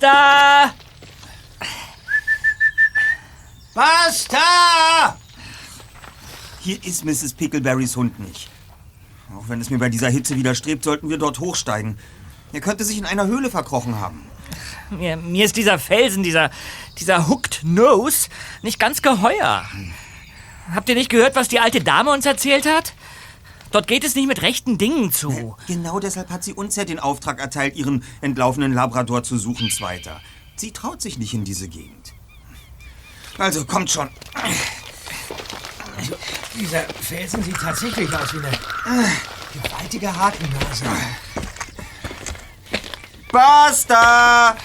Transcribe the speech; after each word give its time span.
Basta! 0.00 0.74
Basta! 3.74 5.16
Hier 6.60 6.82
ist 6.84 7.04
Mrs. 7.04 7.34
Pickleberrys 7.34 7.96
Hund 7.96 8.18
nicht. 8.18 8.48
Auch 9.36 9.48
wenn 9.48 9.60
es 9.60 9.68
mir 9.68 9.78
bei 9.78 9.90
dieser 9.90 10.08
Hitze 10.08 10.36
widerstrebt, 10.36 10.84
sollten 10.84 11.10
wir 11.10 11.18
dort 11.18 11.38
hochsteigen. 11.40 11.98
Er 12.52 12.60
könnte 12.60 12.84
sich 12.84 12.96
in 12.98 13.04
einer 13.04 13.26
Höhle 13.26 13.50
verkrochen 13.50 14.00
haben. 14.00 14.24
Mir, 14.90 15.16
mir 15.18 15.44
ist 15.44 15.56
dieser 15.56 15.78
Felsen, 15.78 16.22
dieser, 16.22 16.50
dieser 16.98 17.28
Hooked 17.28 17.60
Nose, 17.62 18.28
nicht 18.62 18.78
ganz 18.80 19.02
geheuer. 19.02 19.64
Habt 20.74 20.88
ihr 20.88 20.94
nicht 20.94 21.10
gehört, 21.10 21.36
was 21.36 21.48
die 21.48 21.60
alte 21.60 21.82
Dame 21.82 22.10
uns 22.10 22.24
erzählt 22.24 22.66
hat? 22.66 22.94
Dort 23.70 23.86
geht 23.86 24.04
es 24.04 24.14
nicht 24.14 24.26
mit 24.26 24.42
rechten 24.42 24.78
Dingen 24.78 25.12
zu. 25.12 25.56
Genau 25.68 26.00
deshalb 26.00 26.30
hat 26.30 26.42
sie 26.42 26.52
uns 26.52 26.74
ja 26.76 26.84
den 26.84 26.98
Auftrag 26.98 27.38
erteilt, 27.38 27.76
ihren 27.76 28.02
entlaufenen 28.20 28.72
Labrador 28.72 29.22
zu 29.22 29.38
suchen, 29.38 29.70
Zweiter. 29.70 30.20
Sie 30.56 30.72
traut 30.72 31.00
sich 31.00 31.18
nicht 31.18 31.34
in 31.34 31.44
diese 31.44 31.68
Gegend. 31.68 32.12
Also, 33.38 33.64
kommt 33.64 33.90
schon. 33.90 34.10
Also, 35.96 36.16
dieser 36.58 36.82
Felsen 36.82 37.42
sieht 37.42 37.56
tatsächlich 37.56 38.12
aus 38.12 38.34
wie 38.34 38.38
eine 38.38 38.58
gewaltige 39.62 40.14
Hakennase. 40.14 40.84
Basta! 43.32 44.56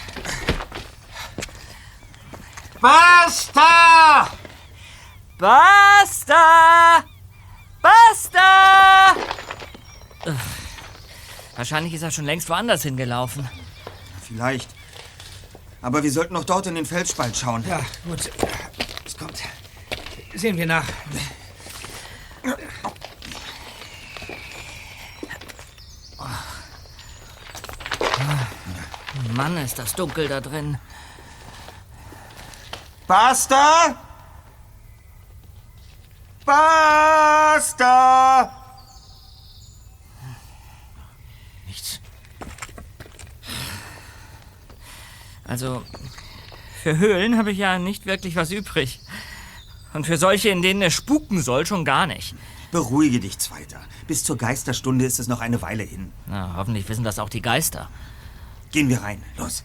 Basta! 2.82 4.32
Basta! 5.38 7.15
Basta! 7.86 9.16
Ugh. 10.26 10.34
Wahrscheinlich 11.56 11.94
ist 11.94 12.02
er 12.02 12.10
schon 12.10 12.26
längst 12.26 12.50
woanders 12.50 12.82
hingelaufen. 12.82 13.48
Vielleicht. 14.28 14.70
Aber 15.84 16.02
wir 16.02 16.12
sollten 16.12 16.34
noch 16.34 16.46
dort 16.46 16.66
in 16.66 16.74
den 16.74 16.86
Felsspalt 16.88 17.38
schauen. 17.38 17.64
Ja, 17.68 17.80
gut. 18.04 18.32
Es 19.06 19.16
kommt. 19.16 19.40
Sehen 20.34 20.58
wir 20.58 20.66
nach. 20.66 20.88
Mann, 29.34 29.58
ist 29.58 29.78
das 29.78 29.94
dunkel 29.94 30.28
da 30.28 30.42
drin. 30.42 30.80
Basta! 33.06 33.96
Basta! 36.46 37.05
Nichts. 41.68 42.00
Also, 45.46 45.84
für 46.84 46.98
Höhlen 46.98 47.38
habe 47.38 47.52
ich 47.52 47.58
ja 47.58 47.80
nicht 47.80 48.06
wirklich 48.06 48.36
was 48.36 48.52
übrig. 48.52 49.00
Und 49.94 50.06
für 50.06 50.18
solche, 50.18 50.50
in 50.50 50.62
denen 50.62 50.82
es 50.82 50.94
spuken 50.94 51.42
soll, 51.42 51.66
schon 51.66 51.86
gar 51.86 52.08
nicht. 52.08 52.36
Beruhige 52.72 53.22
dich, 53.22 53.40
Zweiter. 53.40 53.80
Bis 54.08 54.24
zur 54.24 54.38
Geisterstunde 54.38 55.06
ist 55.06 55.20
es 55.20 55.28
noch 55.28 55.40
eine 55.40 55.62
Weile 55.62 55.84
hin. 55.84 56.12
Na, 56.26 56.56
hoffentlich 56.58 56.90
wissen 56.90 57.06
das 57.06 57.20
auch 57.20 57.30
die 57.30 57.42
Geister. 57.42 57.90
Gehen 58.72 58.90
wir 58.90 59.02
rein. 59.02 59.24
Los. 59.38 59.64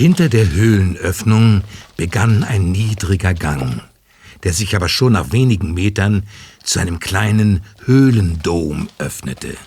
Hinter 0.00 0.30
der 0.30 0.50
Höhlenöffnung 0.50 1.62
begann 1.98 2.42
ein 2.42 2.72
niedriger 2.72 3.34
Gang, 3.34 3.82
der 4.44 4.54
sich 4.54 4.74
aber 4.74 4.88
schon 4.88 5.12
nach 5.12 5.30
wenigen 5.30 5.74
Metern 5.74 6.26
zu 6.64 6.80
einem 6.80 7.00
kleinen 7.00 7.62
Höhlendom 7.84 8.88
öffnete. 8.96 9.58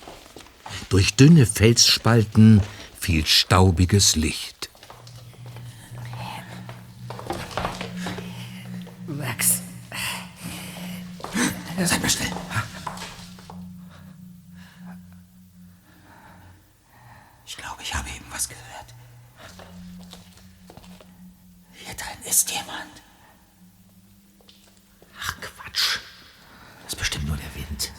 Durch 0.89 1.13
dünne 1.13 1.45
Felsspalten 1.45 2.61
fiel 2.99 3.27
staubiges 3.27 4.15
Licht. 4.15 4.71
Max. 9.05 9.61
Seid 11.77 12.01
mal 12.01 12.09
still. 12.09 12.25
Ich 17.45 17.55
glaube, 17.55 17.83
ich 17.83 17.93
habe 17.93 18.09
eben 18.09 18.25
was 18.31 18.49
gehört. 18.49 18.63
Hier 21.85 21.95
drin 21.95 22.29
ist 22.29 22.49
jemand. 22.49 23.01
Ach, 25.19 25.35
Quatsch. 25.41 25.99
Das 26.83 26.93
ist 26.93 26.95
bestimmt 26.97 27.27
nur 27.27 27.35
der 27.35 27.53
Wind. 27.55 27.91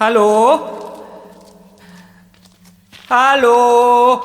Hallo? 0.00 0.60
Hallo? 3.10 4.22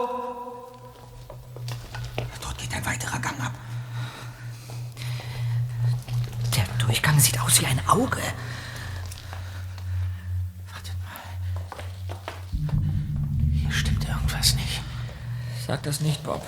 Dort 2.41 2.57
geht 2.59 2.75
ein 2.75 2.85
weiterer 2.85 3.17
Gang 3.17 3.41
ab. 3.41 3.53
Der 6.55 6.65
Durchgang 6.77 7.19
sieht 7.19 7.39
aus 7.39 7.59
wie 7.59 7.65
ein 7.65 7.81
Auge. 7.87 8.21
Wartet 10.71 10.95
mal. 11.01 11.23
Hier 13.51 13.71
stimmt 13.71 14.07
irgendwas 14.07 14.53
nicht. 14.53 14.79
Sag 15.65 15.81
das 15.81 16.01
nicht, 16.01 16.21
Bob. 16.23 16.43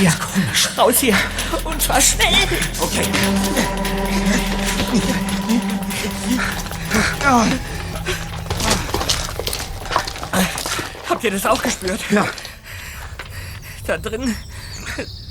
Hier. 0.00 0.12
Komisch. 0.12 0.68
Raus 0.76 0.98
hier. 0.98 1.16
Und 1.64 1.80
zwar 1.80 2.00
schnell. 2.00 2.48
Okay. 2.80 3.06
Habt 11.08 11.24
ihr 11.24 11.30
das 11.30 11.46
auch 11.46 11.62
gespürt? 11.62 12.00
Ja. 12.10 12.26
Da 13.86 13.98
drin. 13.98 14.34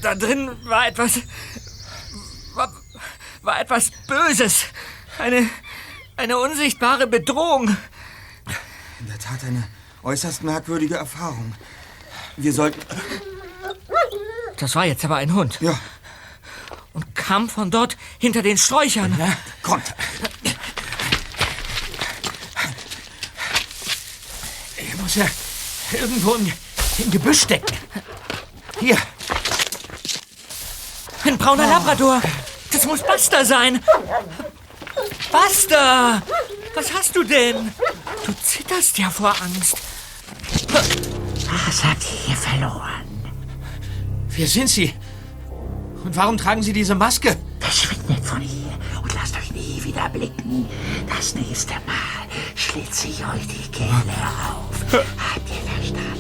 Da 0.02 0.16
drin 0.16 0.52
war 0.64 0.88
etwas. 0.88 1.20
War, 2.54 2.72
war 3.42 3.60
etwas 3.60 3.92
Böses. 4.08 4.66
Eine. 5.18 5.50
Eine 6.16 6.38
unsichtbare 6.38 7.08
Bedrohung. 7.08 7.78
In 9.00 9.08
der 9.08 9.18
Tat 9.18 9.42
eine 9.48 9.66
äußerst 10.04 10.44
merkwürdige 10.44 10.96
Erfahrung. 10.96 11.56
Wir 12.36 12.52
sollten. 12.52 12.82
Das 14.60 14.76
war 14.76 14.86
jetzt 14.86 15.04
aber 15.06 15.16
ein 15.16 15.34
Hund. 15.34 15.58
Ja, 15.62 15.78
Und 16.94 17.16
kam 17.16 17.50
von 17.50 17.72
dort 17.72 17.98
hinter 18.20 18.42
den 18.42 18.58
Sträuchern. 18.58 19.18
kommt. 19.64 19.94
Er 24.78 24.96
muss 24.98 25.16
ja 25.16 25.26
irgendwo 25.94 26.36
im, 26.36 26.52
im 26.98 27.12
Gebüsch 27.12 27.42
stecken. 27.44 27.76
Hier. 28.80 28.98
Ein 31.24 31.38
brauner 31.38 31.68
Labrador. 31.68 32.22
Das 32.72 32.86
muss 32.86 33.02
Buster 33.04 33.46
sein. 33.46 33.84
Buster! 35.32 36.22
Was 36.76 36.94
hast 36.94 37.16
du 37.16 37.24
denn? 37.24 37.74
Du 38.26 38.34
zitterst 38.44 38.98
ja 38.98 39.10
vor 39.10 39.34
Angst. 39.42 39.76
Was 41.68 41.84
habt 41.84 42.04
ihr 42.04 42.20
hier 42.28 42.36
verloren? 42.36 43.09
Wer 44.30 44.48
sind 44.48 44.70
Sie? 44.70 44.94
Und 46.04 46.16
warum 46.16 46.38
tragen 46.38 46.64
Sie 46.64 46.74
diese 46.74 46.96
Maske? 46.96 47.36
Verschwindet 47.60 48.24
von 48.26 48.40
hier 48.42 48.72
und 49.02 49.14
lasst 49.14 49.36
euch 49.38 49.52
nie 49.52 49.84
wieder 49.84 50.08
blicken. 50.10 50.66
Das 51.08 51.36
nächste 51.36 51.74
Mal 51.86 52.28
schlitze 52.56 53.08
ich 53.08 53.26
euch 53.26 53.48
die 53.48 53.70
Kehle 53.72 54.16
auf. 54.48 54.94
Habt 54.94 55.50
ihr 55.50 55.70
verstanden? 55.70 56.20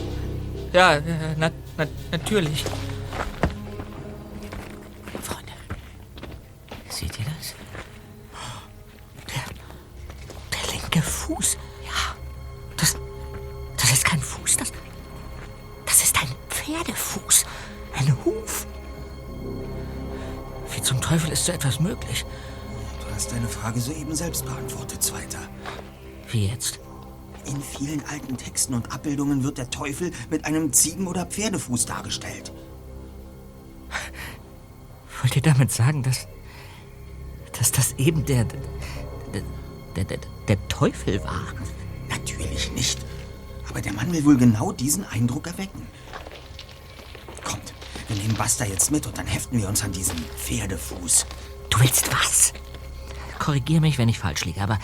Ja, 0.73 0.95
äh, 0.95 1.01
na, 1.37 1.49
na, 1.77 1.87
natürlich. 2.11 2.63
Freunde, 5.23 5.53
seht 6.89 7.17
ihr 7.19 7.25
das? 7.25 7.55
Der 10.51 10.73
linke 10.73 11.01
Fuß. 11.01 11.57
Ja. 11.85 12.15
Das. 12.77 12.95
Das 13.77 13.91
ist 13.91 14.05
kein 14.05 14.19
Fuß. 14.21 14.57
Das. 14.57 14.71
Das 15.85 16.03
ist 16.03 16.15
ein 16.21 16.29
Pferdefuß. 16.49 17.28
Ein 17.99 18.15
Huf. 18.23 18.65
Wie 20.73 20.81
zum 20.81 21.01
Teufel 21.01 21.31
ist 21.31 21.45
so 21.45 21.51
etwas 21.51 21.81
möglich? 21.81 22.25
Du 23.01 23.13
hast 23.13 23.31
deine 23.31 23.47
Frage 23.47 23.81
soeben 23.81 24.15
selbst 24.15 24.45
beantwortet, 24.45 25.03
Zweiter. 25.03 25.39
Wie 26.31 26.47
jetzt? 26.47 26.79
In 27.45 27.61
vielen 27.61 28.01
alten 28.05 28.37
Texten 28.37 28.73
und 28.73 28.93
Abbildungen 28.93 29.43
wird 29.43 29.57
der 29.57 29.69
Teufel 29.69 30.11
mit 30.29 30.45
einem 30.45 30.71
Ziegen- 30.71 31.07
oder 31.07 31.25
Pferdefuß 31.25 31.85
dargestellt. 31.87 32.53
Wollt 35.21 35.35
ihr 35.35 35.41
damit 35.41 35.71
sagen, 35.71 36.01
dass. 36.01 36.27
dass 37.57 37.73
das 37.73 37.93
eben 37.97 38.25
der. 38.25 38.45
der, 39.95 40.05
der, 40.05 40.19
der 40.47 40.67
Teufel 40.69 41.21
war? 41.25 41.47
Natürlich 42.07 42.71
nicht. 42.71 42.99
Aber 43.69 43.81
der 43.81 43.91
Mann 43.91 44.13
will 44.13 44.23
wohl 44.23 44.37
genau 44.37 44.71
diesen 44.71 45.05
Eindruck 45.05 45.47
erwecken. 45.47 45.85
Kommt, 47.43 47.73
wir 48.09 48.15
nehmen 48.15 48.35
Basta 48.35 48.65
jetzt 48.65 48.91
mit 48.91 49.05
und 49.05 49.17
dann 49.17 49.27
heften 49.27 49.59
wir 49.59 49.69
uns 49.69 49.83
an 49.83 49.91
diesen 49.91 50.17
Pferdefuß. 50.17 51.25
Du 51.69 51.79
willst 51.79 52.11
was? 52.11 52.53
Korrigier 53.37 53.79
mich, 53.79 53.97
wenn 53.97 54.09
ich 54.09 54.19
falsch 54.19 54.45
liege, 54.45 54.61
aber 54.61 54.79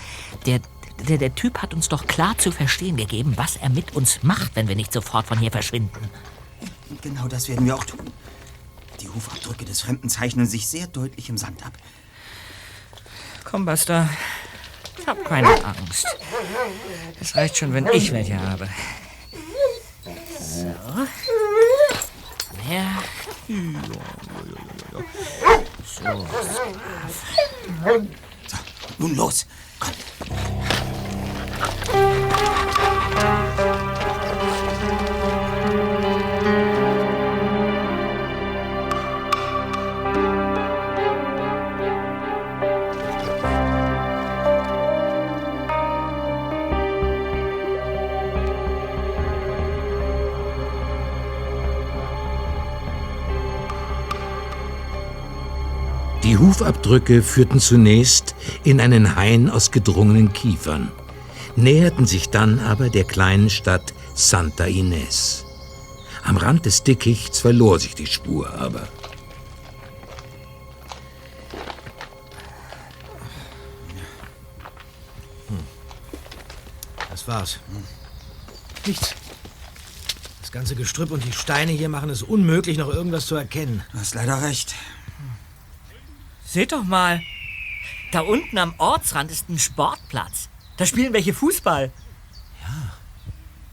der, 0.46 0.62
der, 1.08 1.18
der 1.18 1.34
Typ 1.34 1.62
hat 1.62 1.74
uns 1.74 1.90
doch 1.90 2.06
klar 2.06 2.38
zu 2.38 2.52
verstehen 2.52 2.98
gegeben, 2.98 3.34
was 3.36 3.58
er 3.58 3.70
mit 3.70 3.96
uns 3.96 4.24
macht, 4.24 4.56
wenn 4.56 4.68
wir 4.68 4.76
nicht 4.76 4.94
sofort 4.94 5.26
von 5.26 5.40
hier 5.40 5.52
verschwinden. 5.52 6.10
Genau 7.02 7.28
das 7.28 7.50
werden 7.50 7.66
wir 7.66 7.76
auch 7.76 7.84
tun. 7.84 8.00
Die 9.02 9.10
Hufabdrücke 9.10 9.66
des 9.66 9.82
Fremden 9.82 10.08
zeichnen 10.08 10.46
sich 10.46 10.68
sehr 10.68 10.88
deutlich 10.88 11.28
im 11.28 11.38
Sand 11.38 11.66
ab. 11.66 11.74
Komm, 13.44 13.66
Basta. 13.66 14.08
Ich 15.00 15.08
hab 15.08 15.26
keine 15.26 15.66
Angst. 15.66 16.08
Es 17.20 17.36
reicht 17.36 17.58
schon, 17.58 17.74
wenn 17.74 17.88
ich 17.88 18.12
welche 18.12 18.40
habe. 18.40 18.70
So. 20.40 20.74
Her. 22.66 23.04
So. 25.86 26.26
So, 27.86 28.04
nun 28.98 29.16
los. 29.16 29.46
Komm. 29.80 29.94
Hufabdrücke 56.46 57.24
führten 57.24 57.60
zunächst 57.60 58.36
in 58.64 58.80
einen 58.80 59.16
Hain 59.16 59.50
aus 59.50 59.72
gedrungenen 59.72 60.32
Kiefern, 60.32 60.92
näherten 61.56 62.06
sich 62.06 62.30
dann 62.30 62.60
aber 62.60 62.90
der 62.90 63.04
kleinen 63.04 63.50
Stadt 63.50 63.96
Santa 64.14 64.66
Ines. 64.66 65.44
Am 66.24 66.38
Rand 66.38 66.68
des 66.68 66.84
Dickichts 66.84 67.40
verlor 67.40 67.80
sich 67.80 67.96
die 67.96 68.06
Spur 68.06 68.54
aber. 68.54 68.88
Das 77.10 77.28
war's. 77.28 77.60
Nichts. 78.86 79.16
Das 80.42 80.52
ganze 80.52 80.76
Gestrüpp 80.76 81.10
und 81.10 81.26
die 81.26 81.32
Steine 81.32 81.72
hier 81.72 81.90
machen 81.90 82.12
es 82.12 82.22
unmöglich, 82.22 82.78
noch 82.78 82.90
irgendwas 82.90 83.26
zu 83.26 83.34
erkennen. 83.34 83.84
Du 83.92 84.00
hast 84.00 84.14
leider 84.14 84.44
recht. 84.44 84.76
Seht 86.56 86.72
doch 86.72 86.86
mal. 86.86 87.22
Da 88.14 88.22
unten 88.22 88.58
am 88.58 88.76
Ortsrand 88.78 89.30
ist 89.30 89.50
ein 89.50 89.60
Sportplatz. 89.60 90.48
Da 90.78 90.86
spielen 90.86 91.12
welche 91.12 91.34
Fußball. 91.34 91.92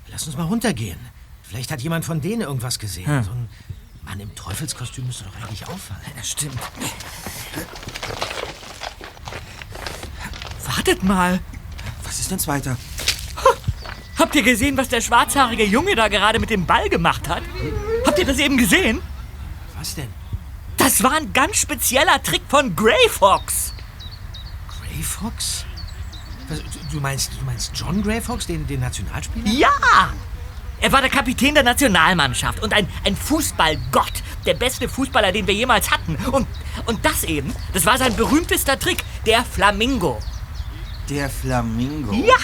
Lass 0.08 0.26
uns 0.26 0.36
mal 0.36 0.46
runtergehen. 0.46 0.98
Vielleicht 1.44 1.70
hat 1.70 1.80
jemand 1.80 2.04
von 2.04 2.20
denen 2.20 2.40
irgendwas 2.40 2.80
gesehen. 2.80 3.22
So 3.22 3.30
ein 3.30 3.48
Mann 4.04 4.18
im 4.18 4.34
Teufelskostüm 4.34 5.06
müsste 5.06 5.22
doch 5.22 5.36
eigentlich 5.36 5.64
auffallen. 5.68 6.00
Ja, 6.16 6.24
stimmt. 6.24 6.58
Wartet 10.66 11.04
mal. 11.04 11.38
Was 12.02 12.18
ist 12.18 12.32
denn 12.32 12.44
weiter? 12.48 12.76
Habt 14.18 14.34
ihr 14.34 14.42
gesehen, 14.42 14.76
was 14.76 14.88
der 14.88 15.02
schwarzhaarige 15.02 15.64
Junge 15.64 15.94
da 15.94 16.08
gerade 16.08 16.40
mit 16.40 16.50
dem 16.50 16.66
Ball 16.66 16.88
gemacht 16.88 17.28
hat? 17.28 17.44
Habt 18.04 18.18
ihr 18.18 18.26
das 18.26 18.38
eben 18.38 18.56
gesehen? 18.56 19.00
Was 19.78 19.94
denn? 19.94 20.21
Das 20.82 21.00
war 21.04 21.12
ein 21.12 21.32
ganz 21.32 21.58
spezieller 21.58 22.20
Trick 22.24 22.42
von 22.48 22.74
Grey 22.74 23.08
Fox. 23.08 23.72
Grey 24.68 25.00
Fox? 25.00 25.64
Du 26.90 26.98
meinst, 26.98 27.30
du 27.38 27.44
meinst 27.44 27.70
John 27.72 28.02
Grey 28.02 28.20
Fox, 28.20 28.48
den, 28.48 28.66
den 28.66 28.80
Nationalspieler? 28.80 29.48
Ja! 29.48 30.12
Er 30.80 30.90
war 30.90 31.00
der 31.00 31.08
Kapitän 31.08 31.54
der 31.54 31.62
Nationalmannschaft 31.62 32.60
und 32.60 32.74
ein, 32.74 32.88
ein 33.04 33.14
Fußballgott. 33.14 34.12
Der 34.44 34.54
beste 34.54 34.88
Fußballer, 34.88 35.30
den 35.30 35.46
wir 35.46 35.54
jemals 35.54 35.88
hatten. 35.88 36.16
Und, 36.32 36.48
und 36.86 37.04
das 37.04 37.22
eben, 37.22 37.54
das 37.72 37.86
war 37.86 37.96
sein 37.96 38.16
berühmtester 38.16 38.76
Trick, 38.76 39.04
der 39.24 39.44
Flamingo. 39.44 40.18
Der 41.08 41.30
Flamingo. 41.30 42.12
Ja! 42.12 42.34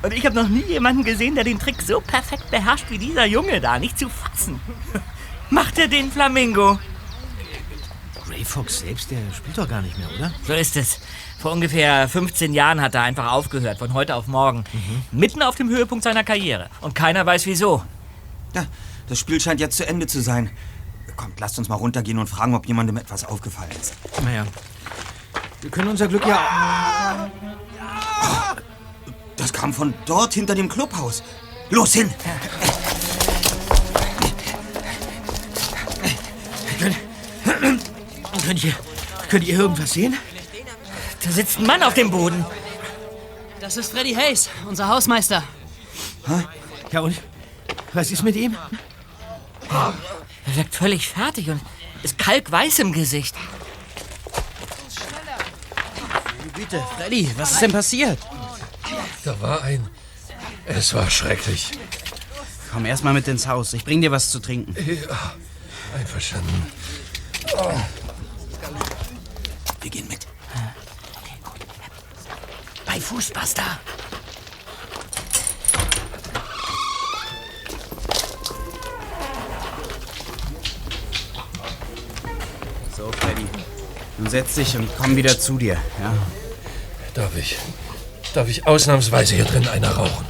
Und 0.00 0.14
ich 0.14 0.24
habe 0.24 0.34
noch 0.34 0.48
nie 0.48 0.62
jemanden 0.62 1.04
gesehen, 1.04 1.34
der 1.34 1.44
den 1.44 1.58
Trick 1.58 1.82
so 1.82 2.00
perfekt 2.00 2.50
beherrscht 2.50 2.86
wie 2.88 2.96
dieser 2.96 3.26
Junge 3.26 3.60
da. 3.60 3.78
Nicht 3.78 3.98
zu 3.98 4.08
fassen. 4.08 4.58
Macht 5.50 5.78
er 5.78 5.88
den 5.88 6.10
Flamingo? 6.10 6.78
Grey 8.44 8.52
Fox 8.52 8.80
selbst, 8.80 9.10
der 9.10 9.18
spielt 9.32 9.56
doch 9.56 9.68
gar 9.68 9.80
nicht 9.80 9.96
mehr, 9.96 10.08
oder? 10.18 10.30
So 10.46 10.52
ist 10.52 10.76
es. 10.76 11.00
Vor 11.38 11.52
ungefähr 11.52 12.06
15 12.08 12.52
Jahren 12.52 12.80
hat 12.80 12.94
er 12.94 13.02
einfach 13.02 13.32
aufgehört, 13.32 13.78
von 13.78 13.94
heute 13.94 14.14
auf 14.14 14.26
morgen. 14.26 14.64
Mitten 15.12 15.42
auf 15.42 15.54
dem 15.54 15.70
Höhepunkt 15.70 16.04
seiner 16.04 16.24
Karriere. 16.24 16.68
Und 16.82 16.94
keiner 16.94 17.24
weiß 17.24 17.46
wieso. 17.46 17.82
Ja, 18.54 18.66
das 19.08 19.18
Spiel 19.18 19.40
scheint 19.40 19.60
jetzt 19.60 19.78
zu 19.78 19.86
Ende 19.86 20.06
zu 20.06 20.20
sein. 20.20 20.50
Kommt, 21.16 21.40
lasst 21.40 21.58
uns 21.58 21.68
mal 21.68 21.76
runtergehen 21.76 22.18
und 22.18 22.26
fragen, 22.26 22.54
ob 22.54 22.66
jemandem 22.66 22.98
etwas 22.98 23.24
aufgefallen 23.24 23.70
ist. 23.80 23.94
Naja. 24.22 24.46
Wir 25.62 25.70
können 25.70 25.88
unser 25.88 26.08
Glück 26.08 26.26
ja. 26.26 27.30
Das 29.36 29.52
kam 29.52 29.72
von 29.72 29.94
dort 30.04 30.34
hinter 30.34 30.54
dem 30.54 30.68
Clubhaus. 30.68 31.22
Los 31.70 31.94
hin! 31.94 32.10
Könnt 38.46 38.64
ihr, 38.64 38.74
könnt 39.28 39.44
ihr 39.44 39.58
irgendwas 39.58 39.92
sehen? 39.92 40.16
Da 41.22 41.30
sitzt 41.30 41.58
ein 41.58 41.66
Mann 41.66 41.82
auf 41.82 41.94
dem 41.94 42.10
Boden. 42.10 42.44
Das 43.60 43.76
ist 43.76 43.92
Freddy 43.92 44.14
Hayes, 44.14 44.50
unser 44.68 44.88
Hausmeister. 44.88 45.42
Ja, 46.92 47.00
und? 47.00 47.16
Was 47.92 48.10
ist 48.10 48.22
mit 48.22 48.36
ihm? 48.36 48.56
Er 49.70 50.56
wirkt 50.56 50.74
völlig 50.74 51.08
fertig 51.08 51.48
und 51.48 51.60
ist 52.02 52.18
kalkweiß 52.18 52.80
im 52.80 52.92
Gesicht. 52.92 53.34
Bitte, 56.54 56.82
Freddy, 56.96 57.30
was 57.36 57.52
ist 57.52 57.62
denn 57.62 57.72
passiert? 57.72 58.18
Da 59.24 59.40
war 59.40 59.62
ein. 59.62 59.88
Es 60.66 60.92
war 60.92 61.08
schrecklich. 61.10 61.70
Komm 62.72 62.84
erst 62.84 63.04
mal 63.04 63.14
mit 63.14 63.26
ins 63.28 63.46
Haus. 63.46 63.72
Ich 63.72 63.84
bring 63.84 64.02
dir 64.02 64.10
was 64.10 64.30
zu 64.30 64.40
trinken. 64.40 64.76
Ja, 64.76 65.34
einverstanden. 65.98 66.66
Wir 69.84 69.90
gehen 69.90 70.08
mit. 70.08 70.26
Bei 72.86 72.98
Fußbuster. 72.98 73.62
So, 82.96 83.12
Freddy. 83.12 83.44
Nun 84.16 84.30
setz 84.30 84.54
dich 84.54 84.74
und 84.74 84.88
komm 84.96 85.16
wieder 85.16 85.38
zu 85.38 85.58
dir. 85.58 85.74
Ja. 86.00 86.14
Darf 87.12 87.36
ich. 87.36 87.58
Darf 88.32 88.48
ich 88.48 88.66
ausnahmsweise 88.66 89.34
hier 89.34 89.44
drin 89.44 89.68
einer 89.68 89.90
rauchen? 89.90 90.24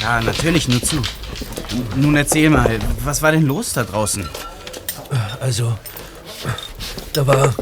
Ja, 0.00 0.20
natürlich, 0.20 0.68
nur 0.68 0.80
zu. 0.80 1.02
Nun 1.96 2.16
erzähl 2.16 2.48
mal, 2.48 2.78
was 3.00 3.22
war 3.22 3.32
denn 3.32 3.42
los 3.42 3.72
da 3.72 3.82
draußen? 3.82 4.30
Also, 5.40 5.76
da 7.12 7.26
war. 7.26 7.52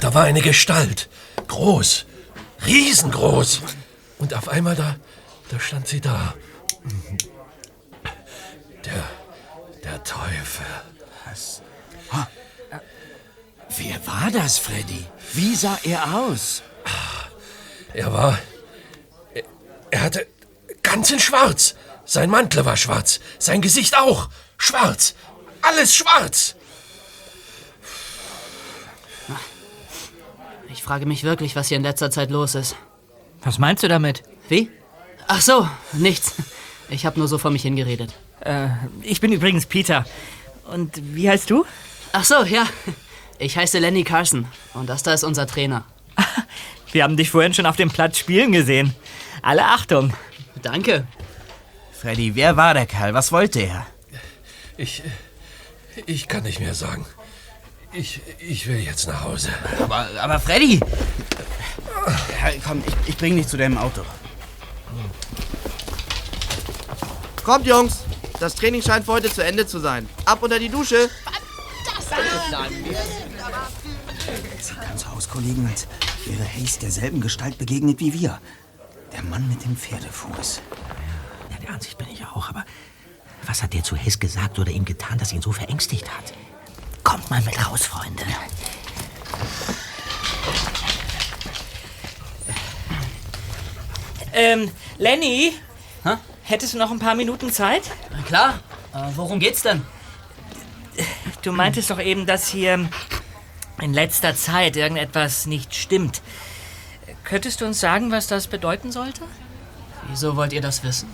Da 0.00 0.14
war 0.14 0.24
eine 0.24 0.40
Gestalt. 0.40 1.08
Groß. 1.48 2.06
Riesengroß. 2.66 3.60
Und 4.18 4.34
auf 4.34 4.48
einmal 4.48 4.74
da. 4.76 4.96
Da 5.50 5.58
stand 5.60 5.88
sie 5.88 6.00
da. 6.00 6.34
Der. 8.84 9.04
Der 9.84 10.02
Teufel. 10.04 10.66
Wer 13.76 14.06
war 14.06 14.30
das, 14.30 14.58
Freddy? 14.58 15.06
Wie 15.32 15.54
sah 15.54 15.78
er 15.84 16.14
aus? 16.14 16.62
Er 17.94 18.12
war. 18.12 18.38
er- 19.34 19.44
Er 19.90 20.00
hatte 20.02 20.26
ganz 20.82 21.10
in 21.10 21.20
Schwarz. 21.20 21.74
Sein 22.04 22.30
Mantel 22.30 22.64
war 22.64 22.76
schwarz. 22.76 23.20
Sein 23.38 23.60
Gesicht 23.62 23.96
auch. 23.96 24.28
Schwarz. 24.58 25.14
Alles 25.62 25.94
schwarz. 25.94 26.56
Ich 30.72 30.82
frage 30.82 31.06
mich 31.06 31.24
wirklich, 31.24 31.56
was 31.56 31.68
hier 31.68 31.76
in 31.76 31.82
letzter 31.82 32.10
Zeit 32.10 32.30
los 32.30 32.54
ist. 32.54 32.76
Was 33.42 33.58
meinst 33.58 33.82
du 33.82 33.88
damit? 33.88 34.22
Wie? 34.48 34.70
Ach 35.26 35.40
so, 35.40 35.68
nichts. 35.92 36.34
Ich 36.88 37.06
habe 37.06 37.18
nur 37.18 37.28
so 37.28 37.38
vor 37.38 37.50
mich 37.50 37.62
hingeredet. 37.62 38.14
Äh, 38.40 38.68
ich 39.02 39.20
bin 39.20 39.32
übrigens 39.32 39.66
Peter. 39.66 40.04
Und 40.70 41.00
wie 41.14 41.28
heißt 41.28 41.50
du? 41.50 41.64
Ach 42.12 42.24
so, 42.24 42.44
ja. 42.44 42.66
Ich 43.38 43.56
heiße 43.56 43.78
Lenny 43.78 44.04
Carson 44.04 44.46
und 44.74 44.88
das 44.88 45.02
da 45.02 45.14
ist 45.14 45.24
unser 45.24 45.46
Trainer. 45.46 45.84
Wir 46.92 47.04
haben 47.04 47.16
dich 47.16 47.30
vorhin 47.30 47.54
schon 47.54 47.66
auf 47.66 47.76
dem 47.76 47.90
Platz 47.90 48.18
spielen 48.18 48.52
gesehen. 48.52 48.94
Alle 49.42 49.64
Achtung. 49.64 50.12
Danke. 50.62 51.06
Freddy, 51.92 52.34
wer 52.34 52.56
war 52.56 52.74
der 52.74 52.86
Kerl? 52.86 53.14
Was 53.14 53.32
wollte 53.32 53.60
er? 53.60 53.86
Ich. 54.76 55.02
Ich 56.06 56.28
kann 56.28 56.42
nicht 56.42 56.60
mehr 56.60 56.74
sagen. 56.74 57.06
Ich, 57.92 58.20
ich 58.38 58.66
will 58.68 58.78
jetzt 58.78 59.08
nach 59.08 59.24
Hause. 59.24 59.50
Aber, 59.80 60.08
aber 60.20 60.38
Freddy! 60.38 60.80
Ja, 62.06 62.50
komm, 62.64 62.82
ich, 62.86 63.08
ich 63.08 63.16
bring 63.16 63.36
dich 63.36 63.48
zu 63.48 63.56
deinem 63.56 63.78
Auto. 63.78 64.02
Kommt, 67.42 67.66
Jungs. 67.66 68.04
Das 68.38 68.54
Training 68.54 68.80
scheint 68.80 69.04
für 69.04 69.12
heute 69.12 69.30
zu 69.30 69.44
Ende 69.44 69.66
zu 69.66 69.80
sein. 69.80 70.08
Ab 70.24 70.42
unter 70.42 70.58
die 70.58 70.68
Dusche. 70.68 71.10
Sieht 74.60 74.80
ganz 74.80 75.02
so 75.02 75.08
aus, 75.08 75.28
Kollegen, 75.28 75.66
als 75.68 75.86
wäre 76.26 76.44
Hayes 76.44 76.78
derselben 76.78 77.20
Gestalt 77.20 77.58
begegnet 77.58 77.98
wie 78.00 78.12
wir. 78.14 78.40
Der 79.12 79.22
Mann 79.24 79.48
mit 79.48 79.64
dem 79.64 79.76
Pferdefuß. 79.76 80.62
Ja, 81.50 81.56
der 81.58 81.70
Ansicht 81.70 81.98
bin 81.98 82.08
ich 82.08 82.24
auch, 82.24 82.48
aber 82.48 82.64
was 83.46 83.62
hat 83.62 83.74
der 83.74 83.82
zu 83.82 83.96
Hess 83.96 84.18
gesagt 84.20 84.58
oder 84.58 84.70
ihm 84.70 84.84
getan, 84.84 85.18
das 85.18 85.32
ihn 85.32 85.42
so 85.42 85.52
verängstigt 85.52 86.08
hat? 86.08 86.32
Kommt 87.02 87.30
mal 87.30 87.40
mit 87.42 87.66
raus, 87.66 87.86
Freunde. 87.86 88.24
Ähm, 94.32 94.70
Lenny? 94.98 95.52
Hä? 96.04 96.16
Hättest 96.42 96.74
du 96.74 96.78
noch 96.78 96.90
ein 96.90 96.98
paar 96.98 97.14
Minuten 97.14 97.52
Zeit? 97.52 97.82
Na 98.10 98.22
klar. 98.22 98.60
Äh, 98.94 99.10
worum 99.16 99.38
geht's 99.40 99.62
denn? 99.62 99.82
Du 101.42 101.52
meintest 101.52 101.90
doch 101.90 102.00
eben, 102.00 102.26
dass 102.26 102.48
hier 102.48 102.88
in 103.80 103.94
letzter 103.94 104.34
Zeit 104.34 104.76
irgendetwas 104.76 105.46
nicht 105.46 105.74
stimmt. 105.74 106.22
Könntest 107.24 107.60
du 107.60 107.66
uns 107.66 107.80
sagen, 107.80 108.10
was 108.10 108.26
das 108.26 108.46
bedeuten 108.46 108.92
sollte? 108.92 109.22
Wieso 110.08 110.36
wollt 110.36 110.52
ihr 110.52 110.60
das 110.60 110.82
wissen? 110.82 111.08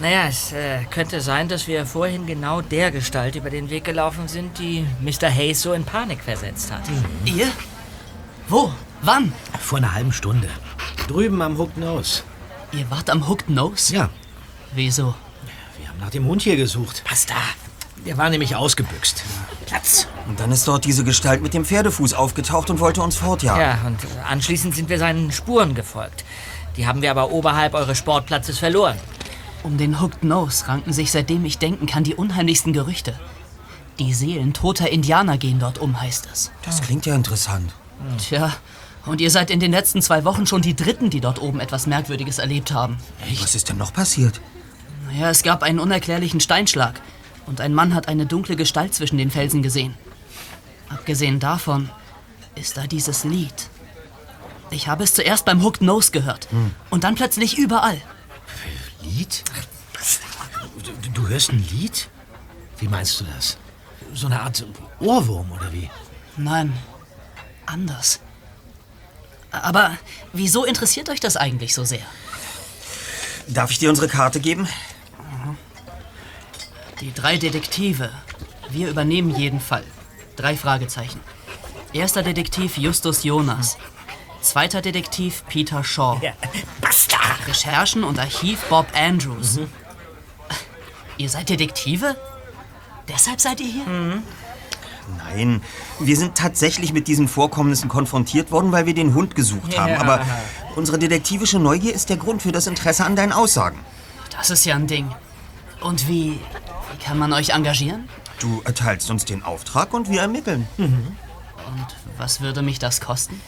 Naja, 0.00 0.26
es 0.28 0.52
äh, 0.52 0.84
könnte 0.90 1.20
sein, 1.20 1.48
dass 1.48 1.68
wir 1.68 1.86
vorhin 1.86 2.26
genau 2.26 2.60
der 2.60 2.90
Gestalt 2.90 3.36
über 3.36 3.48
den 3.50 3.70
Weg 3.70 3.84
gelaufen 3.84 4.26
sind, 4.28 4.58
die 4.58 4.84
Mr. 5.00 5.30
Hayes 5.32 5.62
so 5.62 5.72
in 5.72 5.84
Panik 5.84 6.22
versetzt 6.22 6.72
hat. 6.72 6.82
Ihr? 7.24 7.46
Wo? 8.48 8.72
Wann? 9.02 9.32
Vor 9.60 9.78
einer 9.78 9.94
halben 9.94 10.12
Stunde. 10.12 10.48
Drüben 11.06 11.40
am 11.42 11.58
Hooked 11.58 11.76
Nose. 11.76 12.22
Ihr 12.72 12.90
wart 12.90 13.08
am 13.08 13.28
Hooked 13.28 13.48
Nose? 13.50 13.94
Ja, 13.94 14.08
Wieso? 14.74 15.14
wir 15.78 15.88
haben 15.88 16.00
nach 16.00 16.10
dem 16.10 16.26
Hund 16.26 16.42
hier 16.42 16.56
gesucht. 16.56 17.04
Was 17.08 17.26
da? 17.26 17.34
Der 18.04 18.18
war 18.18 18.28
nämlich 18.28 18.56
ausgebüxt. 18.56 19.22
Platz. 19.66 20.08
Und 20.26 20.40
dann 20.40 20.50
ist 20.50 20.66
dort 20.66 20.84
diese 20.84 21.04
Gestalt 21.04 21.40
mit 21.40 21.54
dem 21.54 21.64
Pferdefuß 21.64 22.14
aufgetaucht 22.14 22.68
und 22.68 22.80
wollte 22.80 23.00
uns 23.00 23.16
fortjagen. 23.16 23.60
Ja, 23.62 23.78
und 23.86 24.02
äh, 24.02 24.06
anschließend 24.28 24.74
sind 24.74 24.88
wir 24.88 24.98
seinen 24.98 25.30
Spuren 25.30 25.74
gefolgt. 25.74 26.24
Die 26.76 26.86
haben 26.86 27.00
wir 27.02 27.10
aber 27.12 27.30
oberhalb 27.30 27.74
eures 27.74 27.96
Sportplatzes 27.96 28.58
verloren. 28.58 28.96
Um 29.64 29.78
den 29.78 30.00
Hooked 30.00 30.22
Nose 30.22 30.68
ranken 30.68 30.92
sich, 30.92 31.10
seitdem 31.10 31.44
ich 31.44 31.58
denken 31.58 31.86
kann, 31.86 32.04
die 32.04 32.14
unheimlichsten 32.14 32.72
Gerüchte. 32.72 33.18
Die 33.98 34.12
Seelen 34.12 34.52
toter 34.52 34.90
Indianer 34.90 35.38
gehen 35.38 35.58
dort 35.58 35.78
um, 35.78 36.00
heißt 36.00 36.28
es. 36.30 36.52
Das 36.62 36.82
klingt 36.82 37.06
ja 37.06 37.14
interessant. 37.14 37.72
Tja, 38.18 38.52
und 39.06 39.22
ihr 39.22 39.30
seid 39.30 39.50
in 39.50 39.60
den 39.60 39.70
letzten 39.70 40.02
zwei 40.02 40.24
Wochen 40.24 40.46
schon 40.46 40.60
die 40.60 40.76
Dritten, 40.76 41.08
die 41.08 41.20
dort 41.20 41.40
oben 41.40 41.60
etwas 41.60 41.86
Merkwürdiges 41.86 42.38
erlebt 42.38 42.72
haben. 42.72 42.98
Was 43.40 43.54
ist 43.54 43.70
denn 43.70 43.78
noch 43.78 43.92
passiert? 43.92 44.40
Naja, 45.06 45.30
es 45.30 45.42
gab 45.42 45.62
einen 45.62 45.78
unerklärlichen 45.78 46.40
Steinschlag. 46.40 47.00
Und 47.46 47.60
ein 47.60 47.74
Mann 47.74 47.94
hat 47.94 48.08
eine 48.08 48.26
dunkle 48.26 48.56
Gestalt 48.56 48.94
zwischen 48.94 49.16
den 49.16 49.30
Felsen 49.30 49.62
gesehen. 49.62 49.94
Abgesehen 50.90 51.40
davon 51.40 51.88
ist 52.54 52.76
da 52.76 52.86
dieses 52.86 53.24
Lied. 53.24 53.70
Ich 54.70 54.88
habe 54.88 55.04
es 55.04 55.14
zuerst 55.14 55.46
beim 55.46 55.62
Hooked 55.62 55.80
Nose 55.82 56.10
gehört. 56.10 56.48
Und 56.90 57.04
dann 57.04 57.14
plötzlich 57.14 57.56
überall. 57.56 58.00
Lied? 59.04 59.44
Du, 60.82 61.10
du 61.10 61.28
hörst 61.28 61.50
ein 61.50 61.64
Lied? 61.70 62.08
Wie 62.78 62.88
meinst 62.88 63.20
du 63.20 63.24
das? 63.24 63.56
So 64.12 64.26
eine 64.26 64.40
Art 64.40 64.64
Ohrwurm 65.00 65.52
oder 65.52 65.72
wie? 65.72 65.90
Nein, 66.36 66.72
anders. 67.66 68.20
Aber 69.50 69.96
wieso 70.32 70.64
interessiert 70.64 71.08
euch 71.08 71.20
das 71.20 71.36
eigentlich 71.36 71.74
so 71.74 71.84
sehr? 71.84 72.04
Darf 73.46 73.70
ich 73.70 73.78
dir 73.78 73.90
unsere 73.90 74.08
Karte 74.08 74.40
geben? 74.40 74.68
Die 77.00 77.12
drei 77.12 77.36
Detektive. 77.36 78.10
Wir 78.70 78.88
übernehmen 78.88 79.34
jeden 79.36 79.60
Fall. 79.60 79.84
Drei 80.36 80.56
Fragezeichen. 80.56 81.20
Erster 81.92 82.22
Detektiv 82.22 82.76
Justus 82.78 83.22
Jonas. 83.22 83.76
Zweiter 84.44 84.82
Detektiv 84.82 85.42
Peter 85.48 85.82
Shaw. 85.82 86.20
Basta! 86.78 87.16
Recherchen 87.46 88.04
und 88.04 88.18
Archiv 88.18 88.60
Bob 88.68 88.86
Andrews. 88.94 89.58
Ihr 91.16 91.30
seid 91.30 91.48
Detektive? 91.48 92.14
Deshalb 93.08 93.40
seid 93.40 93.60
ihr 93.60 93.72
hier? 93.72 94.22
Nein, 95.16 95.62
wir 95.98 96.16
sind 96.16 96.34
tatsächlich 96.34 96.92
mit 96.92 97.08
diesen 97.08 97.26
Vorkommnissen 97.26 97.88
konfrontiert 97.88 98.52
worden, 98.52 98.70
weil 98.70 98.84
wir 98.84 98.92
den 98.92 99.14
Hund 99.14 99.34
gesucht 99.34 99.78
haben. 99.78 99.94
Ja. 99.94 100.00
Aber 100.00 100.26
unsere 100.76 100.98
detektivische 100.98 101.58
Neugier 101.58 101.94
ist 101.94 102.10
der 102.10 102.18
Grund 102.18 102.42
für 102.42 102.52
das 102.52 102.66
Interesse 102.66 103.06
an 103.06 103.16
deinen 103.16 103.32
Aussagen. 103.32 103.78
Das 104.30 104.50
ist 104.50 104.66
ja 104.66 104.74
ein 104.74 104.86
Ding. 104.86 105.10
Und 105.80 106.06
wie, 106.06 106.32
wie 106.32 107.02
kann 107.02 107.18
man 107.18 107.32
euch 107.32 107.50
engagieren? 107.50 108.10
Du 108.40 108.60
erteilst 108.66 109.10
uns 109.10 109.24
den 109.24 109.42
Auftrag 109.42 109.94
und 109.94 110.10
wir 110.10 110.20
ermitteln. 110.20 110.68
Und 110.76 111.86
was 112.18 112.42
würde 112.42 112.60
mich 112.60 112.78
das 112.78 113.00
kosten? 113.00 113.40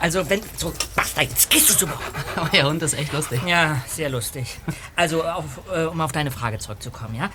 Also, 0.00 0.28
wenn. 0.28 0.40
So, 0.56 0.72
basta, 0.94 1.22
jetzt 1.22 1.50
gehst 1.50 1.70
du 1.70 1.86
zu. 1.86 1.86
Euer 2.52 2.64
Hund 2.64 2.82
ist 2.82 2.94
echt 2.94 3.12
lustig. 3.12 3.40
Ja, 3.46 3.82
sehr 3.86 4.08
lustig. 4.08 4.58
Also, 4.96 5.24
auf, 5.24 5.44
äh, 5.72 5.84
um 5.84 6.00
auf 6.00 6.12
deine 6.12 6.30
Frage 6.30 6.58
zurückzukommen, 6.58 7.14
ja? 7.14 7.30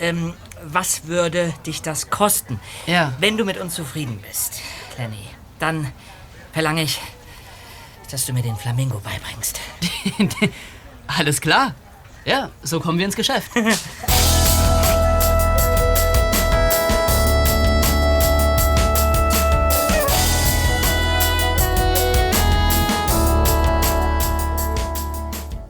Ähm, 0.00 0.34
was 0.62 1.06
würde 1.06 1.52
dich 1.66 1.82
das 1.82 2.10
kosten? 2.10 2.60
Ja. 2.86 3.12
Wenn 3.18 3.36
du 3.36 3.44
mit 3.44 3.58
uns 3.58 3.74
zufrieden 3.74 4.22
bist, 4.26 4.60
Lenny, 4.98 5.28
dann 5.58 5.92
verlange 6.52 6.82
ich, 6.82 7.00
dass 8.10 8.26
du 8.26 8.32
mir 8.32 8.42
den 8.42 8.56
Flamingo 8.56 9.00
beibringst. 9.00 9.60
Alles 11.06 11.40
klar. 11.40 11.74
Ja, 12.24 12.50
so 12.62 12.80
kommen 12.80 12.98
wir 12.98 13.04
ins 13.04 13.16
Geschäft. 13.16 13.50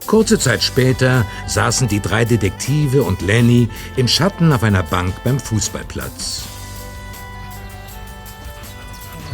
Kurze 0.07 0.39
Zeit 0.39 0.63
später 0.63 1.25
saßen 1.47 1.87
die 1.87 1.99
drei 1.99 2.25
Detektive 2.25 3.03
und 3.03 3.21
Lenny 3.21 3.69
im 3.95 4.07
Schatten 4.07 4.53
auf 4.53 4.63
einer 4.63 4.83
Bank 4.83 5.15
beim 5.23 5.39
Fußballplatz. 5.39 6.43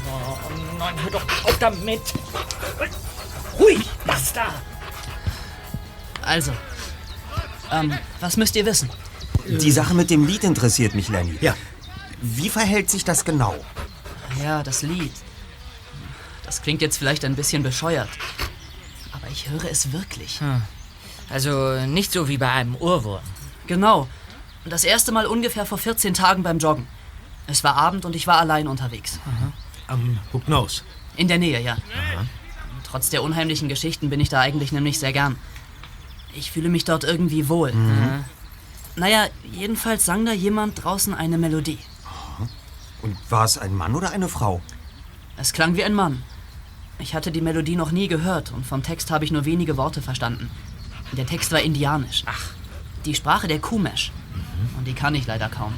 Oh 0.09 0.37
nein, 0.79 0.95
hör 1.03 1.11
doch 1.11 1.45
auf 1.45 1.57
damit! 1.59 2.01
Ruhig, 3.59 3.85
basta! 4.05 4.45
Also, 6.21 6.51
ähm, 7.71 7.93
was 8.19 8.37
müsst 8.37 8.55
ihr 8.55 8.65
wissen? 8.65 8.89
Die 9.45 9.71
Sache 9.71 9.93
mit 9.93 10.09
dem 10.09 10.25
Lied 10.25 10.43
interessiert 10.43 10.95
mich, 10.95 11.09
Lenny. 11.09 11.37
Ja. 11.41 11.55
Wie 12.21 12.49
verhält 12.49 12.89
sich 12.89 13.03
das 13.03 13.25
genau? 13.25 13.55
Ja, 14.41 14.63
das 14.63 14.83
Lied. 14.83 15.13
Das 16.45 16.61
klingt 16.61 16.81
jetzt 16.81 16.97
vielleicht 16.97 17.25
ein 17.25 17.35
bisschen 17.35 17.63
bescheuert. 17.63 18.09
Ich 19.31 19.49
höre 19.49 19.65
es 19.65 19.91
wirklich. 19.91 20.39
Also, 21.29 21.85
nicht 21.85 22.11
so 22.11 22.27
wie 22.27 22.37
bei 22.37 22.51
einem 22.51 22.75
Ohrwurm. 22.75 23.21
Genau. 23.67 24.07
Das 24.65 24.83
erste 24.83 25.11
Mal 25.11 25.25
ungefähr 25.25 25.65
vor 25.65 25.77
14 25.77 26.13
Tagen 26.13 26.43
beim 26.43 26.59
Joggen. 26.59 26.87
Es 27.47 27.63
war 27.63 27.75
Abend 27.75 28.05
und 28.05 28.15
ich 28.15 28.27
war 28.27 28.37
allein 28.37 28.67
unterwegs. 28.67 29.19
Am 29.87 30.19
Hooked 30.33 30.47
Nose. 30.47 30.83
In 31.15 31.27
der 31.27 31.39
Nähe, 31.39 31.61
ja. 31.61 31.77
Trotz 32.83 33.09
der 33.09 33.23
unheimlichen 33.23 33.69
Geschichten 33.69 34.09
bin 34.09 34.19
ich 34.19 34.29
da 34.29 34.39
eigentlich 34.39 34.71
nämlich 34.71 34.99
sehr 34.99 35.13
gern. 35.13 35.37
Ich 36.33 36.51
fühle 36.51 36.69
mich 36.69 36.83
dort 36.83 37.03
irgendwie 37.03 37.49
wohl. 37.49 37.73
Naja, 38.95 39.27
jedenfalls 39.51 40.05
sang 40.05 40.25
da 40.25 40.33
jemand 40.33 40.83
draußen 40.83 41.13
eine 41.13 41.37
Melodie. 41.37 41.79
Und 43.01 43.17
war 43.31 43.45
es 43.45 43.57
ein 43.57 43.73
Mann 43.75 43.95
oder 43.95 44.11
eine 44.11 44.29
Frau? 44.29 44.61
Es 45.37 45.53
klang 45.53 45.75
wie 45.75 45.83
ein 45.83 45.93
Mann. 45.93 46.23
Ich 47.01 47.15
hatte 47.15 47.31
die 47.31 47.41
Melodie 47.41 47.75
noch 47.75 47.91
nie 47.91 48.07
gehört 48.07 48.51
und 48.51 48.65
vom 48.65 48.83
Text 48.83 49.09
habe 49.09 49.25
ich 49.25 49.31
nur 49.31 49.45
wenige 49.45 49.75
Worte 49.75 50.01
verstanden. 50.01 50.49
Der 51.13 51.25
Text 51.25 51.51
war 51.51 51.59
indianisch. 51.59 52.23
Ach. 52.27 52.51
Die 53.05 53.15
Sprache 53.15 53.47
der 53.47 53.59
Kumesh. 53.59 54.11
Und 54.77 54.87
die 54.87 54.93
kann 54.93 55.15
ich 55.15 55.25
leider 55.25 55.49
kaum. 55.49 55.73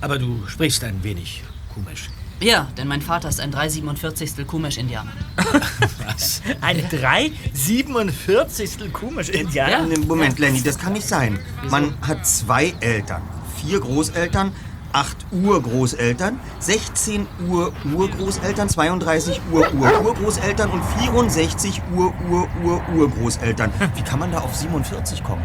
Aber 0.00 0.18
du 0.18 0.46
sprichst 0.46 0.84
ein 0.84 1.02
wenig 1.02 1.42
komisch. 1.74 2.08
Ja, 2.40 2.68
denn 2.76 2.86
mein 2.86 3.02
Vater 3.02 3.28
ist 3.28 3.40
ein 3.40 3.50
347. 3.50 4.46
Kumesh-Indianer. 4.46 5.10
Was? 6.06 6.42
Ein 6.60 6.84
3 6.90 7.32
47. 7.52 8.92
komisch 8.92 9.30
Indianer. 9.30 9.88
Ja. 9.88 9.98
Moment, 10.06 10.38
Lenny, 10.38 10.62
das 10.62 10.78
kann 10.78 10.92
nicht 10.92 11.08
sein. 11.08 11.38
Man 11.70 11.94
hat 12.02 12.26
zwei 12.26 12.74
Eltern, 12.80 13.22
vier 13.60 13.80
Großeltern, 13.80 14.52
8 14.92 15.16
Urgroßeltern, 15.32 16.40
16 16.60 17.26
Ur 17.48 17.72
Urgroßeltern, 17.94 18.68
32 18.68 19.40
Ur 19.52 19.66
Ur 19.74 20.04
Urgroßeltern 20.04 20.70
und 20.70 20.82
64 20.98 21.82
Ur 21.94 22.12
Ur 22.30 22.48
Ur 22.64 22.82
Urgroßeltern. 22.94 23.72
Wie 23.94 24.02
kann 24.02 24.18
man 24.18 24.32
da 24.32 24.38
auf 24.38 24.54
47 24.54 25.22
kommen? 25.22 25.42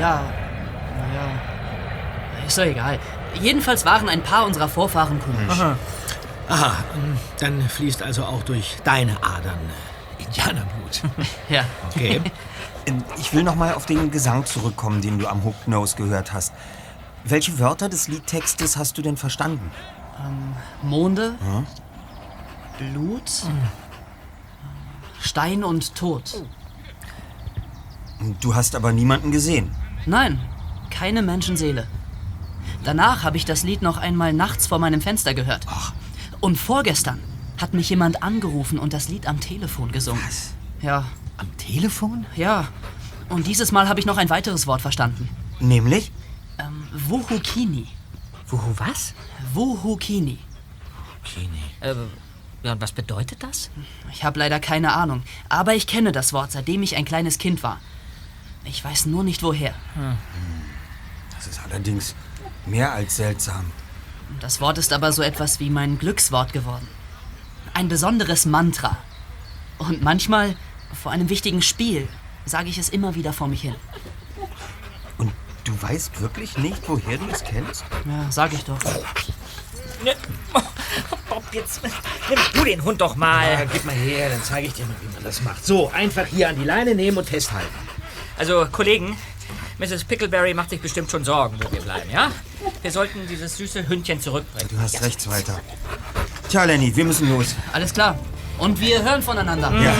Ja, 0.00 0.22
naja. 0.96 1.28
Ist 2.46 2.56
doch 2.58 2.64
egal. 2.64 2.98
Jedenfalls 3.40 3.84
waren 3.84 4.08
ein 4.08 4.22
paar 4.22 4.46
unserer 4.46 4.68
Vorfahren 4.68 5.20
komisch. 5.20 5.60
Aha, 6.48 6.72
ähm, 6.96 7.18
dann 7.40 7.60
fließt 7.68 8.02
also 8.02 8.24
auch 8.24 8.42
durch 8.42 8.78
deine 8.84 9.16
Adern 9.22 9.58
äh, 10.18 10.22
Indianerblut. 10.24 11.02
Ja. 11.50 11.64
Okay. 11.90 12.20
Ähm, 12.86 13.04
Ich 13.18 13.34
will 13.34 13.42
noch 13.42 13.54
mal 13.54 13.74
auf 13.74 13.84
den 13.84 14.10
Gesang 14.10 14.46
zurückkommen, 14.46 15.02
den 15.02 15.18
du 15.18 15.26
am 15.28 15.44
Hooked 15.44 15.68
Nose 15.68 15.94
gehört 15.96 16.32
hast. 16.32 16.54
Welche 17.28 17.58
Wörter 17.58 17.88
des 17.88 18.08
Liedtextes 18.08 18.76
hast 18.76 18.96
du 18.96 19.02
denn 19.02 19.16
verstanden? 19.16 19.70
Monde, 20.82 21.34
Blut, 22.78 23.30
Stein 25.20 25.62
und 25.62 25.94
Tod. 25.94 26.42
Du 28.40 28.54
hast 28.54 28.74
aber 28.74 28.92
niemanden 28.92 29.30
gesehen. 29.30 29.70
Nein, 30.06 30.40
keine 30.90 31.22
Menschenseele. 31.22 31.86
Danach 32.84 33.24
habe 33.24 33.36
ich 33.36 33.44
das 33.44 33.62
Lied 33.62 33.82
noch 33.82 33.98
einmal 33.98 34.32
nachts 34.32 34.66
vor 34.66 34.78
meinem 34.78 35.00
Fenster 35.00 35.34
gehört. 35.34 35.66
Und 36.40 36.56
vorgestern 36.56 37.20
hat 37.60 37.74
mich 37.74 37.90
jemand 37.90 38.22
angerufen 38.22 38.78
und 38.78 38.92
das 38.92 39.08
Lied 39.08 39.26
am 39.26 39.40
Telefon 39.40 39.92
gesungen. 39.92 40.22
Was? 40.26 40.54
Ja, 40.80 41.04
Am 41.36 41.54
Telefon? 41.56 42.26
ja. 42.36 42.68
Und 43.28 43.46
dieses 43.46 43.72
Mal 43.72 43.88
habe 43.90 44.00
ich 44.00 44.06
noch 44.06 44.16
ein 44.16 44.30
weiteres 44.30 44.66
Wort 44.66 44.80
verstanden. 44.80 45.28
Nämlich? 45.60 46.10
Wuhukini. 47.06 47.86
Wuhu, 48.48 48.74
was? 48.78 49.14
Wuhukini. 49.52 50.38
Äh, 51.80 51.94
ja, 52.62 52.72
und 52.72 52.80
was 52.80 52.92
bedeutet 52.92 53.42
das? 53.42 53.70
Ich 54.12 54.24
habe 54.24 54.38
leider 54.38 54.58
keine 54.58 54.92
Ahnung, 54.92 55.22
aber 55.48 55.74
ich 55.74 55.86
kenne 55.86 56.12
das 56.12 56.32
Wort, 56.32 56.52
seitdem 56.52 56.82
ich 56.82 56.96
ein 56.96 57.04
kleines 57.04 57.38
Kind 57.38 57.62
war. 57.62 57.80
Ich 58.64 58.84
weiß 58.84 59.06
nur 59.06 59.22
nicht 59.24 59.42
woher. 59.42 59.74
Das 61.36 61.46
ist 61.46 61.60
allerdings 61.64 62.14
mehr 62.66 62.92
als 62.92 63.16
seltsam. 63.16 63.70
Das 64.40 64.60
Wort 64.60 64.78
ist 64.78 64.92
aber 64.92 65.12
so 65.12 65.22
etwas 65.22 65.60
wie 65.60 65.70
mein 65.70 65.98
Glückswort 65.98 66.52
geworden. 66.52 66.88
Ein 67.74 67.88
besonderes 67.88 68.44
Mantra. 68.44 68.96
Und 69.78 70.02
manchmal, 70.02 70.56
vor 70.92 71.12
einem 71.12 71.28
wichtigen 71.28 71.62
Spiel, 71.62 72.08
sage 72.44 72.68
ich 72.68 72.78
es 72.78 72.88
immer 72.88 73.14
wieder 73.14 73.32
vor 73.32 73.48
mich 73.48 73.62
hin. 73.62 73.74
Du 75.68 75.82
weißt 75.82 76.20
wirklich 76.22 76.56
nicht, 76.56 76.80
woher 76.88 77.18
du 77.18 77.26
es 77.30 77.44
kennst? 77.44 77.84
Ja, 78.06 78.26
sag 78.30 78.54
ich 78.54 78.64
doch. 78.64 78.78
Ne, 80.02 80.14
Bob, 81.28 81.44
jetzt 81.52 81.82
nimm 81.82 82.38
du 82.54 82.64
den 82.64 82.82
Hund 82.82 83.02
doch 83.02 83.12
Ja, 83.12 83.18
mal. 83.18 83.68
gib 83.70 83.84
mal 83.84 83.94
her, 83.94 84.30
dann 84.30 84.42
zeige 84.42 84.68
ich 84.68 84.72
dir 84.72 84.86
mal, 84.86 84.96
wie 85.02 85.12
man 85.12 85.22
das 85.24 85.42
macht. 85.42 85.66
So, 85.66 85.90
einfach 85.90 86.24
hier 86.24 86.48
an 86.48 86.56
die 86.56 86.64
Leine 86.64 86.94
nehmen 86.94 87.18
und 87.18 87.28
festhalten. 87.28 87.68
Also, 88.38 88.66
Kollegen, 88.72 89.18
Mrs. 89.78 90.04
Pickleberry 90.04 90.54
macht 90.54 90.70
sich 90.70 90.80
bestimmt 90.80 91.10
schon 91.10 91.24
Sorgen, 91.24 91.58
wo 91.62 91.70
wir 91.70 91.82
bleiben, 91.82 92.08
ja? 92.10 92.30
Wir 92.80 92.90
sollten 92.90 93.26
dieses 93.28 93.56
süße 93.58 93.88
Hündchen 93.88 94.20
zurückbringen. 94.22 94.70
Du 94.70 94.80
hast 94.80 95.02
recht, 95.02 95.28
weiter. 95.28 95.60
Tja, 96.48 96.64
Lenny, 96.64 96.96
wir 96.96 97.04
müssen 97.04 97.28
los. 97.28 97.54
Alles 97.74 97.92
klar. 97.92 98.18
Und 98.56 98.80
wir 98.80 99.02
hören 99.02 99.22
voneinander. 99.22 99.70
Ja. 99.82 99.94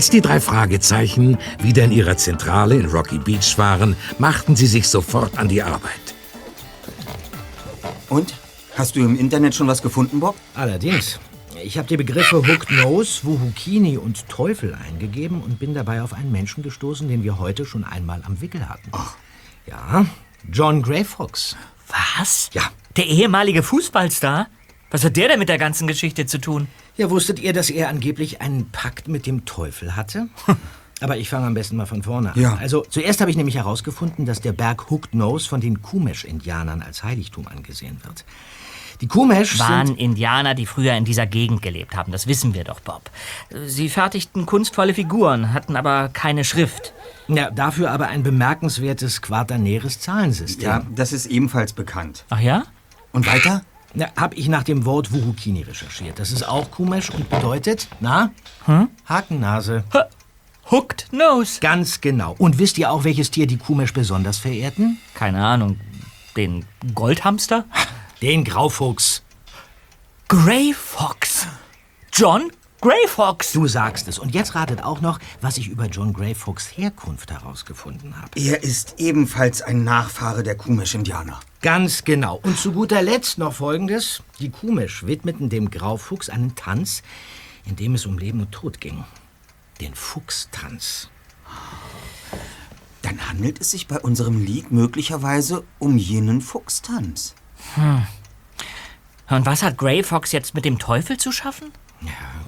Als 0.00 0.08
die 0.08 0.22
drei 0.22 0.40
Fragezeichen 0.40 1.36
wieder 1.58 1.84
in 1.84 1.92
ihrer 1.92 2.16
Zentrale 2.16 2.76
in 2.76 2.86
Rocky 2.86 3.18
Beach 3.18 3.58
waren, 3.58 3.96
machten 4.18 4.56
sie 4.56 4.66
sich 4.66 4.88
sofort 4.88 5.36
an 5.36 5.46
die 5.46 5.62
Arbeit. 5.62 6.14
Und? 8.08 8.32
Hast 8.76 8.96
du 8.96 9.00
im 9.00 9.18
Internet 9.18 9.54
schon 9.54 9.66
was 9.66 9.82
gefunden, 9.82 10.18
Bob? 10.18 10.36
Allerdings. 10.54 11.20
Ich 11.62 11.76
habe 11.76 11.86
die 11.86 11.98
Begriffe 11.98 12.38
Hooked 12.38 12.70
Nose, 12.70 13.24
Wuhukini 13.24 13.98
und 13.98 14.26
Teufel 14.30 14.74
eingegeben 14.74 15.42
und 15.42 15.58
bin 15.58 15.74
dabei 15.74 16.00
auf 16.00 16.14
einen 16.14 16.32
Menschen 16.32 16.62
gestoßen, 16.62 17.06
den 17.06 17.22
wir 17.22 17.38
heute 17.38 17.66
schon 17.66 17.84
einmal 17.84 18.22
am 18.24 18.40
Wickel 18.40 18.70
hatten. 18.70 18.90
Ja, 19.66 20.06
John 20.50 20.80
Gray 20.80 21.04
Fox. 21.04 21.58
Was? 22.16 22.48
Ja. 22.54 22.62
Der 22.96 23.04
ehemalige 23.04 23.62
Fußballstar? 23.62 24.46
Was 24.90 25.04
hat 25.04 25.18
der 25.18 25.28
denn 25.28 25.38
mit 25.38 25.50
der 25.50 25.58
ganzen 25.58 25.86
Geschichte 25.86 26.24
zu 26.24 26.38
tun? 26.38 26.68
Ja, 26.96 27.10
wusstet 27.10 27.38
ihr, 27.38 27.52
dass 27.52 27.70
er 27.70 27.88
angeblich 27.88 28.40
einen 28.40 28.70
Pakt 28.70 29.08
mit 29.08 29.26
dem 29.26 29.44
Teufel 29.44 29.96
hatte? 29.96 30.28
Aber 31.00 31.16
ich 31.16 31.30
fange 31.30 31.46
am 31.46 31.54
besten 31.54 31.76
mal 31.76 31.86
von 31.86 32.02
vorne 32.02 32.34
an. 32.34 32.40
Ja. 32.40 32.58
Also, 32.60 32.84
zuerst 32.88 33.20
habe 33.20 33.30
ich 33.30 33.36
nämlich 33.36 33.56
herausgefunden, 33.56 34.26
dass 34.26 34.42
der 34.42 34.52
Berg 34.52 34.90
Hooked 34.90 35.14
Nose 35.14 35.48
von 35.48 35.60
den 35.60 35.80
Kumesh-Indianern 35.80 36.82
als 36.82 37.02
Heiligtum 37.02 37.46
angesehen 37.48 37.98
wird. 38.04 38.24
Die 39.00 39.06
Kumesh 39.06 39.58
Waren 39.58 39.86
sind... 39.86 39.98
Indianer, 39.98 40.54
die 40.54 40.66
früher 40.66 40.94
in 40.94 41.06
dieser 41.06 41.26
Gegend 41.26 41.62
gelebt 41.62 41.96
haben. 41.96 42.12
Das 42.12 42.26
wissen 42.26 42.52
wir 42.52 42.64
doch, 42.64 42.80
Bob. 42.80 43.10
Sie 43.64 43.88
fertigten 43.88 44.44
kunstvolle 44.44 44.92
Figuren, 44.92 45.54
hatten 45.54 45.76
aber 45.76 46.10
keine 46.10 46.44
Schrift. 46.44 46.92
Ja, 47.28 47.50
dafür 47.50 47.90
aber 47.92 48.08
ein 48.08 48.22
bemerkenswertes 48.22 49.22
quaternäres 49.22 50.00
Zahlensystem. 50.00 50.68
Ja, 50.68 50.82
das 50.94 51.12
ist 51.12 51.26
ebenfalls 51.26 51.72
bekannt. 51.72 52.26
Ach 52.28 52.40
ja? 52.40 52.64
Und 53.12 53.26
weiter? 53.26 53.62
Na, 53.94 54.06
hab 54.16 54.36
ich 54.36 54.48
nach 54.48 54.62
dem 54.62 54.84
Wort 54.84 55.12
Wuhukini 55.12 55.62
recherchiert. 55.62 56.18
Das 56.18 56.30
ist 56.30 56.46
auch 56.46 56.70
Kumesh 56.70 57.10
und 57.10 57.28
bedeutet, 57.28 57.88
na? 58.00 58.30
Hakennase. 59.06 59.84
H 59.92 60.08
Hooked 60.70 61.12
Nose. 61.12 61.58
Ganz 61.60 62.00
genau. 62.00 62.36
Und 62.38 62.58
wisst 62.58 62.78
ihr 62.78 62.92
auch, 62.92 63.02
welches 63.02 63.32
Tier 63.32 63.48
die 63.48 63.56
Kumesh 63.56 63.92
besonders 63.92 64.38
verehrten? 64.38 64.98
Keine 65.14 65.44
Ahnung. 65.44 65.80
Den 66.36 66.64
Goldhamster? 66.94 67.64
Den 68.22 68.44
Graufuchs. 68.44 69.24
Grey 70.28 70.72
Fox. 70.72 71.48
John 72.12 72.52
Grey 72.80 73.06
Fox. 73.08 73.52
Du 73.52 73.66
sagst 73.66 74.08
es. 74.08 74.18
Und 74.18 74.34
jetzt 74.34 74.54
ratet 74.54 74.82
auch 74.82 75.02
noch, 75.02 75.18
was 75.42 75.58
ich 75.58 75.68
über 75.68 75.84
John 75.84 76.14
Gray 76.14 76.34
Fox 76.34 76.66
Herkunft 76.78 77.30
herausgefunden 77.30 78.16
habe. 78.16 78.30
Er 78.36 78.62
ist 78.62 78.94
ebenfalls 78.96 79.60
ein 79.60 79.84
Nachfahre 79.84 80.42
der 80.42 80.56
Kumisch-Indianer. 80.56 81.40
Ganz 81.60 82.04
genau. 82.04 82.40
Und 82.42 82.58
zu 82.58 82.72
guter 82.72 83.02
Letzt 83.02 83.36
noch 83.36 83.52
Folgendes. 83.52 84.22
Die 84.38 84.48
Kumesh 84.48 85.04
widmeten 85.04 85.50
dem 85.50 85.70
Graufuchs 85.70 86.30
einen 86.30 86.54
Tanz, 86.54 87.02
in 87.66 87.76
dem 87.76 87.94
es 87.94 88.06
um 88.06 88.16
Leben 88.16 88.40
und 88.40 88.52
Tod 88.52 88.80
ging. 88.80 89.04
Den 89.82 89.94
Fuchstanz. 89.94 91.10
Dann 93.02 93.28
handelt 93.28 93.60
es 93.60 93.72
sich 93.72 93.88
bei 93.88 93.98
unserem 93.98 94.42
Lied 94.42 94.70
möglicherweise 94.70 95.64
um 95.78 95.98
jenen 95.98 96.40
Fuchstanz. 96.40 97.34
Und 99.28 99.44
was 99.44 99.62
hat 99.62 99.76
Grey 99.76 100.02
Fox 100.02 100.32
jetzt 100.32 100.54
mit 100.54 100.64
dem 100.64 100.78
Teufel 100.78 101.18
zu 101.18 101.30
schaffen? 101.30 101.72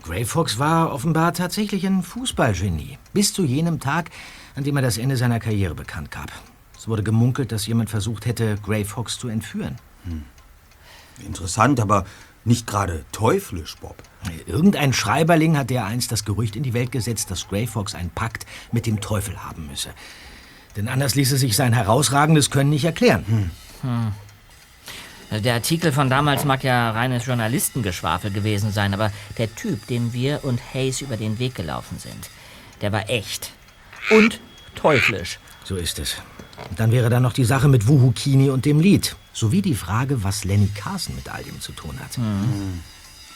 Gray 0.02 0.24
Fox 0.24 0.58
war 0.58 0.92
offenbar 0.92 1.32
tatsächlich 1.34 1.86
ein 1.86 2.02
Fußballgenie. 2.02 2.98
Bis 3.12 3.32
zu 3.32 3.44
jenem 3.44 3.80
Tag, 3.80 4.10
an 4.56 4.64
dem 4.64 4.76
er 4.76 4.82
das 4.82 4.98
Ende 4.98 5.16
seiner 5.16 5.40
Karriere 5.40 5.74
bekannt 5.74 6.10
gab. 6.10 6.32
Es 6.76 6.88
wurde 6.88 7.02
gemunkelt, 7.02 7.52
dass 7.52 7.66
jemand 7.66 7.90
versucht 7.90 8.26
hätte, 8.26 8.56
Gray 8.62 8.84
Fox 8.84 9.18
zu 9.18 9.28
entführen. 9.28 9.76
Interessant, 11.24 11.78
aber 11.78 12.04
nicht 12.44 12.66
gerade 12.66 13.04
teuflisch, 13.12 13.76
Bob. 13.76 14.02
Irgendein 14.46 14.92
Schreiberling 14.92 15.56
hat 15.56 15.70
dereinst 15.70 16.10
das 16.10 16.24
Gerücht 16.24 16.56
in 16.56 16.64
die 16.64 16.74
Welt 16.74 16.90
gesetzt, 16.90 17.30
dass 17.30 17.48
Gray 17.48 17.66
Fox 17.66 17.94
einen 17.94 18.10
Pakt 18.10 18.46
mit 18.72 18.86
dem 18.86 19.00
Teufel 19.00 19.44
haben 19.44 19.68
müsse. 19.68 19.90
Denn 20.76 20.88
anders 20.88 21.14
ließe 21.14 21.36
sich 21.36 21.54
sein 21.54 21.72
herausragendes 21.72 22.50
Können 22.50 22.70
nicht 22.70 22.84
erklären. 22.84 23.50
Der 25.40 25.54
Artikel 25.54 25.92
von 25.92 26.10
damals 26.10 26.44
mag 26.44 26.62
ja 26.62 26.90
reines 26.90 27.24
Journalistengeschwafel 27.24 28.30
gewesen 28.30 28.70
sein, 28.70 28.92
aber 28.92 29.10
der 29.38 29.54
Typ, 29.54 29.86
dem 29.86 30.12
wir 30.12 30.44
und 30.44 30.60
Hayes 30.74 31.00
über 31.00 31.16
den 31.16 31.38
Weg 31.38 31.54
gelaufen 31.54 31.98
sind, 31.98 32.28
der 32.82 32.92
war 32.92 33.08
echt. 33.08 33.52
Und 34.10 34.40
teuflisch. 34.74 35.38
So 35.64 35.76
ist 35.76 35.98
es. 35.98 36.16
Und 36.68 36.78
dann 36.78 36.92
wäre 36.92 37.08
da 37.08 37.18
noch 37.18 37.32
die 37.32 37.44
Sache 37.44 37.68
mit 37.68 37.88
Wuhukini 37.88 38.50
und 38.50 38.66
dem 38.66 38.78
Lied. 38.78 39.16
Sowie 39.32 39.62
die 39.62 39.74
Frage, 39.74 40.22
was 40.22 40.44
Lenny 40.44 40.68
Carson 40.74 41.14
mit 41.14 41.32
all 41.32 41.42
dem 41.42 41.60
zu 41.62 41.72
tun 41.72 41.98
hat. 41.98 42.18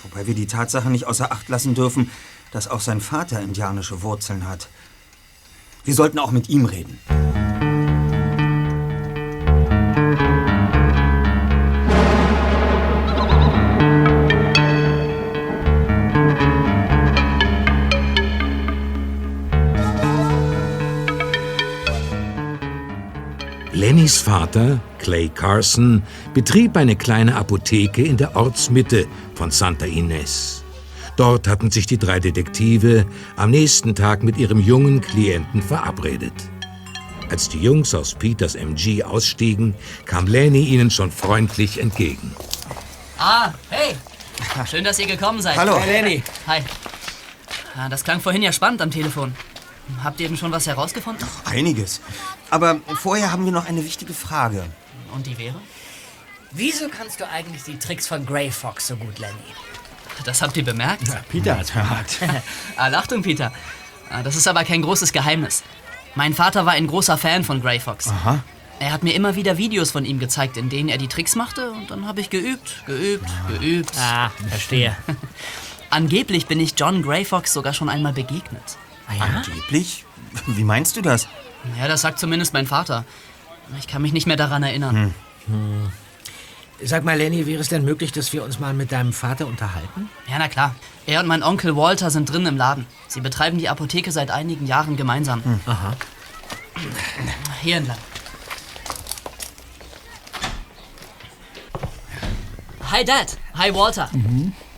Wobei 0.02 0.26
wir 0.26 0.34
die 0.34 0.46
Tatsache 0.46 0.90
nicht 0.90 1.06
außer 1.06 1.32
Acht 1.32 1.48
lassen 1.48 1.74
dürfen, 1.74 2.10
dass 2.50 2.68
auch 2.68 2.80
sein 2.80 3.00
Vater 3.00 3.40
indianische 3.40 4.02
Wurzeln 4.02 4.46
hat. 4.46 4.68
Wir 5.84 5.94
sollten 5.94 6.18
auch 6.18 6.30
mit 6.30 6.50
ihm 6.50 6.66
reden. 6.66 6.98
Lennys 24.06 24.20
Vater, 24.22 24.78
Clay 25.00 25.28
Carson, 25.28 26.00
betrieb 26.32 26.76
eine 26.76 26.94
kleine 26.94 27.34
Apotheke 27.34 28.04
in 28.04 28.16
der 28.16 28.36
Ortsmitte 28.36 29.08
von 29.34 29.50
Santa 29.50 29.84
Ines. 29.84 30.62
Dort 31.16 31.48
hatten 31.48 31.72
sich 31.72 31.86
die 31.86 31.98
drei 31.98 32.20
Detektive 32.20 33.04
am 33.34 33.50
nächsten 33.50 33.96
Tag 33.96 34.22
mit 34.22 34.36
ihrem 34.36 34.60
jungen 34.60 35.00
Klienten 35.00 35.60
verabredet. 35.60 36.32
Als 37.30 37.48
die 37.48 37.58
Jungs 37.58 37.96
aus 37.96 38.14
Peters 38.14 38.54
MG 38.54 39.02
ausstiegen, 39.02 39.74
kam 40.04 40.28
Lenny 40.28 40.62
ihnen 40.62 40.92
schon 40.92 41.10
freundlich 41.10 41.80
entgegen. 41.80 42.32
Ah, 43.18 43.54
hey. 43.70 43.96
Schön, 44.70 44.84
dass 44.84 45.00
ihr 45.00 45.08
gekommen 45.08 45.42
seid. 45.42 45.56
Hallo. 45.56 45.80
Hi, 45.80 45.90
Lenny. 45.90 46.22
Hi. 46.46 46.60
Ah, 47.76 47.88
Das 47.88 48.04
klang 48.04 48.20
vorhin 48.20 48.42
ja 48.42 48.52
spannend 48.52 48.82
am 48.82 48.92
Telefon. 48.92 49.34
Habt 50.02 50.20
ihr 50.20 50.28
denn 50.28 50.36
schon 50.36 50.52
was 50.52 50.66
herausgefunden? 50.66 51.26
Einiges. 51.44 52.00
Aber 52.50 52.80
vorher 52.94 53.32
haben 53.32 53.44
wir 53.44 53.52
noch 53.52 53.66
eine 53.66 53.84
wichtige 53.84 54.14
Frage. 54.14 54.64
Und 55.14 55.26
die 55.26 55.38
wäre? 55.38 55.60
Wieso 56.52 56.88
kannst 56.88 57.20
du 57.20 57.28
eigentlich 57.28 57.64
die 57.64 57.78
Tricks 57.78 58.06
von 58.06 58.24
Grey 58.24 58.50
Fox 58.50 58.88
so 58.88 58.96
gut, 58.96 59.18
Lenny? 59.18 59.34
Das 60.24 60.42
habt 60.42 60.56
ihr 60.56 60.64
bemerkt? 60.64 61.02
Peter 61.28 61.58
hat's 61.58 61.70
bemerkt. 61.70 62.18
ah, 62.76 62.90
Achtung, 62.92 63.22
Peter. 63.22 63.52
Ah, 64.10 64.22
Das 64.22 64.36
ist 64.36 64.48
aber 64.48 64.64
kein 64.64 64.82
großes 64.82 65.12
Geheimnis. 65.12 65.62
Mein 66.14 66.32
Vater 66.32 66.64
war 66.64 66.72
ein 66.72 66.86
großer 66.86 67.18
Fan 67.18 67.44
von 67.44 67.60
Grey 67.60 67.78
Fox. 67.78 68.08
Aha. 68.08 68.42
Er 68.78 68.92
hat 68.92 69.02
mir 69.02 69.14
immer 69.14 69.36
wieder 69.36 69.56
Videos 69.58 69.90
von 69.90 70.04
ihm 70.04 70.18
gezeigt, 70.18 70.56
in 70.56 70.68
denen 70.68 70.88
er 70.88 70.98
die 70.98 71.08
Tricks 71.08 71.34
machte 71.34 71.70
und 71.72 71.90
dann 71.90 72.06
habe 72.06 72.20
ich 72.20 72.30
geübt, 72.30 72.82
geübt, 72.86 73.26
geübt. 73.48 73.92
Ah, 73.98 74.30
verstehe. 74.48 74.96
Angeblich 75.90 76.46
bin 76.46 76.60
ich 76.60 76.74
John 76.76 77.02
Grey 77.02 77.24
Fox 77.24 77.52
sogar 77.52 77.72
schon 77.72 77.88
einmal 77.88 78.12
begegnet. 78.12 78.76
Angeblich? 79.08 80.04
Wie 80.46 80.64
meinst 80.64 80.96
du 80.96 81.02
das? 81.02 81.28
Ja, 81.78 81.88
das 81.88 82.00
sagt 82.02 82.18
zumindest 82.18 82.52
mein 82.52 82.66
Vater. 82.66 83.04
Ich 83.78 83.86
kann 83.88 84.02
mich 84.02 84.12
nicht 84.12 84.26
mehr 84.26 84.36
daran 84.36 84.62
erinnern. 84.62 85.14
Sag 86.82 87.04
mal, 87.04 87.16
Lenny, 87.16 87.46
wäre 87.46 87.60
es 87.60 87.68
denn 87.68 87.84
möglich, 87.84 88.12
dass 88.12 88.32
wir 88.32 88.44
uns 88.44 88.58
mal 88.60 88.74
mit 88.74 88.92
deinem 88.92 89.12
Vater 89.12 89.46
unterhalten? 89.46 90.10
Ja, 90.28 90.36
na 90.38 90.48
klar. 90.48 90.74
Er 91.06 91.20
und 91.20 91.26
mein 91.26 91.42
Onkel 91.42 91.74
Walter 91.76 92.10
sind 92.10 92.30
drin 92.30 92.44
im 92.46 92.56
Laden. 92.56 92.86
Sie 93.08 93.20
betreiben 93.20 93.58
die 93.58 93.68
Apotheke 93.68 94.12
seit 94.12 94.30
einigen 94.30 94.66
Jahren 94.66 94.96
gemeinsam. 94.96 95.42
Aha. 95.66 95.94
Hier 97.62 97.76
entlang. 97.78 97.96
Hi 102.90 103.04
Dad. 103.04 103.36
Hi 103.54 103.74
Walter. 103.74 104.10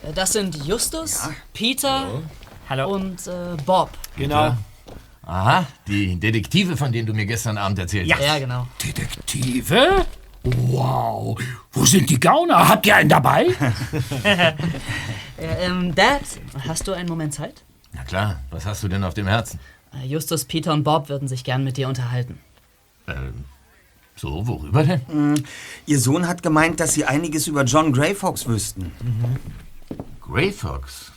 Äh, 0.03 0.13
Das 0.15 0.33
sind 0.33 0.65
Justus, 0.65 1.29
Peter 1.53 2.23
Hallo. 2.69 2.95
und 2.95 3.27
äh, 3.27 3.57
Bob. 3.65 3.91
Genau. 4.17 4.57
Aha, 5.23 5.67
die 5.87 6.17
Detektive, 6.17 6.77
von 6.77 6.91
denen 6.91 7.07
du 7.07 7.13
mir 7.15 7.27
gestern 7.27 7.59
Abend 7.59 7.79
erzählt 7.79 8.11
hast. 8.13 8.21
Ja, 8.23 8.39
genau. 8.39 8.67
Detektive? 8.83 10.07
Wow. 10.45 11.39
Wo 11.73 11.85
sind 11.85 12.09
die 12.09 12.19
Gauner? 12.19 12.69
Habt 12.69 12.87
ihr 12.87 12.97
einen 12.97 13.09
dabei? 13.09 13.47
Äh, 15.41 15.67
ähm, 15.67 15.95
Dad, 15.95 16.23
hast 16.67 16.89
du 16.89 16.93
einen 16.93 17.09
Moment 17.09 17.33
Zeit? 17.33 17.63
Na 17.93 18.03
klar, 18.03 18.41
was 18.51 18.67
hast 18.67 18.83
du 18.83 18.89
denn 18.89 19.05
auf 19.05 19.15
dem 19.15 19.29
Herzen? 19.29 19.61
Äh, 19.95 20.05
Justus, 20.05 20.45
Peter 20.45 20.73
und 20.73 20.83
Bob 20.83 21.09
würden 21.09 21.29
sich 21.29 21.45
gern 21.45 21.63
mit 21.63 21.77
dir 21.77 21.87
unterhalten. 21.87 22.41
Ähm, 23.07 23.45
so, 24.17 24.49
worüber 24.49 24.83
denn? 24.83 25.01
Hm, 25.07 25.35
Ihr 25.87 26.01
Sohn 26.01 26.27
hat 26.27 26.43
gemeint, 26.43 26.81
dass 26.81 26.95
Sie 26.95 27.05
einiges 27.05 27.47
über 27.47 27.63
John 27.63 27.93
Grey 27.93 28.17
Fox 28.17 28.49
wüssten. 28.49 28.91
Grey 30.21 30.51
Fox, 30.51 31.13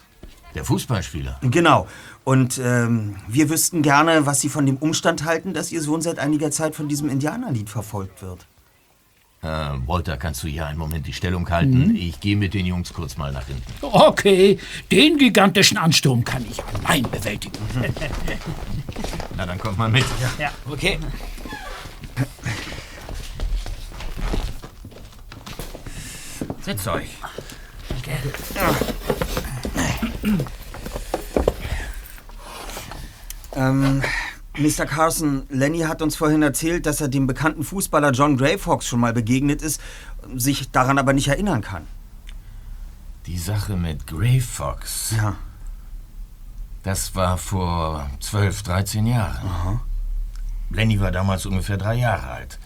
der 0.56 0.66
Fußballspieler. 0.66 1.40
Genau. 1.42 1.88
Und 2.24 2.60
ähm, 2.64 3.16
wir 3.28 3.50
wüssten 3.50 3.82
gerne, 3.82 4.26
was 4.26 4.42
Sie 4.42 4.50
von 4.50 4.66
dem 4.66 4.78
Umstand 4.78 5.26
halten, 5.26 5.54
dass 5.54 5.72
Ihr 5.72 5.82
Sohn 5.82 6.02
seit 6.02 6.20
einiger 6.20 6.52
Zeit 6.52 6.76
von 6.76 6.88
diesem 6.88 7.10
Indianerlied 7.10 7.70
verfolgt 7.70 8.22
wird. 8.22 8.46
Äh, 9.44 9.48
Walter, 9.88 10.18
kannst 10.18 10.44
du 10.44 10.48
hier 10.48 10.68
einen 10.68 10.78
Moment 10.78 11.08
die 11.08 11.14
Stellung 11.14 11.50
halten? 11.50 11.96
Ich 11.96 12.20
gehe 12.20 12.36
mit 12.36 12.54
den 12.54 12.68
Jungs 12.68 12.94
kurz 12.94 13.18
mal 13.18 13.32
nach 13.32 13.48
hinten. 13.48 13.64
Okay, 13.82 14.60
den 14.92 15.18
gigantischen 15.18 15.78
Ansturm 15.78 16.24
kann 16.24 16.46
ich 16.48 16.62
allein 16.64 17.02
bewältigen. 17.04 17.58
Na, 19.36 19.48
dann 19.48 19.58
kommt 19.58 19.80
mal 19.80 19.90
mit. 19.90 20.06
Okay. 20.70 21.00
Setzt 26.62 26.88
euch. 26.88 27.10
Ähm, 33.54 34.02
Mr. 34.58 34.86
Carson, 34.86 35.43
Lenny 35.50 35.80
hat 35.82 36.02
uns 36.02 36.15
vorhin 36.15 36.41
erzählt, 36.41 36.86
dass 36.86 37.02
er 37.02 37.08
dem 37.08 37.28
bekannten 37.28 37.63
Fußballer 37.63 38.12
John 38.12 38.38
Grey 38.38 38.58
Fox 38.58 38.86
schon 38.88 39.00
mal 39.00 39.13
begegnet 39.13 39.62
ist, 39.62 39.82
sich 40.36 40.71
daran 40.71 40.97
aber 40.97 41.13
nicht 41.13 41.28
erinnern 41.28 41.62
kann. 41.62 41.88
Die 43.28 43.38
Sache 43.38 43.76
mit 43.76 44.08
Grey 44.08 44.39
Fox, 44.41 45.13
Ja. 45.15 45.36
das 46.84 47.13
war 47.15 47.38
vor 47.38 48.10
12, 48.19 48.63
13 48.63 49.06
Jahren. 49.06 49.80
Lenny 50.69 51.00
war 51.00 51.12
damals 51.12 51.45
ungefähr 51.45 51.78
drei 51.78 51.95
Jahre 51.95 52.28
alt. 52.30 52.60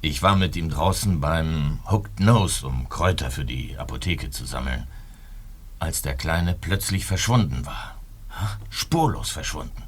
Ich 0.00 0.22
war 0.22 0.36
mit 0.36 0.56
ihm 0.56 0.70
draußen 0.70 1.20
beim 1.20 1.80
Hooked 1.90 2.20
Nose, 2.20 2.66
um 2.66 2.88
Kräuter 2.88 3.30
für 3.30 3.44
die 3.44 3.76
Apotheke 3.76 4.30
zu 4.30 4.46
sammeln, 4.46 4.86
als 5.80 6.02
der 6.02 6.14
Kleine 6.14 6.54
plötzlich 6.54 7.04
verschwunden 7.06 7.66
war. 7.66 7.96
Spurlos 8.70 9.30
verschwunden. 9.30 9.82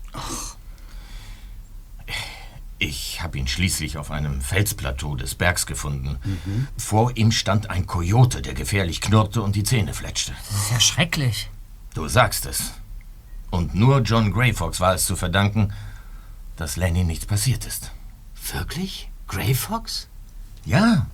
Ich 2.79 3.23
habe 3.23 3.39
ihn 3.39 3.47
schließlich 3.47 3.97
auf 3.97 4.11
einem 4.11 4.41
Felsplateau 4.41 5.15
des 5.15 5.37
Bergs 5.37 5.67
gefunden. 5.67 6.19
Vor 6.77 7.17
ihm 7.17 7.31
stand 7.31 7.71
ein 7.71 7.87
Kojote, 7.87 8.43
der 8.43 8.55
gefährlich 8.55 9.01
knurrte 9.01 9.41
und 9.41 9.55
die 9.55 9.63
Zähne 9.63 9.95
fletschte. 9.95 10.33
Das 10.49 10.63
ist 10.65 10.71
ja 10.73 10.81
schrecklich. 10.81 11.49
Du 11.95 12.09
sagst 12.09 12.47
es. 12.47 12.73
Und 13.51 13.75
nur 13.75 14.01
John 14.01 14.33
Grey 14.33 14.53
Fox 14.53 14.81
war 14.81 14.95
es 14.95 15.05
zu 15.05 15.15
verdanken, 15.15 15.73
dass 16.57 16.77
Lenny 16.77 17.05
nichts 17.05 17.27
passiert 17.27 17.67
ist. 17.67 17.93
Wirklich? 18.53 19.11
Grey 19.29 19.55
Fox? 19.55 20.09
Ja. 20.65 21.07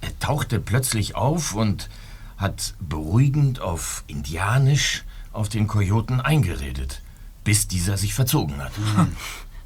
Er 0.00 0.18
tauchte 0.18 0.60
plötzlich 0.60 1.14
auf 1.14 1.54
und 1.54 1.88
hat 2.36 2.74
beruhigend 2.80 3.60
auf 3.60 4.04
Indianisch 4.06 5.04
auf 5.32 5.48
den 5.48 5.66
Kojoten 5.66 6.20
eingeredet, 6.20 7.02
bis 7.42 7.68
dieser 7.68 7.96
sich 7.96 8.14
verzogen 8.14 8.62
hat. 8.62 8.72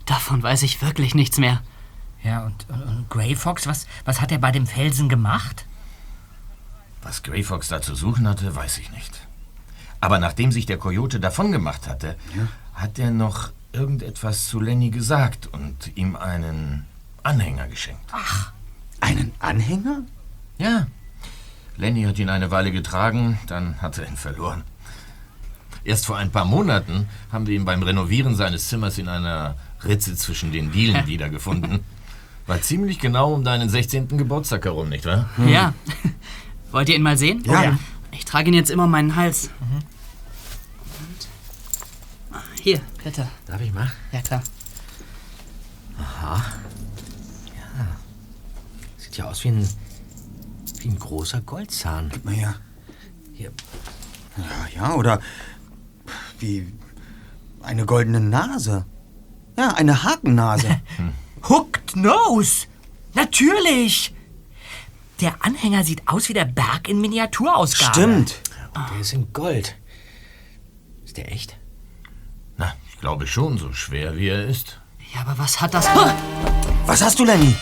Davon 0.06 0.42
weiß 0.42 0.62
ich 0.62 0.80
wirklich 0.80 1.14
nichts 1.14 1.38
mehr. 1.38 1.62
Ja, 2.22 2.44
und, 2.46 2.66
und, 2.68 2.82
und 2.82 3.10
Grey 3.10 3.36
Fox, 3.36 3.66
was, 3.66 3.86
was 4.04 4.20
hat 4.20 4.32
er 4.32 4.38
bei 4.38 4.50
dem 4.50 4.66
Felsen 4.66 5.08
gemacht? 5.08 5.66
Was 7.02 7.22
Grey 7.22 7.44
Fox 7.44 7.68
da 7.68 7.80
zu 7.80 7.94
suchen 7.94 8.26
hatte, 8.26 8.54
weiß 8.54 8.78
ich 8.78 8.90
nicht. 8.90 9.20
Aber 10.00 10.18
nachdem 10.18 10.52
sich 10.52 10.66
der 10.66 10.78
Kojote 10.78 11.20
davongemacht 11.20 11.86
hatte, 11.88 12.16
hat 12.74 12.98
er 12.98 13.10
noch 13.10 13.50
irgendetwas 13.72 14.48
zu 14.48 14.60
Lenny 14.60 14.90
gesagt 14.90 15.46
und 15.46 15.96
ihm 15.96 16.16
einen 16.16 16.86
Anhänger 17.22 17.68
geschenkt. 17.68 18.02
Einen 19.00 19.32
Anhänger? 19.38 20.02
Ja. 20.58 20.86
Lenny 21.78 22.02
hat 22.02 22.18
ihn 22.18 22.28
eine 22.28 22.50
Weile 22.50 22.72
getragen, 22.72 23.38
dann 23.46 23.80
hat 23.80 23.98
er 23.98 24.06
ihn 24.08 24.16
verloren. 24.16 24.64
Erst 25.84 26.06
vor 26.06 26.16
ein 26.16 26.30
paar 26.30 26.44
Monaten 26.44 27.08
haben 27.32 27.46
wir 27.46 27.54
ihn 27.54 27.64
beim 27.64 27.82
Renovieren 27.82 28.34
seines 28.34 28.68
Zimmers 28.68 28.98
in 28.98 29.08
einer 29.08 29.54
Ritze 29.84 30.16
zwischen 30.16 30.52
den 30.52 30.72
Dielen 30.72 31.06
wiedergefunden. 31.06 31.80
War 32.46 32.60
ziemlich 32.60 32.98
genau 32.98 33.32
um 33.32 33.44
deinen 33.44 33.68
16. 33.68 34.08
Geburtstag 34.18 34.64
herum, 34.64 34.88
nicht 34.88 35.06
wahr? 35.06 35.28
Ja. 35.46 35.72
Wollt 36.72 36.88
ihr 36.88 36.96
ihn 36.96 37.02
mal 37.02 37.16
sehen? 37.16 37.42
Ja. 37.46 37.62
Ja. 37.62 37.78
Ich 38.10 38.24
trage 38.24 38.48
ihn 38.48 38.54
jetzt 38.54 38.70
immer 38.70 38.84
um 38.84 38.90
meinen 38.90 39.14
Hals. 39.16 39.50
Und 39.60 41.28
Ah, 42.36 42.42
hier, 42.62 42.80
Peter. 43.02 43.28
Darf 43.46 43.60
ich 43.60 43.72
mal? 43.72 43.90
Ja, 44.12 44.20
klar. 44.20 44.42
Sieht 48.98 49.16
ja 49.16 49.26
aus 49.26 49.44
wie 49.44 49.48
ein, 49.48 49.68
wie 50.84 50.88
ein 50.88 50.98
großer 50.98 51.40
Goldzahn. 51.40 52.10
Gib 52.12 52.24
mal 52.24 52.34
her. 52.34 52.54
Hier. 53.32 53.52
Ja, 54.36 54.80
ja, 54.82 54.94
oder 54.94 55.20
wie 56.38 56.72
eine 57.62 57.84
goldene 57.86 58.20
Nase. 58.20 58.86
Ja, 59.56 59.70
eine 59.74 60.02
Hakennase. 60.04 60.80
Hooked 61.48 61.96
Nose! 61.96 62.66
Natürlich! 63.14 64.14
Der 65.20 65.34
Anhänger 65.44 65.82
sieht 65.82 66.06
aus 66.06 66.28
wie 66.28 66.32
der 66.34 66.44
Berg 66.44 66.88
in 66.88 67.00
Miniaturausgabe. 67.00 67.92
Stimmt. 67.92 68.40
Der 68.92 69.00
ist 69.00 69.12
in 69.12 69.32
Gold. 69.32 69.74
Ist 71.04 71.16
der 71.16 71.32
echt? 71.32 71.56
Na, 72.56 72.72
ich 72.88 73.00
glaube 73.00 73.26
schon, 73.26 73.58
so 73.58 73.72
schwer 73.72 74.16
wie 74.16 74.28
er 74.28 74.46
ist. 74.46 74.80
Ja, 75.14 75.22
aber 75.22 75.36
was 75.38 75.60
hat 75.60 75.74
das... 75.74 75.86
Ah, 75.88 76.14
Was 76.86 77.02
hast 77.02 77.18
du, 77.18 77.24
Lenny? 77.24 77.56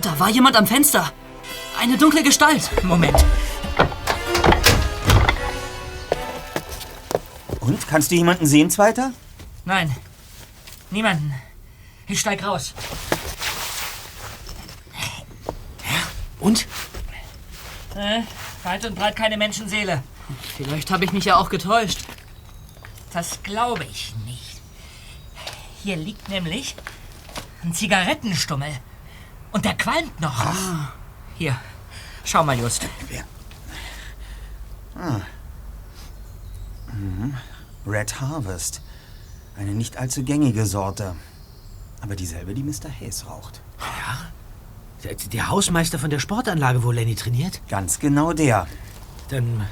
Da 0.00 0.18
war 0.18 0.30
jemand 0.30 0.56
am 0.56 0.66
Fenster. 0.66 1.12
Eine 1.78 1.98
dunkle 1.98 2.22
Gestalt. 2.22 2.70
Moment. 2.84 3.24
Und? 7.60 7.86
Kannst 7.88 8.10
du 8.10 8.14
jemanden 8.14 8.46
sehen, 8.46 8.70
Zweiter? 8.70 9.12
Nein. 9.64 9.94
Niemanden. 10.90 11.34
Ich 12.06 12.20
steig 12.20 12.44
raus. 12.44 12.74
Und? 16.40 16.66
Äh, 17.94 18.22
weit 18.64 18.84
und 18.84 18.96
breit 18.96 19.16
keine 19.16 19.36
Menschenseele. 19.36 20.02
Vielleicht 20.56 20.90
habe 20.90 21.04
ich 21.04 21.12
mich 21.12 21.24
ja 21.24 21.36
auch 21.36 21.48
getäuscht. 21.48 22.00
Das 23.12 23.42
glaube 23.42 23.84
ich 23.84 24.14
nicht. 24.26 24.60
Hier 25.82 25.96
liegt 25.96 26.28
nämlich 26.28 26.74
ein 27.62 27.74
Zigarettenstummel. 27.74 28.72
Und 29.52 29.64
der 29.64 29.74
qualmt 29.74 30.20
noch. 30.20 30.44
Hier, 31.38 31.56
schau 32.24 32.44
mal, 32.44 32.58
Just. 32.58 32.86
Red 37.86 38.20
Harvest. 38.20 38.82
Eine 39.56 39.72
nicht 39.72 39.96
allzu 39.96 40.22
gängige 40.22 40.66
Sorte. 40.66 41.14
Aber 42.00 42.16
dieselbe, 42.16 42.54
die 42.54 42.62
Mr. 42.62 42.90
Hayes 43.00 43.26
raucht. 43.26 43.60
Der, 45.04 45.14
der 45.14 45.48
Hausmeister 45.48 45.98
von 45.98 46.10
der 46.10 46.20
Sportanlage, 46.20 46.84
wo 46.84 46.92
Lenny 46.92 47.14
trainiert? 47.14 47.60
Ganz 47.68 47.98
genau 47.98 48.32
der. 48.32 48.68
Dann 49.28 49.66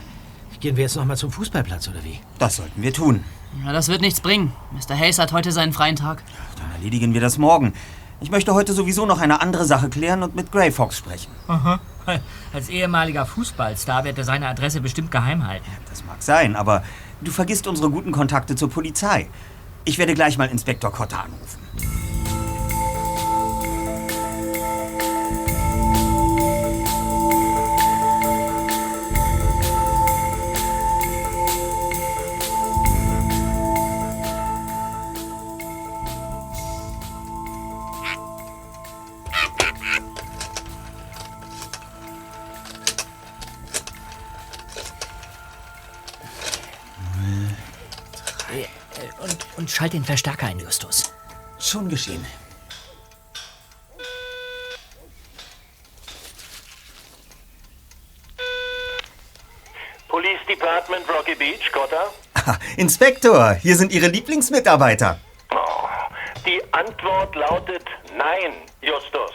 gehen 0.58 0.76
wir 0.76 0.82
jetzt 0.82 0.96
noch 0.96 1.04
mal 1.04 1.16
zum 1.16 1.30
Fußballplatz, 1.30 1.88
oder 1.88 2.02
wie? 2.04 2.18
Das 2.38 2.56
sollten 2.56 2.82
wir 2.82 2.92
tun. 2.92 3.24
Ja, 3.64 3.72
das 3.72 3.88
wird 3.88 4.00
nichts 4.00 4.20
bringen. 4.20 4.52
Mr. 4.72 4.96
Hayes 4.96 5.18
hat 5.18 5.32
heute 5.32 5.52
seinen 5.52 5.72
freien 5.72 5.96
Tag. 5.96 6.22
Dann 6.56 6.70
erledigen 6.72 7.14
wir 7.14 7.20
das 7.20 7.38
morgen. 7.38 7.74
Ich 8.22 8.30
möchte 8.30 8.52
heute 8.54 8.74
sowieso 8.74 9.06
noch 9.06 9.20
eine 9.20 9.40
andere 9.40 9.64
Sache 9.64 9.88
klären 9.88 10.22
und 10.22 10.36
mit 10.36 10.52
Grey 10.52 10.70
Fox 10.70 10.98
sprechen. 10.98 11.30
Als 12.52 12.68
ehemaliger 12.68 13.24
Fußballstar 13.24 14.04
wird 14.04 14.18
er 14.18 14.24
seine 14.24 14.48
Adresse 14.48 14.80
bestimmt 14.80 15.10
geheim 15.10 15.46
halten. 15.46 15.64
Das 15.88 16.04
mag 16.04 16.22
sein, 16.22 16.54
aber 16.54 16.82
du 17.20 17.30
vergisst 17.30 17.66
unsere 17.66 17.90
guten 17.90 18.12
Kontakte 18.12 18.56
zur 18.56 18.68
Polizei. 18.68 19.28
Ich 19.84 19.96
werde 19.96 20.14
gleich 20.14 20.36
mal 20.36 20.46
Inspektor 20.46 20.92
Cotta 20.92 21.20
anrufen. 21.20 21.99
Schalt 49.80 49.94
den 49.94 50.04
Verstärker 50.04 50.46
ein, 50.48 50.58
Justus. 50.58 51.10
Schon 51.58 51.88
geschehen. 51.88 52.22
Police 60.06 60.44
Department 60.46 61.08
Rocky 61.08 61.34
Beach, 61.34 61.72
Cotta? 61.72 62.12
Ah, 62.34 62.58
Inspektor, 62.76 63.54
hier 63.54 63.74
sind 63.74 63.90
Ihre 63.90 64.08
Lieblingsmitarbeiter. 64.08 65.18
Oh, 65.50 65.88
die 66.44 66.60
Antwort 66.72 67.34
lautet 67.34 67.84
nein, 68.18 68.52
Justus. 68.82 69.32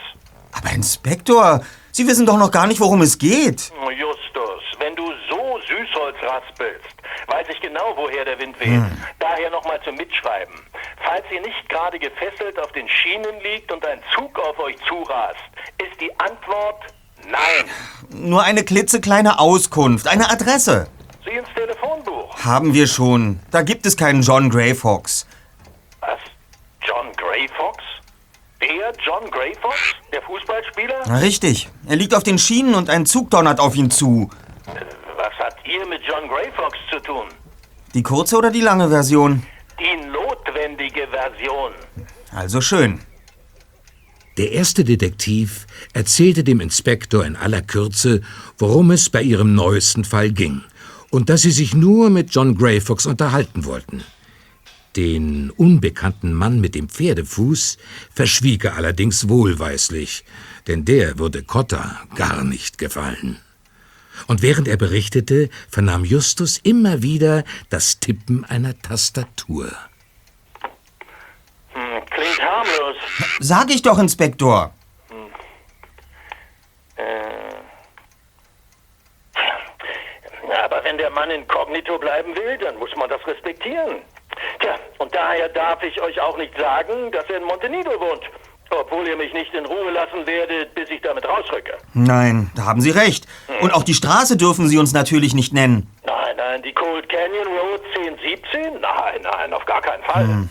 Aber 0.52 0.70
Inspektor, 0.70 1.66
Sie 1.96 2.06
wissen 2.08 2.26
doch 2.26 2.38
noch 2.38 2.52
gar 2.52 2.68
nicht, 2.68 2.82
worum 2.82 3.02
es 3.04 3.18
geht. 3.18 3.72
Justus, 3.98 4.64
wenn 4.80 4.94
du 4.98 5.06
so 5.30 5.58
Süßholz 5.66 6.18
raspelst, 6.24 6.94
weiß 7.28 7.48
ich 7.50 7.62
genau, 7.62 7.94
woher 7.96 8.26
der 8.26 8.38
Wind 8.38 8.60
weht. 8.60 8.82
Daher 9.18 9.50
nochmal 9.50 9.80
zum 9.82 9.96
Mitschreiben. 9.96 10.56
Falls 11.06 11.24
ihr 11.32 11.40
nicht 11.40 11.70
gerade 11.70 11.98
gefesselt 11.98 12.60
auf 12.60 12.70
den 12.74 12.90
Schienen 12.90 13.40
liegt 13.42 13.72
und 13.72 13.86
ein 13.86 14.02
Zug 14.14 14.38
auf 14.40 14.60
euch 14.60 14.76
zurast, 14.90 15.40
ist 15.82 16.02
die 16.02 16.12
Antwort 16.20 16.82
nein. 17.30 17.70
Nur 18.10 18.44
eine 18.44 18.66
klitzekleine 18.66 19.40
Auskunft, 19.40 20.10
eine 20.10 20.30
Adresse. 20.30 20.90
Sieh 21.24 21.38
ins 21.38 21.48
Telefonbuch. 21.56 22.36
Haben 22.44 22.74
wir 22.74 22.88
schon. 22.88 23.40
Da 23.52 23.62
gibt 23.62 23.86
es 23.86 23.96
keinen 23.96 24.22
John 24.22 24.50
Grey 24.50 24.76
Fox. 24.76 25.26
Was? 26.02 26.20
John 26.86 27.14
Grey 27.14 27.48
Fox? 27.58 27.82
Der 28.62 28.92
John 29.02 29.32
Grey 29.32 29.56
Fox? 29.62 29.78
Der 30.16 30.22
Fußballspieler? 30.22 31.22
Richtig. 31.22 31.68
Er 31.88 31.98
liegt 31.98 32.16
auf 32.16 32.24
den 32.24 32.38
Schienen 32.38 32.74
und 32.74 32.90
ein 32.90 33.06
Zug 33.06 33.30
donnert 33.32 33.60
auf 33.60 33.76
ihn 33.76 33.92
zu. 33.92 34.30
Was 34.66 35.34
habt 35.40 35.68
ihr 35.68 35.86
mit 35.88 36.02
John 36.08 36.30
Grey 36.30 36.50
Fox 36.56 36.78
zu 36.90 37.02
tun? 37.02 37.26
Die 37.94 38.02
kurze 38.02 38.38
oder 38.38 38.50
die 38.50 38.62
lange 38.62 38.88
Version? 38.88 39.44
Die 39.78 40.08
notwendige 40.08 41.06
Version. 41.10 41.74
Also 42.34 42.62
schön. 42.62 43.02
Der 44.38 44.54
erste 44.54 44.86
Detektiv 44.86 45.68
erzählte 45.92 46.46
dem 46.46 46.62
Inspektor 46.62 47.26
in 47.26 47.36
aller 47.36 47.62
Kürze, 47.62 48.22
worum 48.58 48.92
es 48.92 49.10
bei 49.10 49.22
ihrem 49.22 49.54
neuesten 49.54 50.06
Fall 50.06 50.32
ging 50.32 50.62
und 51.10 51.30
dass 51.30 51.42
sie 51.42 51.52
sich 51.52 51.74
nur 51.74 52.10
mit 52.10 52.34
John 52.34 52.58
Greyfox 52.58 53.06
unterhalten 53.06 53.66
wollten. 53.66 54.06
Den 54.96 55.52
unbekannten 55.52 56.34
Mann 56.34 56.62
mit 56.62 56.74
dem 56.74 56.88
Pferdefuß 56.88 57.78
verschwieg 58.14 58.64
er 58.64 58.78
allerdings 58.78 59.28
wohlweislich, 59.28 60.24
denn 60.68 60.86
der 60.86 61.20
würde 61.20 61.44
Cotta 61.44 62.02
gar 62.16 62.44
nicht 62.46 62.78
gefallen. 62.78 63.42
Und 64.28 64.42
während 64.42 64.70
er 64.70 64.78
berichtete, 64.78 65.50
vernahm 65.70 66.06
Justus 66.06 66.58
immer 66.64 67.02
wieder 67.02 67.44
das 67.70 68.00
Tippen 68.00 68.46
einer 68.46 68.80
Tastatur. 68.80 69.70
Hm, 71.74 72.06
klingt 72.06 72.42
harmlos. 72.42 72.96
Sag 73.40 73.70
ich 73.72 73.82
doch, 73.82 74.00
Inspektor. 74.00 74.74
Aber 80.64 80.84
wenn 80.86 80.98
der 80.98 81.10
Mann 81.10 81.30
inkognito 81.30 82.00
bleiben 82.00 82.34
will, 82.36 82.58
dann 82.58 82.78
muss 82.80 82.96
man 82.96 83.10
das 83.10 83.26
respektieren. 83.28 84.02
Tja, 84.60 84.76
und 84.98 85.14
daher 85.14 85.50
darf 85.50 85.82
ich 85.84 86.02
euch 86.02 86.20
auch 86.22 86.38
nicht 86.38 86.58
sagen, 86.58 87.12
dass 87.12 87.26
er 87.30 87.38
in 87.38 87.44
Montenegro 87.44 88.00
wohnt. 88.00 88.24
Obwohl 88.72 89.08
ihr 89.08 89.16
mich 89.16 89.32
nicht 89.34 89.54
in 89.54 89.66
Ruhe 89.66 89.92
lassen 89.92 90.26
werdet, 90.26 90.74
bis 90.74 90.90
ich 90.90 91.02
damit 91.02 91.26
rausrücke. 91.28 91.74
Nein, 91.94 92.52
da 92.56 92.66
haben 92.66 92.82
Sie 92.82 92.90
recht. 92.90 93.26
Und 93.62 93.74
auch 93.74 93.84
die 93.84 93.94
Straße 93.94 94.38
dürfen 94.38 94.68
Sie 94.68 94.78
uns 94.78 94.92
natürlich 94.92 95.36
nicht 95.36 95.54
nennen. 95.54 95.88
Nein, 96.04 96.36
nein, 96.36 96.62
die 96.64 96.74
Cold 96.74 97.08
Canyon 97.08 97.48
Road 97.48 97.82
1017? 97.96 98.82
Nein, 98.82 99.22
nein, 99.22 99.54
auf 99.54 99.66
gar 99.66 99.82
keinen 99.82 100.04
Fall. 100.04 100.48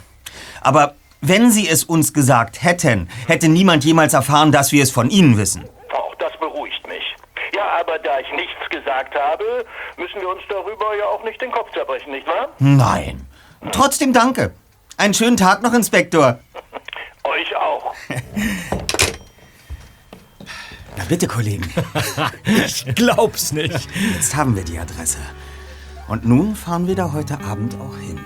Aber 0.61 0.95
wenn 1.21 1.51
Sie 1.51 1.69
es 1.69 1.85
uns 1.85 2.13
gesagt 2.13 2.63
hätten, 2.63 3.09
hätte 3.27 3.49
niemand 3.49 3.85
jemals 3.85 4.15
erfahren, 4.15 4.53
dass 4.53 4.73
wir 4.73 4.83
es 4.83 4.91
von 4.91 5.11
Ihnen 5.11 5.37
wissen. 5.37 5.69
Auch 5.93 6.15
das 6.17 6.33
beruhigt 6.39 6.87
mich. 6.87 7.03
Ja, 7.55 7.81
aber 7.81 7.99
da 7.99 8.21
ich 8.21 8.31
nichts 8.33 8.71
gesagt 8.71 9.15
habe, 9.15 9.65
müssen 9.97 10.21
wir 10.21 10.29
uns 10.29 10.43
darüber 10.49 10.97
ja 10.97 11.07
auch 11.07 11.25
nicht 11.25 11.41
den 11.41 11.51
Kopf 11.51 11.73
zerbrechen, 11.73 12.13
nicht 12.13 12.27
wahr? 12.27 12.49
Nein. 12.59 13.27
Trotzdem 13.73 14.13
danke. 14.13 14.53
Einen 14.97 15.15
schönen 15.15 15.37
Tag 15.37 15.63
noch, 15.63 15.75
Inspektor. 15.75 16.39
Euch 17.25 17.57
auch. 17.57 17.95
Na 20.97 21.05
bitte, 21.09 21.27
Kollegen. 21.27 21.69
Ich 22.47 22.85
glaub's 22.95 23.53
nicht. 23.53 23.89
Jetzt 24.15 24.37
haben 24.37 24.55
wir 24.57 24.65
die 24.65 24.79
Adresse. 24.79 25.19
Und 26.09 26.27
nun 26.27 26.55
fahren 26.55 26.87
wir 26.87 26.95
da 26.95 27.13
heute 27.13 27.41
Abend 27.41 27.77
auch 27.81 27.97
hin. 27.99 28.21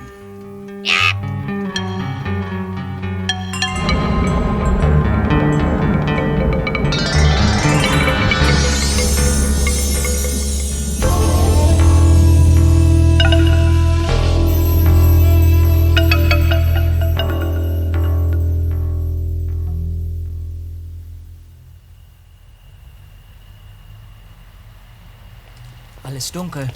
Alles 26.19 26.33
dunkel. 26.33 26.69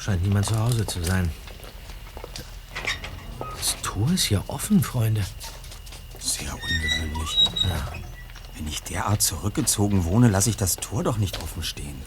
Scheint 0.00 0.20
niemand 0.24 0.46
zu 0.46 0.58
Hause 0.58 0.84
zu 0.84 1.00
sein. 1.04 1.30
Das 3.38 3.76
Tor 3.82 4.10
ist 4.10 4.24
hier 4.24 4.42
offen, 4.48 4.82
Freunde. 4.82 5.24
Sehr 6.18 6.52
ungewöhnlich. 6.52 7.38
Wenn 8.56 8.66
ich 8.66 8.82
derart 8.82 9.22
zurückgezogen 9.22 10.06
wohne, 10.06 10.26
lasse 10.26 10.50
ich 10.50 10.56
das 10.56 10.74
Tor 10.74 11.04
doch 11.04 11.18
nicht 11.18 11.40
offen 11.40 11.62
stehen. 11.62 12.02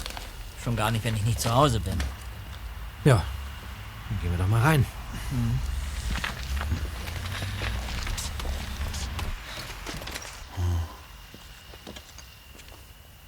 Schon 0.62 0.75
gar 0.75 0.91
nicht, 0.91 1.05
wenn 1.05 1.15
ich 1.15 1.23
nicht 1.23 1.39
zu 1.39 1.53
Hause 1.55 1.79
bin. 1.79 1.97
Ja, 3.05 3.23
dann 4.09 4.19
gehen 4.21 4.31
wir 4.31 4.38
doch 4.38 4.47
mal 4.47 4.62
rein. 4.62 4.86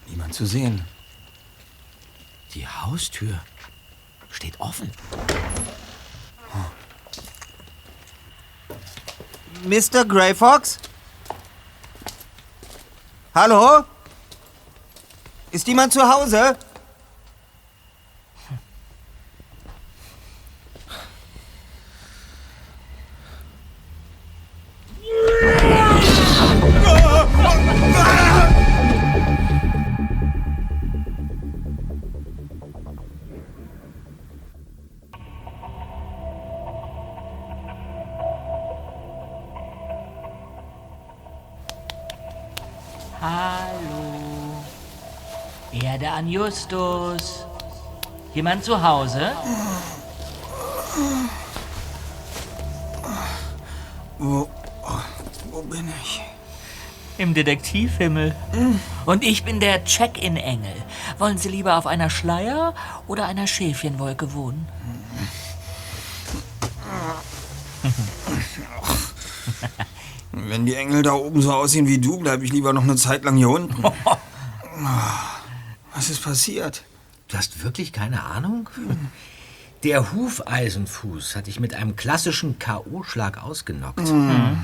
Niemand 0.08 0.34
zu 0.34 0.45
sehen. 0.45 0.86
Die 2.56 2.65
Haustür 2.65 3.38
steht 4.32 4.58
offen. 4.62 4.89
Mr. 9.65 10.06
Grey 10.06 10.34
Fox? 10.34 10.80
Hallo? 13.34 13.84
Ist 15.52 15.68
jemand 15.68 15.91
zu 15.91 16.02
Hause? 16.02 16.58
An 46.15 46.30
Justus. 46.30 47.45
Jemand 48.34 48.63
zu 48.63 48.82
Hause? 48.82 49.34
Wo, 54.17 54.49
wo 55.51 55.62
bin 55.63 55.89
ich? 56.01 56.21
Im 57.17 57.34
Detektivhimmel. 57.34 58.34
Und 59.06 59.23
ich 59.25 59.43
bin 59.43 59.60
der 59.60 59.84
Check-in-Engel. 59.84 60.75
Wollen 61.17 61.38
Sie 61.38 61.49
lieber 61.49 61.78
auf 61.78 61.86
einer 61.86 62.10
Schleier 62.10 62.73
oder 63.08 63.25
einer 63.25 63.47
Schäfchenwolke 63.47 64.34
wohnen? 64.34 64.67
Wenn 70.32 70.65
die 70.65 70.75
Engel 70.75 71.04
da 71.04 71.13
oben 71.13 71.41
so 71.41 71.51
aussehen 71.51 71.88
wie 71.88 71.99
du, 71.99 72.19
bleibe 72.19 72.45
ich 72.45 72.54
lieber 72.54 72.71
noch 72.71 72.84
eine 72.84 72.95
Zeit 72.95 73.25
lang 73.25 73.36
hier 73.36 73.49
unten. 73.49 73.84
Was 75.95 76.10
ist 76.10 76.21
passiert? 76.21 76.84
Du 77.29 77.38
hast 77.38 77.63
wirklich 77.63 77.93
keine 77.93 78.21
Ahnung? 78.23 78.69
Der 79.84 80.12
Hufeisenfuß 80.12 81.38
hat 81.38 81.47
dich 81.47 81.62
mit 81.62 81.73
einem 81.73 81.95
klassischen 81.95 82.60
K.O.-Schlag 82.60 83.38
ausgenockt. 83.38 84.12
Mhm. 84.12 84.58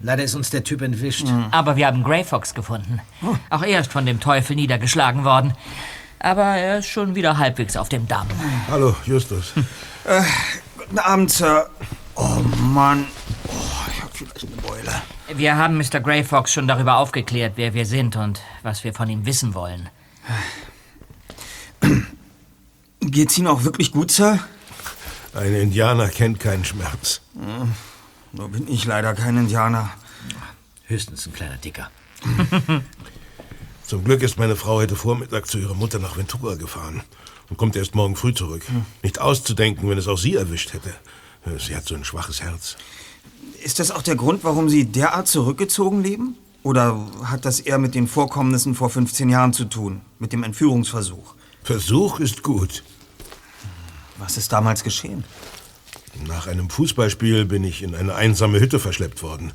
Leider 0.00 0.24
ist 0.24 0.34
uns 0.34 0.48
der 0.48 0.64
Typ 0.64 0.80
entwischt. 0.80 1.26
Aber 1.50 1.76
wir 1.76 1.86
haben 1.86 2.02
Grey 2.02 2.24
Fox 2.24 2.54
gefunden. 2.54 3.00
Auch 3.50 3.62
er 3.62 3.80
ist 3.80 3.92
von 3.92 4.06
dem 4.06 4.18
Teufel 4.18 4.56
niedergeschlagen 4.56 5.24
worden. 5.24 5.52
Aber 6.20 6.42
er 6.42 6.78
ist 6.78 6.88
schon 6.88 7.14
wieder 7.14 7.36
halbwegs 7.36 7.76
auf 7.76 7.90
dem 7.90 8.08
Damm. 8.08 8.26
Hallo, 8.70 8.96
Justus. 9.04 9.52
Äh, 10.04 10.22
guten 10.78 10.98
Abend, 10.98 11.30
Sir. 11.30 11.68
Oh 12.14 12.40
Mann. 12.62 13.06
Oh, 13.46 13.90
ich 13.92 14.02
hab 14.02 14.16
vielleicht 14.16 14.42
eine 14.42 14.56
Beule. 14.62 15.02
Wir 15.34 15.56
haben 15.56 15.76
Mr. 15.76 16.00
Grey 16.00 16.24
Fox 16.24 16.52
schon 16.54 16.66
darüber 16.66 16.96
aufgeklärt, 16.96 17.52
wer 17.56 17.74
wir 17.74 17.84
sind 17.84 18.16
und 18.16 18.40
was 18.62 18.84
wir 18.84 18.94
von 18.94 19.10
ihm 19.10 19.26
wissen 19.26 19.52
wollen. 19.52 19.90
Geht's 23.00 23.38
Ihnen 23.38 23.46
auch 23.46 23.64
wirklich 23.64 23.92
gut, 23.92 24.10
Sir? 24.10 24.38
Ein 25.34 25.54
Indianer 25.54 26.08
kennt 26.08 26.40
keinen 26.40 26.64
Schmerz. 26.64 27.20
Hm, 27.34 27.72
Nur 28.32 28.48
bin 28.48 28.68
ich 28.68 28.84
leider 28.84 29.14
kein 29.14 29.36
Indianer. 29.36 29.90
Höchstens 30.86 31.26
ein 31.26 31.32
kleiner 31.32 31.56
Dicker. 31.56 31.90
Zum 33.86 34.04
Glück 34.04 34.22
ist 34.22 34.38
meine 34.38 34.56
Frau 34.56 34.74
heute 34.74 34.96
Vormittag 34.96 35.46
zu 35.46 35.58
ihrer 35.58 35.74
Mutter 35.74 35.98
nach 35.98 36.16
Ventura 36.16 36.54
gefahren 36.56 37.02
und 37.48 37.56
kommt 37.56 37.74
erst 37.76 37.94
morgen 37.94 38.16
früh 38.16 38.34
zurück. 38.34 38.62
Nicht 39.02 39.20
auszudenken, 39.20 39.88
wenn 39.88 39.98
es 39.98 40.06
auch 40.08 40.18
sie 40.18 40.34
erwischt 40.36 40.72
hätte. 40.72 40.92
Sie 41.58 41.74
hat 41.74 41.86
so 41.86 41.94
ein 41.94 42.04
schwaches 42.04 42.42
Herz. 42.42 42.76
Ist 43.62 43.78
das 43.78 43.90
auch 43.90 44.02
der 44.02 44.16
Grund, 44.16 44.44
warum 44.44 44.68
Sie 44.68 44.84
derart 44.84 45.26
zurückgezogen 45.28 46.02
leben? 46.02 46.36
Oder 46.62 47.06
hat 47.24 47.44
das 47.44 47.60
eher 47.60 47.78
mit 47.78 47.94
den 47.94 48.06
Vorkommnissen 48.06 48.74
vor 48.74 48.90
15 48.90 49.28
Jahren 49.28 49.52
zu 49.52 49.64
tun? 49.64 50.02
Mit 50.18 50.32
dem 50.32 50.42
Entführungsversuch? 50.42 51.34
Versuch 51.62 52.20
ist 52.20 52.42
gut. 52.42 52.82
Was 54.18 54.36
ist 54.36 54.52
damals 54.52 54.84
geschehen? 54.84 55.24
Nach 56.26 56.46
einem 56.46 56.68
Fußballspiel 56.68 57.46
bin 57.46 57.64
ich 57.64 57.82
in 57.82 57.94
eine 57.94 58.14
einsame 58.14 58.60
Hütte 58.60 58.78
verschleppt 58.78 59.22
worden. 59.22 59.52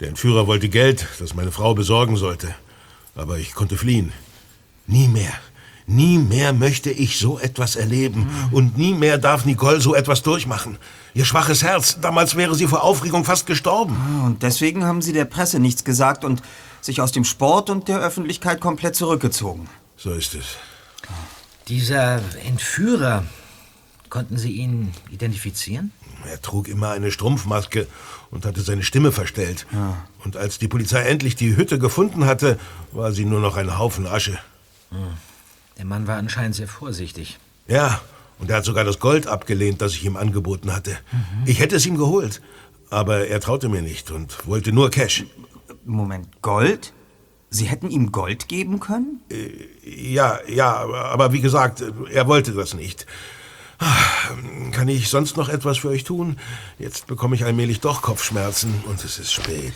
Der 0.00 0.08
Entführer 0.08 0.46
wollte 0.46 0.68
Geld, 0.68 1.08
das 1.18 1.34
meine 1.34 1.50
Frau 1.50 1.74
besorgen 1.74 2.16
sollte. 2.16 2.54
Aber 3.14 3.38
ich 3.38 3.54
konnte 3.54 3.76
fliehen. 3.76 4.12
Nie 4.86 5.08
mehr. 5.08 5.32
Nie 5.86 6.18
mehr 6.18 6.52
möchte 6.52 6.90
ich 6.90 7.18
so 7.18 7.38
etwas 7.38 7.74
erleben. 7.74 8.28
Und 8.52 8.76
nie 8.76 8.92
mehr 8.92 9.16
darf 9.16 9.46
Nicole 9.46 9.80
so 9.80 9.94
etwas 9.94 10.22
durchmachen. 10.22 10.76
Ihr 11.18 11.24
schwaches 11.24 11.64
Herz, 11.64 11.98
damals 12.00 12.36
wäre 12.36 12.54
sie 12.54 12.68
vor 12.68 12.84
Aufregung 12.84 13.24
fast 13.24 13.44
gestorben. 13.46 13.96
Ah, 14.20 14.26
Und 14.26 14.44
deswegen 14.44 14.84
haben 14.84 15.02
Sie 15.02 15.12
der 15.12 15.24
Presse 15.24 15.58
nichts 15.58 15.82
gesagt 15.82 16.24
und 16.24 16.42
sich 16.80 17.00
aus 17.00 17.10
dem 17.10 17.24
Sport 17.24 17.70
und 17.70 17.88
der 17.88 17.98
Öffentlichkeit 17.98 18.60
komplett 18.60 18.94
zurückgezogen. 18.94 19.68
So 19.96 20.12
ist 20.12 20.36
es. 20.36 20.44
Dieser 21.66 22.20
Entführer, 22.46 23.24
konnten 24.10 24.38
Sie 24.38 24.52
ihn 24.52 24.92
identifizieren? 25.10 25.90
Er 26.24 26.40
trug 26.40 26.68
immer 26.68 26.90
eine 26.90 27.10
Strumpfmaske 27.10 27.88
und 28.30 28.46
hatte 28.46 28.60
seine 28.60 28.84
Stimme 28.84 29.10
verstellt. 29.10 29.66
Und 30.22 30.36
als 30.36 30.60
die 30.60 30.68
Polizei 30.68 31.02
endlich 31.02 31.34
die 31.34 31.56
Hütte 31.56 31.80
gefunden 31.80 32.26
hatte, 32.26 32.60
war 32.92 33.10
sie 33.10 33.24
nur 33.24 33.40
noch 33.40 33.56
ein 33.56 33.76
Haufen 33.76 34.06
Asche. 34.06 34.38
Hm. 34.92 34.98
Der 35.78 35.84
Mann 35.84 36.06
war 36.06 36.16
anscheinend 36.16 36.54
sehr 36.54 36.68
vorsichtig. 36.68 37.40
Ja, 37.66 38.00
und 38.38 38.50
er 38.50 38.58
hat 38.58 38.64
sogar 38.64 38.84
das 38.84 38.98
Gold 38.98 39.26
abgelehnt, 39.26 39.80
das 39.82 39.92
ich 39.92 40.04
ihm 40.04 40.16
angeboten 40.16 40.74
hatte. 40.74 40.96
Ich 41.44 41.60
hätte 41.60 41.76
es 41.76 41.86
ihm 41.86 41.96
geholt, 41.96 42.40
aber 42.90 43.26
er 43.26 43.40
traute 43.40 43.68
mir 43.68 43.82
nicht 43.82 44.10
und 44.10 44.46
wollte 44.46 44.72
nur 44.72 44.90
Cash. 44.90 45.24
Moment, 45.84 46.42
Gold? 46.42 46.92
Sie 47.50 47.64
hätten 47.64 47.90
ihm 47.90 48.12
Gold 48.12 48.48
geben 48.48 48.78
können? 48.78 49.22
Ja, 49.82 50.38
ja, 50.46 50.76
aber 50.76 51.32
wie 51.32 51.40
gesagt, 51.40 51.82
er 52.12 52.28
wollte 52.28 52.52
das 52.52 52.74
nicht. 52.74 53.06
Kann 54.72 54.88
ich 54.88 55.08
sonst 55.08 55.36
noch 55.36 55.48
etwas 55.48 55.78
für 55.78 55.88
euch 55.88 56.04
tun? 56.04 56.36
Jetzt 56.78 57.06
bekomme 57.06 57.36
ich 57.36 57.44
allmählich 57.44 57.80
doch 57.80 58.02
Kopfschmerzen 58.02 58.82
und 58.86 59.02
es 59.04 59.18
ist 59.18 59.32
spät. 59.32 59.72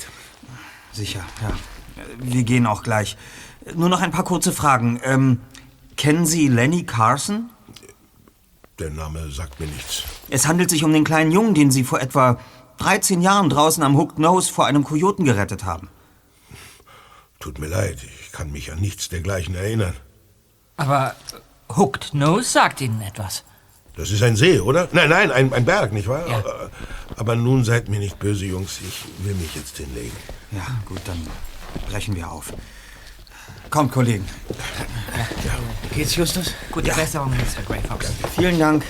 Sicher, 0.92 1.24
ja. 1.40 1.52
Wir 2.18 2.42
gehen 2.42 2.66
auch 2.66 2.82
gleich. 2.82 3.16
Nur 3.74 3.88
noch 3.88 4.00
ein 4.00 4.10
paar 4.10 4.24
kurze 4.24 4.52
Fragen. 4.52 5.00
Ähm, 5.04 5.40
kennen 5.96 6.26
Sie 6.26 6.48
Lenny 6.48 6.84
Carson? 6.84 7.48
Der 8.82 8.90
Name 8.90 9.30
sagt 9.30 9.60
mir 9.60 9.68
nichts. 9.68 10.02
Es 10.28 10.48
handelt 10.48 10.68
sich 10.68 10.82
um 10.82 10.92
den 10.92 11.04
kleinen 11.04 11.30
Jungen, 11.30 11.54
den 11.54 11.70
Sie 11.70 11.84
vor 11.84 12.00
etwa 12.00 12.40
13 12.78 13.22
Jahren 13.22 13.48
draußen 13.48 13.80
am 13.84 13.96
Hooked 13.96 14.18
Nose 14.18 14.52
vor 14.52 14.66
einem 14.66 14.82
Kojoten 14.82 15.24
gerettet 15.24 15.64
haben. 15.64 15.88
Tut 17.38 17.60
mir 17.60 17.68
leid, 17.68 17.98
ich 18.02 18.32
kann 18.32 18.50
mich 18.50 18.72
an 18.72 18.80
nichts 18.80 19.08
dergleichen 19.08 19.54
erinnern. 19.54 19.94
Aber 20.76 21.14
Hooked 21.76 22.12
Nose 22.12 22.50
sagt 22.50 22.80
Ihnen 22.80 23.00
etwas. 23.02 23.44
Das 23.96 24.10
ist 24.10 24.24
ein 24.24 24.34
See, 24.34 24.58
oder? 24.58 24.88
Nein, 24.90 25.10
nein, 25.10 25.30
ein, 25.30 25.52
ein 25.52 25.64
Berg, 25.64 25.92
nicht 25.92 26.08
wahr? 26.08 26.26
Aber, 26.26 26.70
aber 27.16 27.36
nun 27.36 27.62
seid 27.62 27.88
mir 27.88 28.00
nicht 28.00 28.18
böse, 28.18 28.46
Jungs. 28.46 28.80
Ich 28.80 29.04
will 29.24 29.34
mich 29.34 29.54
jetzt 29.54 29.76
hinlegen. 29.76 30.16
Ja, 30.50 30.66
gut, 30.86 31.02
dann 31.04 31.24
brechen 31.88 32.16
wir 32.16 32.32
auf. 32.32 32.52
Kommt, 33.72 33.90
Kollegen. 33.90 34.26
Geht's, 35.94 36.14
Justus? 36.14 36.52
Gute 36.70 36.92
Besserung, 36.92 37.30
Mr. 37.30 37.62
Grey 37.66 37.80
Fox. 37.80 38.12
Vielen 38.36 38.58
Dank. 38.58 38.84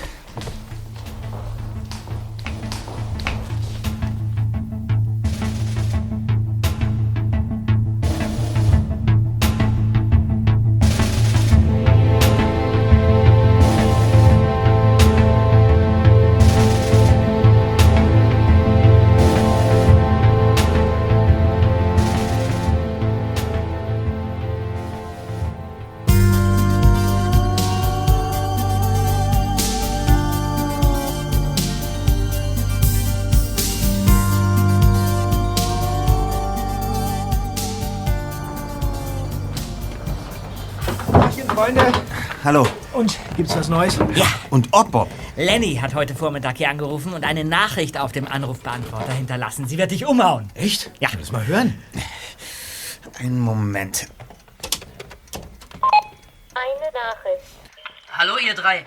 Gibt's 43.37 43.57
was 43.57 43.69
Neues? 43.69 43.99
Ja. 44.15 44.27
Und 44.51 44.69
Ottbob? 44.73 45.11
Lenny 45.37 45.77
hat 45.77 45.95
heute 45.95 46.15
Vormittag 46.15 46.59
hier 46.59 46.69
angerufen 46.69 47.13
und 47.13 47.25
eine 47.25 47.45
Nachricht 47.45 47.99
auf 47.99 48.13
dem 48.13 48.27
Anrufbeantworter 48.27 49.13
hinterlassen. 49.13 49.67
Sie 49.67 49.79
wird 49.79 49.91
dich 49.91 50.07
umhauen. 50.07 50.51
Echt? 50.55 50.91
Ja. 51.01 51.09
Lass 51.19 51.33
mal 51.33 51.47
hören. 51.47 51.83
Einen 53.19 53.41
Moment. 53.41 54.09
Eine 56.55 56.93
Nachricht. 56.93 57.47
Hallo, 58.13 58.37
ihr 58.39 58.55
drei. 58.55 58.85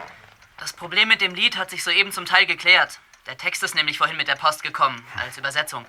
Das 0.59 0.73
Problem 0.73 1.07
mit 1.07 1.21
dem 1.21 1.33
Lied 1.35 1.57
hat 1.57 1.69
sich 1.69 1.83
soeben 1.83 2.11
zum 2.11 2.25
Teil 2.25 2.45
geklärt. 2.45 2.99
Der 3.27 3.37
Text 3.37 3.63
ist 3.63 3.75
nämlich 3.75 3.97
vorhin 3.97 4.17
mit 4.17 4.27
der 4.27 4.35
Post 4.35 4.63
gekommen, 4.63 5.03
als 5.23 5.37
Übersetzung. 5.37 5.85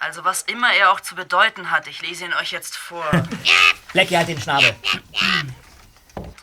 Also 0.00 0.24
was 0.24 0.42
immer 0.42 0.72
er 0.72 0.90
auch 0.90 1.00
zu 1.00 1.14
bedeuten 1.14 1.70
hat, 1.70 1.86
ich 1.86 2.02
lese 2.02 2.24
ihn 2.24 2.34
euch 2.34 2.50
jetzt 2.50 2.76
vor. 2.76 3.04
Leck 3.92 4.10
ihr 4.10 4.18
halt 4.18 4.28
den 4.28 4.40
Schnabel. 4.40 4.74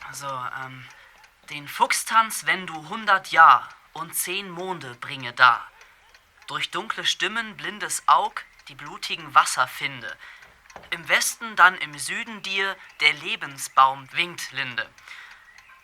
Also, 0.08 0.26
ähm, 0.26 0.84
den 1.50 1.66
Fuchstanz, 1.66 2.46
wenn 2.46 2.66
du 2.66 2.88
hundert 2.88 3.32
Jahr 3.32 3.68
und 3.92 4.14
zehn 4.14 4.48
Monde 4.48 4.94
bringe 4.94 5.32
da. 5.32 5.66
Durch 6.46 6.70
dunkle 6.70 7.04
Stimmen, 7.04 7.56
blindes 7.56 8.06
Aug, 8.06 8.44
die 8.68 8.76
blutigen 8.76 9.34
Wasser 9.34 9.66
finde. 9.66 10.16
Im 10.90 11.08
Westen, 11.08 11.56
dann 11.56 11.76
im 11.78 11.98
Süden 11.98 12.42
dir 12.42 12.76
der 13.00 13.12
Lebensbaum 13.14 14.10
winkt 14.12 14.52
Linde. 14.52 14.88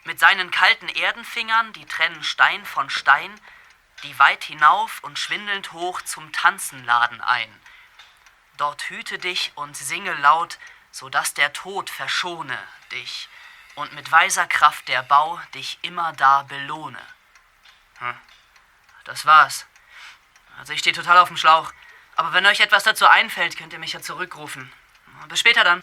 Mit 0.04 0.20
seinen 0.20 0.52
kalten 0.52 0.88
Erdenfingern, 0.88 1.72
die 1.72 1.84
trennen 1.84 2.22
Stein 2.22 2.64
von 2.64 2.88
Stein, 2.88 3.34
die 4.04 4.16
weit 4.20 4.44
hinauf 4.44 5.02
und 5.02 5.18
schwindelnd 5.18 5.72
hoch 5.72 6.00
zum 6.02 6.32
Tanzen 6.32 6.84
laden 6.84 7.20
ein. 7.20 7.60
Dort 8.56 8.88
hüte 8.88 9.18
dich 9.18 9.50
und 9.56 9.76
singe 9.76 10.14
laut, 10.14 10.58
so 10.92 11.08
dass 11.08 11.34
der 11.34 11.52
Tod 11.52 11.90
verschone 11.90 12.56
dich 12.92 13.28
und 13.76 13.94
mit 13.94 14.10
weiser 14.10 14.46
Kraft 14.46 14.88
der 14.88 15.02
Bau 15.02 15.38
dich 15.54 15.78
immer 15.82 16.12
da 16.14 16.42
belohne. 16.42 16.98
Hm. 17.98 18.14
Das 19.04 19.24
war's. 19.24 19.66
Also 20.58 20.72
ich 20.72 20.80
stehe 20.80 20.94
total 20.94 21.18
auf 21.18 21.28
dem 21.28 21.36
Schlauch. 21.36 21.72
Aber 22.16 22.32
wenn 22.32 22.46
euch 22.46 22.60
etwas 22.60 22.82
dazu 22.82 23.06
einfällt, 23.06 23.56
könnt 23.56 23.72
ihr 23.72 23.78
mich 23.78 23.92
ja 23.92 24.00
zurückrufen. 24.00 24.72
Bis 25.28 25.40
später 25.40 25.64
dann. 25.64 25.82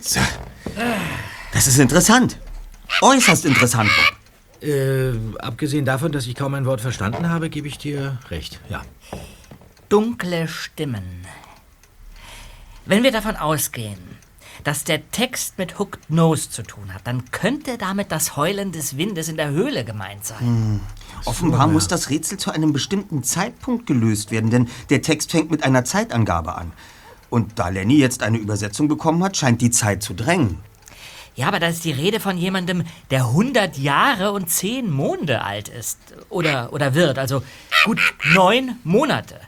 So. 0.00 0.20
Das 1.52 1.66
ist 1.66 1.78
interessant. 1.78 2.38
Äußerst 3.00 3.44
interessant. 3.44 3.90
Äh, 4.62 5.12
abgesehen 5.38 5.84
davon, 5.84 6.12
dass 6.12 6.26
ich 6.26 6.34
kaum 6.34 6.54
ein 6.54 6.64
Wort 6.64 6.80
verstanden 6.80 7.28
habe, 7.28 7.50
gebe 7.50 7.68
ich 7.68 7.78
dir 7.78 8.18
recht. 8.30 8.60
Ja. 8.68 8.82
Dunkle 9.88 10.48
Stimmen. 10.48 11.26
Wenn 12.86 13.02
wir 13.02 13.12
davon 13.12 13.36
ausgehen, 13.36 14.18
dass 14.66 14.82
der 14.82 15.10
Text 15.12 15.58
mit 15.58 15.78
Hooked 15.78 16.10
Nose 16.10 16.50
zu 16.50 16.64
tun 16.64 16.92
hat, 16.92 17.06
dann 17.06 17.30
könnte 17.30 17.78
damit 17.78 18.10
das 18.10 18.36
Heulen 18.36 18.72
des 18.72 18.96
Windes 18.96 19.28
in 19.28 19.36
der 19.36 19.50
Höhle 19.50 19.84
gemeint 19.84 20.24
sein. 20.24 20.40
Hm. 20.40 20.80
Offenbar 21.24 21.68
muss 21.68 21.86
das 21.86 22.10
Rätsel 22.10 22.36
zu 22.36 22.50
einem 22.50 22.72
bestimmten 22.72 23.22
Zeitpunkt 23.22 23.86
gelöst 23.86 24.32
werden, 24.32 24.50
denn 24.50 24.68
der 24.90 25.02
Text 25.02 25.30
fängt 25.30 25.52
mit 25.52 25.62
einer 25.62 25.84
Zeitangabe 25.84 26.56
an. 26.56 26.72
Und 27.30 27.60
da 27.60 27.68
Lenny 27.68 27.98
jetzt 27.98 28.24
eine 28.24 28.38
Übersetzung 28.38 28.88
bekommen 28.88 29.22
hat, 29.22 29.36
scheint 29.36 29.60
die 29.60 29.70
Zeit 29.70 30.02
zu 30.02 30.14
drängen. 30.14 30.58
Ja, 31.36 31.46
aber 31.46 31.60
da 31.60 31.68
ist 31.68 31.84
die 31.84 31.92
Rede 31.92 32.18
von 32.18 32.36
jemandem, 32.36 32.82
der 33.10 33.26
100 33.26 33.76
Jahre 33.76 34.32
und 34.32 34.50
10 34.50 34.90
Monde 34.90 35.42
alt 35.42 35.68
ist. 35.68 35.98
Oder, 36.28 36.72
oder 36.72 36.94
wird, 36.94 37.18
also 37.18 37.42
gut 37.84 38.00
neun 38.34 38.78
Monate. 38.82 39.38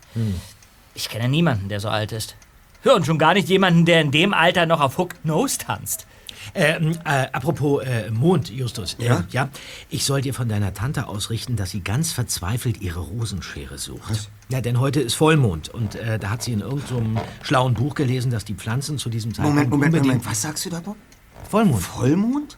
Ich 0.95 1.09
kenne 1.09 1.29
niemanden, 1.29 1.69
der 1.69 1.81
so 1.81 1.89
alt 1.89 2.12
ist. 2.12 2.37
Ja, 2.89 2.95
und 2.97 3.07
schon 3.07 3.18
gar 3.18 3.34
nicht 3.34 3.49
jemanden, 3.49 3.84
der 3.84 4.01
in 4.01 4.11
dem 4.11 4.34
Alter 4.34 4.66
noch 4.66 4.80
auf 4.80 4.99
Hooked 4.99 5.24
Nose 5.24 5.59
tanzt. 5.59 6.07
Ähm, 6.55 6.99
äh, 7.05 7.26
apropos 7.32 7.82
äh, 7.84 8.11
Mond, 8.11 8.49
Justus. 8.51 8.95
Äh, 8.99 9.07
Ja? 9.07 9.24
ja. 9.30 9.49
Ich 9.91 10.05
soll 10.05 10.22
dir 10.22 10.32
von 10.32 10.49
deiner 10.49 10.72
Tante 10.72 11.07
ausrichten, 11.07 11.57
dass 11.57 11.70
sie 11.70 11.82
ganz 11.82 12.12
verzweifelt 12.12 12.80
ihre 12.80 13.01
Rosenschere 13.01 13.76
sucht. 13.76 14.11
Was? 14.11 14.28
Ja, 14.49 14.62
denn 14.62 14.80
heute 14.80 15.01
ist 15.01 15.14
Vollmond 15.14 15.68
und 15.68 15.95
äh, 15.97 16.18
da 16.18 16.30
hat 16.30 16.43
sie 16.43 16.53
in 16.53 16.61
irgendeinem 16.61 17.18
schlauen 17.43 17.74
Buch 17.74 17.95
gelesen, 17.95 18.30
dass 18.30 18.47
die 18.47 18.55
Pflanzen 18.55 18.97
zu 18.97 19.11
diesem 19.11 19.34
Zeitpunkt 19.34 19.57
Moment, 19.57 19.70
Moment, 19.70 19.86
unbedingt... 19.95 20.07
Moment. 20.14 20.30
Was 20.30 20.41
sagst 20.43 20.64
du 20.64 20.70
da, 20.70 20.80
Bob? 20.80 20.97
Vollmond. 21.51 21.82
Vollmond? 21.82 22.57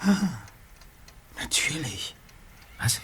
Ah, 0.00 0.14
Natürlich. 1.40 2.14
Was? 2.80 3.00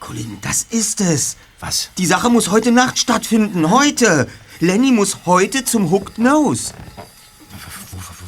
Kollegen, 0.00 0.38
das 0.40 0.66
ist 0.70 1.00
es. 1.00 1.36
Was? 1.60 1.90
Die 1.98 2.06
Sache 2.06 2.30
muss 2.30 2.50
heute 2.50 2.72
Nacht 2.72 2.98
stattfinden. 2.98 3.70
Heute. 3.70 4.28
Lenny 4.60 4.90
muss 4.92 5.18
heute 5.26 5.64
zum 5.64 5.90
Hooked 5.90 6.18
Nose. 6.18 6.72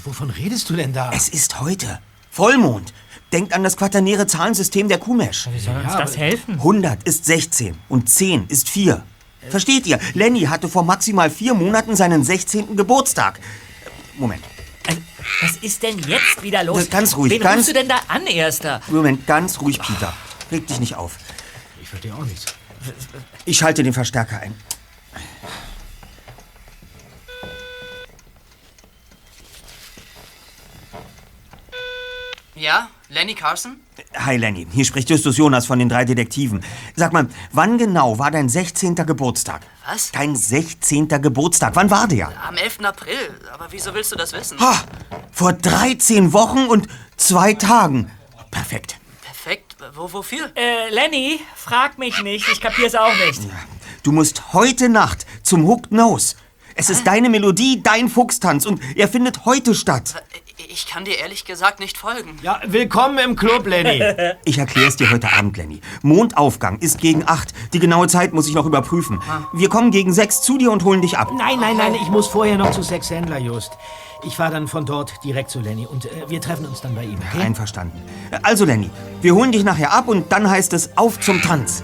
Wovon 0.05 0.31
redest 0.31 0.68
du 0.70 0.75
denn 0.77 0.93
da? 0.93 1.11
Es 1.14 1.29
ist 1.29 1.61
heute. 1.61 1.99
Vollmond. 2.31 2.93
Denkt 3.33 3.53
an 3.55 3.62
das 3.64 3.77
quaternäre 3.77 4.27
Zahlensystem 4.27 4.89
der 4.89 4.99
Kumesh. 4.99 5.49
Wie 5.53 5.59
soll 5.59 5.77
uns 5.77 5.93
das 5.97 6.16
helfen? 6.16 6.55
100 6.55 7.03
ist 7.05 7.25
16 7.25 7.77
und 7.89 8.09
10 8.11 8.47
ist 8.49 8.68
4. 8.68 9.03
Versteht 9.49 9.87
ihr? 9.87 9.99
Lenny 10.14 10.43
hatte 10.43 10.68
vor 10.68 10.83
maximal 10.85 11.31
vier 11.31 11.55
Monaten 11.55 11.97
seinen 11.97 12.23
16. 12.25 12.77
Geburtstag. 12.77 13.41
Moment, 14.18 14.45
Was 15.41 15.57
ist 15.62 15.83
denn 15.83 15.99
jetzt 16.01 16.43
wieder 16.43 16.62
los? 16.64 16.91
Ganz 16.91 17.16
ruhig, 17.16 17.33
Wen 17.33 17.41
ganz- 17.41 17.57
rufst 17.59 17.68
du 17.70 17.73
denn 17.73 17.89
da 17.89 18.01
an, 18.09 18.27
Erster? 18.27 18.81
Moment, 18.89 19.27
ganz 19.27 19.61
ruhig, 19.61 19.81
Peter. 19.81 20.12
Reg 20.51 20.66
dich 20.66 20.79
nicht 20.81 20.95
auf. 20.97 21.12
Ich 21.93 22.01
verstehe 22.01 22.14
auch 22.14 22.24
nichts. 22.24 22.47
Ich 23.45 23.59
schalte 23.59 23.82
den 23.82 23.93
Verstärker 23.93 24.40
ein. 24.40 24.55
Ja, 32.55 32.88
Lenny 33.11 33.34
Carson? 33.34 33.76
Hi 34.16 34.38
Lenny, 34.38 34.66
hier 34.70 34.86
spricht 34.86 35.11
Justus 35.11 35.36
Jonas 35.36 35.66
von 35.66 35.78
den 35.78 35.90
drei 35.90 36.07
Detektiven. 36.07 36.64
Sag 36.97 37.12
mal, 37.12 37.28
wann 37.53 37.76
genau 37.76 38.18
war 38.18 38.30
dein 38.30 38.49
16. 38.49 38.95
Geburtstag? 38.95 39.66
Was? 39.86 40.12
Dein 40.12 40.34
16. 40.34 41.09
Geburtstag, 41.09 41.76
wann 41.76 41.90
war 41.90 42.09
der? 42.09 42.32
Am 42.43 42.57
11. 42.57 42.84
April. 42.84 43.38
Aber 43.53 43.66
wieso 43.70 43.93
willst 43.93 44.12
du 44.12 44.16
das 44.16 44.32
wissen? 44.32 44.59
Ha, 44.61 44.82
vor 45.30 45.53
13 45.53 46.32
Wochen 46.32 46.66
und 46.66 46.86
zwei 47.18 47.53
Tagen. 47.53 48.11
Perfekt. 48.51 48.97
Wo, 49.95 50.12
wofür? 50.12 50.53
Äh, 50.55 50.91
Lenny, 50.91 51.41
frag 51.57 51.99
mich 51.99 52.22
nicht. 52.22 52.49
Ich 52.53 52.61
kapier's 52.61 52.95
auch 52.95 53.14
nicht. 53.26 53.41
Du 54.05 54.12
musst 54.12 54.53
heute 54.53 54.89
Nacht 54.89 55.26
zum 55.43 55.66
Hooked 55.66 55.91
Nose. 55.91 56.37
Es 56.76 56.89
ist 56.89 57.07
deine 57.07 57.28
Melodie, 57.28 57.83
dein 57.83 58.09
Fuchstanz 58.09 58.64
und 58.64 58.80
er 58.97 59.09
findet 59.09 59.45
heute 59.45 59.74
statt. 59.74 60.14
Ich 60.68 60.87
kann 60.87 61.05
dir 61.05 61.18
ehrlich 61.18 61.45
gesagt 61.45 61.80
nicht 61.80 61.99
folgen. 61.99 62.39
Ja, 62.43 62.61
willkommen 62.64 63.18
im 63.18 63.35
Club, 63.35 63.66
Lenny. 63.66 64.01
Ich 64.45 64.59
erkläre 64.59 64.87
es 64.89 64.97
dir 64.97 65.11
heute 65.11 65.33
Abend, 65.33 65.57
Lenny. 65.57 65.80
Mondaufgang 66.03 66.78
ist 66.78 66.99
gegen 67.01 67.26
8. 67.26 67.53
Die 67.72 67.78
genaue 67.78 68.07
Zeit 68.07 68.33
muss 68.33 68.47
ich 68.47 68.55
noch 68.55 68.66
überprüfen. 68.66 69.20
Wir 69.53 69.68
kommen 69.68 69.91
gegen 69.91 70.12
6 70.12 70.43
zu 70.43 70.59
dir 70.59 70.70
und 70.70 70.85
holen 70.85 71.03
dich 71.03 71.18
ab. 71.18 71.30
Nein, 71.37 71.59
nein, 71.59 71.76
nein, 71.76 71.95
ich 71.97 72.09
muss 72.09 72.28
vorher 72.28 72.57
noch 72.57 72.70
zu 72.70 72.83
Sex 72.83 73.11
Händler, 73.11 73.39
Just. 73.39 73.72
Ich 74.25 74.37
fahre 74.37 74.53
dann 74.53 74.68
von 74.68 74.85
dort 74.85 75.25
direkt 75.25 75.51
zu 75.51 75.61
Lenny 75.61 75.87
und 75.87 76.07
äh, 76.07 76.29
wir 76.29 76.41
treffen 76.41 76.66
uns 76.66 76.81
dann 76.81 76.95
bei 76.95 77.05
ihm. 77.05 77.18
Okay? 77.33 77.43
Einverstanden. 77.43 78.01
Also, 78.43 78.64
Lenny, 78.64 78.91
wir 79.20 79.35
holen 79.35 79.53
dich 79.53 79.64
nachher 79.64 79.93
ab 79.93 80.09
und 80.09 80.31
dann 80.31 80.49
heißt 80.49 80.73
es 80.73 80.97
auf 80.97 81.20
zum 81.20 81.43
Tanz. 81.43 81.83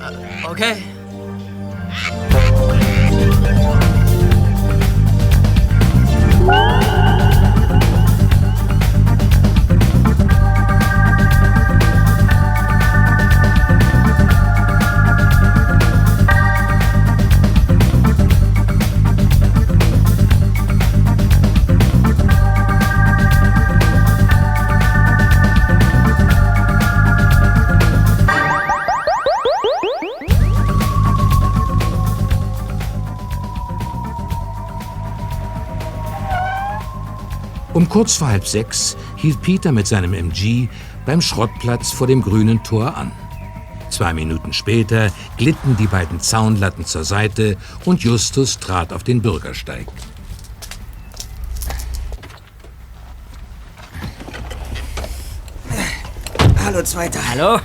Okay. 0.49 0.83
Um 37.79 37.89
kurz 37.89 38.17
vor 38.17 38.27
halb 38.27 38.45
sechs 38.45 38.97
hielt 39.15 39.41
Peter 39.41 39.71
mit 39.71 39.87
seinem 39.87 40.13
MG 40.13 40.67
beim 41.07 41.21
Schrottplatz 41.21 41.93
vor 41.93 42.09
dem 42.09 42.23
grünen 42.23 42.61
Tor 42.65 42.97
an. 42.97 43.13
Zwei 43.89 44.13
Minuten 44.13 44.53
später 44.53 45.13
glitten 45.37 45.77
die 45.77 45.87
beiden 45.87 46.19
Zaunlatten 46.19 46.85
zur 46.85 47.05
Seite 47.05 47.57
und 47.85 48.03
Justus 48.03 48.59
trat 48.59 48.93
auf 48.93 49.05
den 49.05 49.23
Bürgersteig. 49.23 49.87
Hallo, 56.65 56.83
Zweiter. 56.83 57.21
Hallo? 57.31 57.61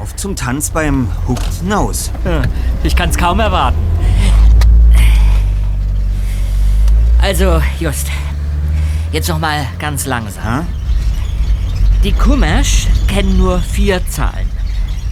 Auf 0.00 0.16
zum 0.16 0.36
Tanz 0.36 0.70
beim 0.70 1.06
Hooked 1.28 1.64
Nose. 1.64 2.10
Ich 2.82 2.96
kann's 2.96 3.18
kaum 3.18 3.40
erwarten. 3.40 3.99
Also, 7.20 7.60
Just, 7.78 8.06
jetzt 9.12 9.28
noch 9.28 9.38
mal 9.38 9.66
ganz 9.78 10.06
langsam. 10.06 10.66
Die 12.02 12.12
Kumesh 12.12 12.86
kennen 13.08 13.36
nur 13.36 13.60
vier 13.60 14.00
Zahlen. 14.08 14.48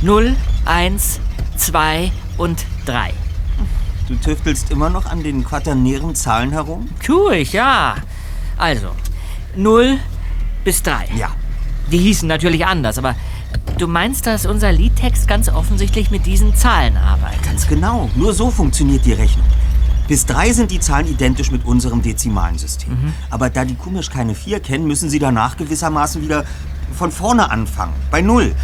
0, 0.00 0.34
1, 0.64 1.20
2 1.56 2.10
und 2.38 2.64
3. 2.86 3.12
Du 4.08 4.14
tüftelst 4.16 4.70
immer 4.70 4.88
noch 4.88 5.04
an 5.04 5.22
den 5.22 5.44
quaternären 5.44 6.14
Zahlen 6.14 6.50
herum? 6.50 6.88
Tu 7.04 7.30
ich, 7.30 7.52
ja. 7.52 7.96
Also, 8.56 8.88
0 9.54 9.98
bis 10.64 10.82
3. 10.82 11.08
Ja. 11.14 11.32
Die 11.92 11.98
hießen 11.98 12.26
natürlich 12.26 12.64
anders, 12.64 12.96
aber 12.96 13.14
Du 13.78 13.86
meinst, 13.86 14.26
dass 14.26 14.44
unser 14.44 14.72
Liedtext 14.72 15.28
ganz 15.28 15.48
offensichtlich 15.48 16.10
mit 16.10 16.26
diesen 16.26 16.54
Zahlen 16.56 16.96
arbeitet? 16.96 17.44
Ganz 17.44 17.68
genau. 17.68 18.10
Nur 18.16 18.34
so 18.34 18.50
funktioniert 18.50 19.04
die 19.04 19.12
Rechnung. 19.12 19.46
Bis 20.08 20.24
drei 20.24 20.52
sind 20.52 20.70
die 20.70 20.80
Zahlen 20.80 21.06
identisch 21.06 21.50
mit 21.50 21.64
unserem 21.64 22.02
dezimalen 22.02 22.58
System. 22.58 22.90
Mhm. 22.90 23.14
Aber 23.30 23.50
da 23.50 23.64
die 23.64 23.74
Kumisch 23.74 24.10
keine 24.10 24.34
vier 24.34 24.58
kennen, 24.58 24.86
müssen 24.86 25.10
sie 25.10 25.18
danach 25.18 25.56
gewissermaßen 25.56 26.22
wieder 26.22 26.44
von 26.96 27.12
vorne 27.12 27.50
anfangen. 27.50 27.92
Bei 28.10 28.22
null. 28.22 28.54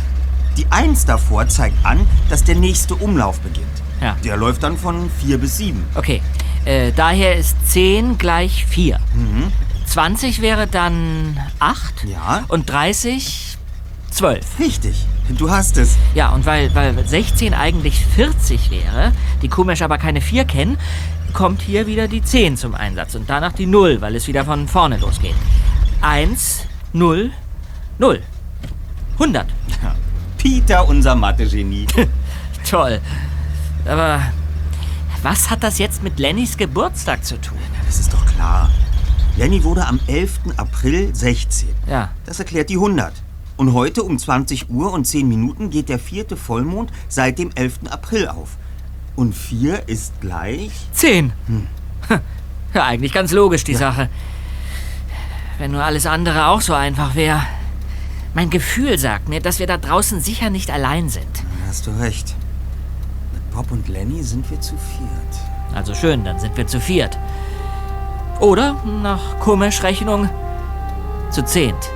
Die 0.57 0.67
Eins 0.71 1.05
davor 1.05 1.49
zeigt 1.49 1.85
an, 1.85 2.07
dass 2.31 2.45
der 2.45 2.55
nächste 2.55 2.95
Umlauf 2.95 3.41
beginnt. 3.41 3.67
Ja. 4.01 4.17
Der 4.25 4.37
läuft 4.37 4.63
dann 4.63 4.79
von 4.79 5.11
vier 5.21 5.39
bis 5.39 5.59
sieben. 5.59 5.85
Okay, 5.95 6.23
äh, 6.65 6.93
daher 6.93 7.37
ist 7.37 7.57
10 7.71 8.19
gleich 8.19 8.65
4. 8.67 8.99
20 9.87 10.41
wäre 10.41 10.67
dann 10.67 11.39
8. 11.59 12.05
Mhm. 12.05 12.11
Ja. 12.11 12.45
Und 12.49 12.71
30 12.71 13.59
12. 14.15 14.61
Richtig, 14.61 15.07
du 15.29 15.51
hast 15.51 15.77
es. 15.77 15.97
Ja, 16.15 16.29
und 16.29 16.47
weil, 16.47 16.73
weil 16.77 16.95
16 17.05 17.53
eigentlich 17.53 18.07
40 18.15 18.71
wäre, 18.71 19.11
die 19.43 19.49
Kumesch 19.49 19.83
aber 19.83 19.99
keine 19.99 20.21
4 20.21 20.45
kennen, 20.45 20.79
kommt 21.35 21.61
hier 21.61 21.87
wieder 21.87 22.09
die 22.09 22.23
10 22.23 22.57
zum 22.57 22.75
Einsatz 22.75 23.15
und 23.15 23.29
danach 23.29 23.53
die 23.53 23.67
0, 23.67 24.01
weil 24.01 24.15
es 24.15 24.27
wieder 24.27 24.45
von 24.45 24.69
vorne 24.69 24.97
losgeht. 24.97 25.35
1, 26.01 26.67
0, 26.95 27.33
0. 27.99 28.23
100. 29.15 29.47
Peter, 30.39 30.89
unser 30.89 31.15
Mathe-Genie. 31.15 31.87
Toll. 32.71 33.01
Aber 33.87 34.21
was 35.23 35.51
hat 35.51 35.63
das 35.63 35.79
jetzt 35.79 36.03
mit 36.03 36.19
Lennys 36.19 36.57
Geburtstag 36.57 37.25
zu 37.25 37.41
tun? 37.41 37.59
Das 37.87 37.99
ist 37.99 38.13
doch 38.13 38.25
klar. 38.27 38.71
Lenny 39.37 39.65
wurde 39.65 39.87
am 39.87 39.99
11. 40.07 40.41
April 40.57 41.15
16. 41.15 41.69
Ja. 41.89 42.11
Das 42.25 42.39
erklärt 42.39 42.71
die 42.71 42.77
100. 42.77 43.13
Und 43.57 43.73
heute 43.73 44.03
um 44.03 44.19
20 44.19 44.71
Uhr 44.71 44.93
und 44.93 45.07
10 45.07 45.29
Minuten 45.29 45.71
geht 45.71 45.89
der 45.89 45.99
vierte 45.99 46.37
Vollmond 46.37 46.91
seit 47.09 47.39
dem 47.39 47.51
11. 47.55 47.81
April 47.91 48.29
auf. 48.29 48.57
Und 49.17 49.35
4 49.35 49.89
ist 49.89 50.21
gleich... 50.21 50.73
10. 50.93 51.33
Ja, 52.75 52.85
eigentlich 52.85 53.13
ganz 53.13 53.31
logisch, 53.31 53.65
die 53.65 53.77
Sache. 53.77 54.09
Wenn 55.59 55.71
nur 55.71 55.85
alles 55.85 56.07
andere 56.07 56.49
auch 56.49 56.61
so 56.61 56.75
einfach 56.75 57.15
wäre. 57.15 57.41
Mein 58.35 58.51
Gefühl 58.51 58.99
sagt 58.99 59.29
mir, 59.29 59.41
dass 59.41 59.61
wir 59.61 59.69
da 59.69 59.77
draußen 59.77 60.21
sicher 60.21 60.51
nicht 60.51 60.71
allein 60.71 61.09
sind. 61.09 61.45
Hast 61.69 61.87
du 61.87 61.93
recht. 61.93 62.35
Mit 63.33 63.51
Bob 63.53 63.71
und 63.71 63.89
Lenny 63.89 64.25
sind 64.25 64.51
wir 64.51 64.61
zu 64.61 64.75
viert. 64.75 65.77
Also 65.77 65.95
schön, 65.95 66.25
dann 66.25 66.41
sind 66.41 66.57
wir 66.57 66.67
zu 66.67 66.81
viert. 66.81 67.17
Oder, 68.41 68.75
nach 69.03 69.39
komisch 69.39 69.85
Rechnung, 69.85 70.29
zu 71.31 71.45
zehnt. 71.45 71.91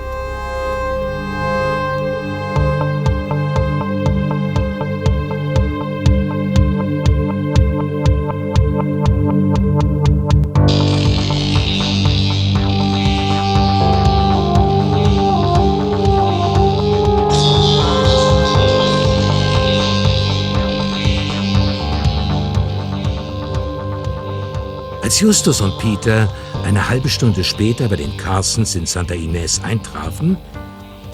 Als 25.19 25.23
Justus 25.25 25.61
und 25.61 25.77
Peter 25.81 26.33
eine 26.62 26.89
halbe 26.89 27.09
Stunde 27.09 27.43
später 27.43 27.89
bei 27.89 27.97
den 27.97 28.16
Carsons 28.16 28.77
in 28.77 28.87
Santa 28.87 29.14
Ines 29.14 29.61
eintrafen, 29.64 30.37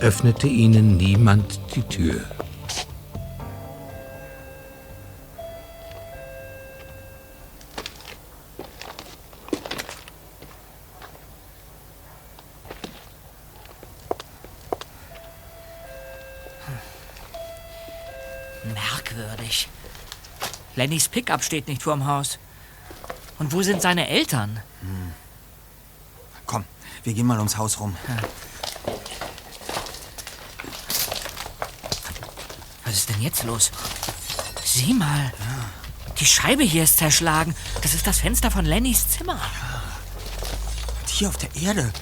öffnete 0.01 0.47
ihnen 0.47 0.99
niemand 0.99 1.59
die 1.75 1.81
Tür. 1.85 2.21
Merkwürdig. 18.65 19.69
Lennys 20.77 21.09
Pickup 21.09 21.43
steht 21.43 21.69
nicht 21.69 21.83
vorm 21.83 22.07
Haus. 22.07 22.39
Und 23.45 23.53
wo 23.53 23.63
sind 23.63 23.83
seine 23.83 24.09
Eltern? 24.09 24.59
Komm, 26.47 26.65
wir 27.03 27.13
gehen 27.13 27.27
mal 27.27 27.37
ums 27.37 27.59
Haus 27.59 27.79
rum. 27.79 27.95
Was 32.87 32.95
ist 32.95 33.11
denn 33.11 33.21
jetzt 33.21 33.45
los? 33.45 33.71
Sieh 34.65 34.95
mal. 34.95 35.31
Die 36.21 36.25
Scheibe 36.25 36.63
hier 36.63 36.85
ist 36.85 36.97
zerschlagen. 36.97 37.55
Das 37.83 37.93
ist 37.93 38.07
das 38.07 38.21
Fenster 38.21 38.51
von 38.51 38.65
Lennys 38.65 39.11
Zimmer. 39.11 39.39
Und 41.01 41.11
hier 41.11 41.29
auf 41.29 41.37
der 41.37 41.55
Erde. 41.55 41.93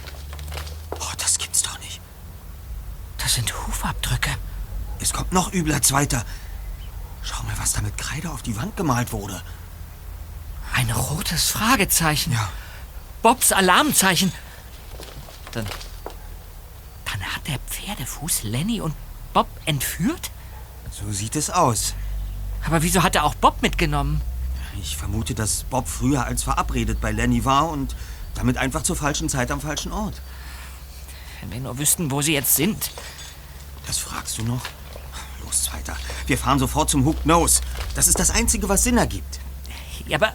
Oh, 0.92 1.12
das 1.18 1.38
gibt's 1.38 1.62
doch 1.62 1.76
nicht. 1.80 2.00
Das 3.18 3.34
sind 3.34 3.52
Hufabdrücke. 3.66 4.30
Es 5.00 5.12
kommt 5.12 5.32
noch 5.32 5.52
übler, 5.52 5.82
Zweiter. 5.82 6.24
Schau 7.24 7.42
mal, 7.42 7.58
was 7.58 7.72
da 7.72 7.80
mit 7.80 7.98
Kreide 7.98 8.30
auf 8.30 8.42
die 8.42 8.56
Wand 8.56 8.76
gemalt 8.76 9.10
wurde. 9.10 9.42
Ein 10.92 10.98
rotes 10.98 11.50
Fragezeichen. 11.50 12.32
Ja. 12.32 12.50
Bobs 13.22 13.50
Alarmzeichen. 13.52 14.30
Dann. 15.52 15.64
Dann 17.06 17.22
hat 17.22 17.48
der 17.48 17.58
Pferdefuß 17.60 18.42
Lenny 18.42 18.82
und 18.82 18.94
Bob 19.32 19.48
entführt? 19.64 20.30
So 20.90 21.10
sieht 21.10 21.34
es 21.34 21.48
aus. 21.48 21.94
Aber 22.66 22.82
wieso 22.82 23.02
hat 23.02 23.16
er 23.16 23.24
auch 23.24 23.34
Bob 23.34 23.62
mitgenommen? 23.62 24.20
Ich 24.82 24.98
vermute, 24.98 25.34
dass 25.34 25.64
Bob 25.64 25.88
früher 25.88 26.26
als 26.26 26.42
verabredet 26.42 27.00
bei 27.00 27.10
Lenny 27.10 27.46
war 27.46 27.70
und 27.70 27.96
damit 28.34 28.58
einfach 28.58 28.82
zur 28.82 28.96
falschen 28.96 29.30
Zeit 29.30 29.50
am 29.50 29.62
falschen 29.62 29.92
Ort. 29.92 30.20
Wenn 31.40 31.52
wir 31.52 31.60
nur 31.60 31.78
wüssten, 31.78 32.10
wo 32.10 32.20
sie 32.20 32.34
jetzt 32.34 32.54
sind. 32.54 32.90
Das 33.86 33.96
fragst 33.96 34.36
du 34.36 34.42
noch? 34.42 34.62
Los, 35.42 35.62
Zweiter. 35.64 35.96
Wir 36.26 36.36
fahren 36.36 36.58
sofort 36.58 36.90
zum 36.90 37.06
Hooked 37.06 37.24
Nose. 37.24 37.62
Das 37.94 38.08
ist 38.08 38.18
das 38.18 38.30
Einzige, 38.30 38.68
was 38.68 38.84
Sinn 38.84 38.98
ergibt. 38.98 39.40
Ja, 40.06 40.18
aber 40.18 40.34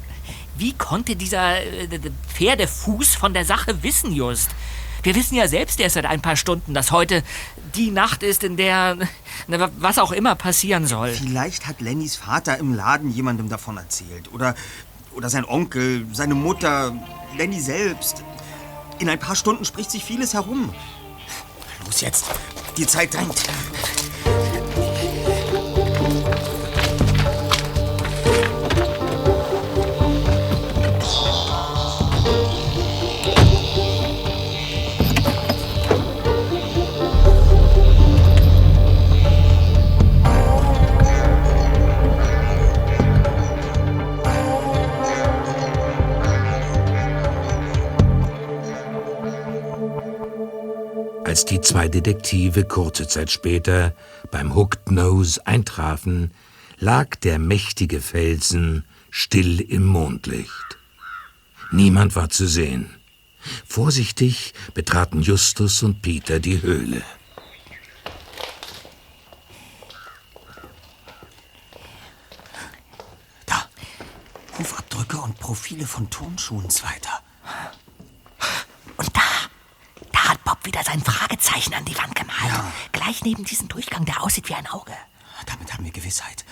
wie 0.57 0.73
konnte 0.73 1.15
dieser 1.15 1.61
äh, 1.61 1.87
Pferdefuß 2.35 3.15
von 3.15 3.33
der 3.33 3.45
Sache 3.45 3.83
wissen, 3.83 4.11
Just? 4.11 4.49
Wir 5.03 5.15
wissen 5.15 5.35
ja 5.35 5.47
selbst 5.47 5.79
erst 5.79 5.93
seit 5.93 6.05
ein 6.05 6.21
paar 6.21 6.35
Stunden, 6.35 6.73
dass 6.73 6.91
heute 6.91 7.23
die 7.75 7.91
Nacht 7.91 8.23
ist, 8.23 8.43
in 8.43 8.57
der 8.57 8.97
na, 9.47 9.59
wa- 9.59 9.69
was 9.77 9.99
auch 9.99 10.11
immer 10.11 10.35
passieren 10.35 10.87
soll. 10.87 11.11
Vielleicht 11.11 11.67
hat 11.67 11.79
Lennys 11.81 12.15
Vater 12.15 12.57
im 12.57 12.73
Laden 12.73 13.11
jemandem 13.13 13.47
davon 13.47 13.77
erzählt. 13.77 14.33
Oder, 14.33 14.55
oder 15.13 15.29
sein 15.29 15.45
Onkel, 15.45 16.05
seine 16.13 16.33
Mutter, 16.35 16.93
Lenny 17.37 17.59
selbst. 17.59 18.23
In 18.99 19.07
ein 19.07 19.19
paar 19.19 19.35
Stunden 19.35 19.63
spricht 19.63 19.91
sich 19.91 20.03
vieles 20.03 20.33
herum. 20.33 20.73
Los 21.85 22.01
jetzt. 22.01 22.25
Die 22.75 22.87
Zeit 22.87 23.13
drängt. 23.13 23.35
Zwei 51.87 52.01
Detektive 52.01 52.65
kurze 52.65 53.07
Zeit 53.07 53.31
später 53.31 53.95
beim 54.29 54.55
Hooked 54.55 54.91
Nose 54.91 55.45
eintrafen, 55.47 56.33
lag 56.79 57.15
der 57.15 57.39
mächtige 57.39 58.01
Felsen 58.01 58.83
still 59.09 59.61
im 59.61 59.85
Mondlicht. 59.85 60.77
Niemand 61.71 62.15
war 62.17 62.29
zu 62.29 62.45
sehen. 62.45 62.93
Vorsichtig 63.65 64.53
betraten 64.73 65.21
Justus 65.21 65.81
und 65.81 66.01
Peter 66.01 66.41
die 66.41 66.61
Höhle. 66.61 67.01
Da. 73.45 73.69
Hufabdrücke 74.59 75.17
und 75.19 75.39
Profile 75.39 75.87
von 75.87 76.09
Turnschuhen, 76.09 76.69
Zweiter. 76.69 77.21
Und 78.97 79.15
da, 79.15 79.21
da 80.11 80.35
sein 80.87 81.01
Fragezeichen 81.03 81.73
an 81.73 81.83
die 81.83 81.97
Wand 81.97 82.15
gemalt. 82.15 82.63
Gleich 82.93 83.21
neben 83.23 83.43
diesem 83.43 83.67
Durchgang, 83.67 84.05
der 84.05 84.23
aussieht 84.23 84.47
wie 84.47 84.53
ein 84.53 84.67
Auge. 84.67 84.93
Damit 85.45 85.73
haben 85.73 85.83
wir 85.83 85.91
Gewissheit. 85.91 86.45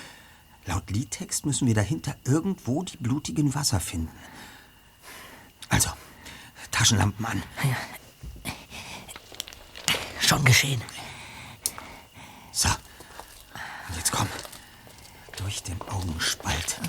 Laut 0.66 0.90
Liedtext 0.90 1.46
müssen 1.46 1.68
wir 1.68 1.74
dahinter 1.74 2.16
irgendwo 2.26 2.84
die 2.84 2.98
blutigen 2.98 3.56
Wasser 3.56 3.80
finden. 3.80 4.12
Also, 5.70 5.90
Taschenlampen 6.72 7.26
an. 7.26 7.44
Schon 10.20 10.44
geschehen. 10.44 10.82
So, 12.52 12.70
Jetzt 13.96 14.12
komm. 14.12 14.28
Durch 15.38 15.64
den 15.64 15.82
Augenspalt. 15.84 16.82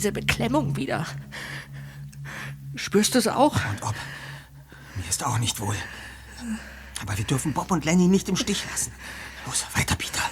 Diese 0.00 0.12
Beklemmung 0.12 0.76
wieder. 0.76 1.06
Spürst 2.74 3.14
du 3.14 3.18
es 3.18 3.28
auch? 3.28 3.54
Und 3.68 3.82
ob. 3.82 3.94
Mir 4.96 5.06
ist 5.06 5.22
auch 5.22 5.36
nicht 5.36 5.60
wohl. 5.60 5.76
Aber 7.02 7.18
wir 7.18 7.24
dürfen 7.26 7.52
Bob 7.52 7.70
und 7.70 7.84
Lenny 7.84 8.08
nicht 8.08 8.26
im 8.30 8.36
Stich 8.36 8.64
lassen. 8.70 8.92
Los, 9.44 9.66
weiter, 9.74 9.96
Peter. 9.96 10.22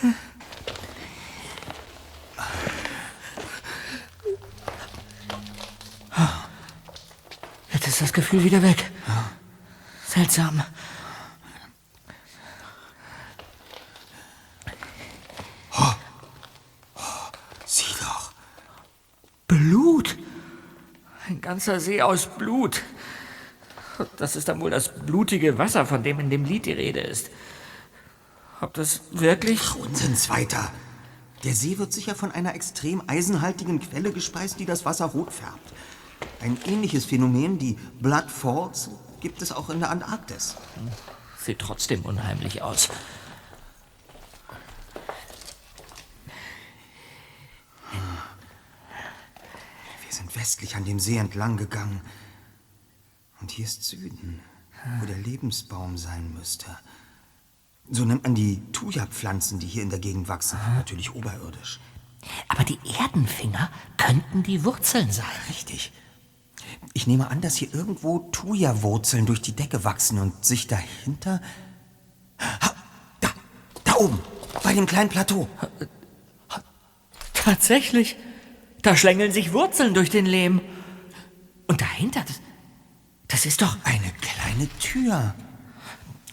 Jetzt 7.75 7.89
ist 7.89 8.01
das 8.01 8.13
Gefühl 8.15 8.45
wieder 8.45 8.63
weg. 8.63 8.91
Seltsam. 10.07 10.63
Sieh 17.67 17.95
doch. 18.01 18.33
Blut. 19.47 20.17
Ein 21.29 21.43
ganzer 21.59 21.81
See 21.81 22.01
aus 22.03 22.27
Blut. 22.27 22.83
Das 24.17 24.37
ist 24.37 24.47
dann 24.47 24.61
wohl 24.61 24.71
das 24.71 24.95
blutige 24.95 25.59
Wasser, 25.59 25.87
von 25.87 26.05
dem 26.05 26.21
in 26.21 26.31
dem 26.31 26.45
Lied 26.45 26.67
die 26.67 26.73
Rede 26.73 27.01
ist. 27.01 27.31
Ob 28.61 28.75
das 28.75 29.01
wirklich. 29.11 29.59
Ach, 29.65 29.75
Unsinn, 29.75 30.17
weiter. 30.29 30.71
Der 31.43 31.55
See 31.55 31.77
wird 31.79 31.93
sicher 31.93 32.15
von 32.15 32.31
einer 32.31 32.55
extrem 32.55 33.03
eisenhaltigen 33.09 33.81
Quelle 33.81 34.13
gespeist, 34.13 34.61
die 34.61 34.67
das 34.67 34.85
Wasser 34.85 35.07
rot 35.07 35.33
färbt. 35.33 35.73
Ein 36.41 36.57
ähnliches 36.65 37.07
Phänomen, 37.07 37.59
die 37.59 37.77
Blood 38.01 38.31
Falls, 38.31 38.91
gibt 39.21 39.43
es 39.43 39.51
auch 39.51 39.69
in 39.69 39.81
der 39.81 39.91
Antarktis. 39.91 40.55
Sieht 41.45 41.59
trotzdem 41.59 42.03
unheimlich 42.03 42.63
aus. 42.63 42.89
Wir 50.05 50.13
sind 50.13 50.33
westlich 50.49 50.77
an 50.77 50.87
dem 50.87 50.99
See 50.99 51.19
entlang 51.19 51.59
gegangen. 51.59 52.01
Und 53.39 53.51
hier 53.51 53.67
ist 53.67 53.85
Süden, 53.85 54.41
wo 54.99 55.05
der 55.05 55.19
Lebensbaum 55.19 55.99
sein 55.99 56.33
müsste. 56.33 56.65
So 57.91 58.07
nennt 58.07 58.23
man 58.23 58.35
die 58.35 58.63
Thuja-Pflanzen, 58.73 59.59
die 59.59 59.67
hier 59.67 59.83
in 59.83 59.91
der 59.91 59.99
Gegend 59.99 60.27
wachsen. 60.27 60.59
Natürlich 60.75 61.15
oberirdisch. 61.15 61.81
Aber 62.49 62.65
die 62.65 62.79
Erdenfinger 62.99 63.71
könnten 63.99 64.43
die 64.43 64.65
Wurzeln 64.65 65.13
sein. 65.13 65.27
Richtig. 65.51 65.93
Ich 66.95 67.07
nehme 67.07 67.29
an, 67.29 67.43
dass 67.43 67.57
hier 67.57 67.75
irgendwo 67.75 68.21
Thuja-Wurzeln 68.33 69.27
durch 69.27 69.43
die 69.43 69.55
Decke 69.55 69.85
wachsen 69.85 70.19
und 70.19 70.47
sich 70.47 70.67
dahinter. 70.67 71.43
Ha, 72.41 72.75
Da, 73.21 73.29
da 73.85 73.97
oben, 73.97 74.19
bei 74.63 74.73
dem 74.73 74.87
kleinen 74.87 75.11
Plateau. 75.11 75.47
Tatsächlich. 77.35 78.17
Da 78.83 78.97
schlängeln 78.97 79.33
sich 79.33 79.53
Wurzeln 79.53 79.95
durch 79.95 80.11
den 80.11 80.27
Lehm. 80.27 80.61
Und 81.67 81.81
dahinter, 81.81 82.25
das, 82.27 82.41
das 83.27 83.47
ist 83.47 83.61
doch. 83.63 83.77
Eine 83.85 84.13
kleine 84.21 84.69
Tür. 84.79 85.35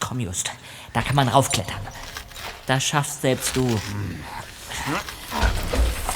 Komm, 0.00 0.20
Just. 0.20 0.50
Da 0.92 1.02
kann 1.02 1.16
man 1.16 1.28
raufklettern. 1.28 1.80
Das 2.66 2.84
schaffst 2.84 3.22
selbst 3.22 3.56
du. 3.56 3.80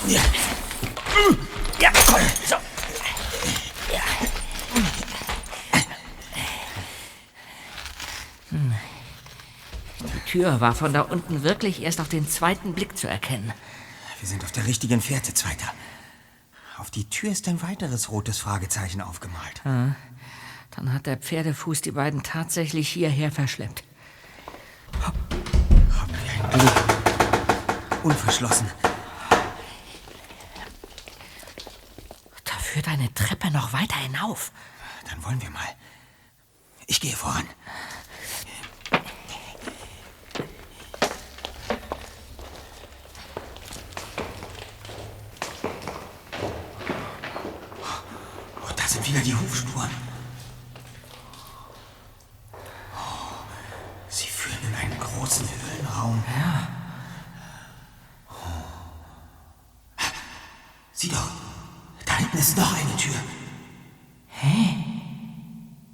Ja. 0.06 0.20
Komm. 2.06 2.20
So. 2.46 2.56
Ja. 3.92 4.02
Hm. 8.50 8.74
Die 10.00 10.30
Tür 10.30 10.60
war 10.60 10.74
von 10.74 10.92
da 10.92 11.02
unten 11.02 11.42
wirklich 11.42 11.82
erst 11.82 12.00
auf 12.00 12.08
den 12.08 12.28
zweiten 12.28 12.72
Blick 12.74 12.96
zu 12.96 13.08
erkennen. 13.08 13.52
Wir 14.20 14.28
sind 14.28 14.44
auf 14.44 14.52
der 14.52 14.66
richtigen 14.66 15.00
Fährte, 15.00 15.34
Zweiter. 15.34 15.72
Auf 16.80 16.90
die 16.90 17.04
Tür 17.10 17.30
ist 17.30 17.46
ein 17.46 17.60
weiteres 17.60 18.10
rotes 18.10 18.38
Fragezeichen 18.38 19.02
aufgemalt. 19.02 19.60
Ah, 19.66 19.94
Dann 20.70 20.94
hat 20.94 21.04
der 21.04 21.18
Pferdefuß 21.18 21.82
die 21.82 21.90
beiden 21.90 22.22
tatsächlich 22.22 22.88
hierher 22.88 23.30
verschleppt. 23.30 23.84
Unverschlossen. 28.02 28.66
Da 32.44 32.52
führt 32.54 32.88
eine 32.88 33.12
Treppe 33.12 33.50
noch 33.50 33.74
weiter 33.74 33.96
hinauf. 33.96 34.50
Dann 35.10 35.22
wollen 35.22 35.42
wir 35.42 35.50
mal. 35.50 35.68
Ich 36.86 37.02
gehe 37.02 37.14
voran. 37.14 37.44
Wieder 49.10 49.22
die 49.22 49.34
Hufspuren. 49.34 49.90
Oh, 52.94 53.34
sie 54.08 54.28
führen 54.28 54.58
in 54.68 54.74
einen 54.74 55.00
großen 55.00 55.46
Höhlenraum. 55.48 56.22
Ja. 56.28 56.68
Sieh 60.92 61.08
doch, 61.08 61.30
da 62.06 62.16
hinten 62.18 62.38
ist 62.38 62.56
noch 62.56 62.72
eine 62.72 62.96
Tür. 62.96 63.14
Hä? 64.28 64.76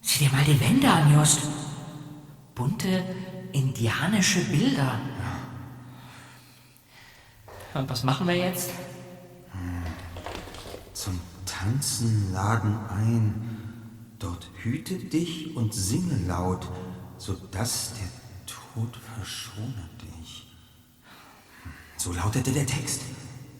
Sieh 0.03 0.25
dir 0.25 0.33
mal 0.33 0.45
die 0.45 0.61
Wände 0.61 0.91
an, 0.91 1.15
Just. 1.15 1.43
Bunte 2.55 3.05
indianische 3.53 4.41
Bilder. 4.41 4.99
Und 7.73 7.89
was 7.89 8.03
machen 8.03 8.27
wir 8.27 8.37
jetzt? 8.37 8.71
Zum 10.93 11.21
Tanzen 11.47 12.33
laden 12.33 12.77
ein. 12.89 13.35
Dort 14.19 14.51
hüte 14.63 14.97
dich 14.97 15.57
und 15.57 15.73
singe 15.73 16.19
laut, 16.27 16.69
sodass 17.19 17.93
der 17.95 18.09
Tod 18.47 18.97
verschone 19.15 19.89
dich. 20.03 20.49
So 21.97 22.13
lautete 22.13 22.53
der 22.53 22.67
Text. 22.67 23.03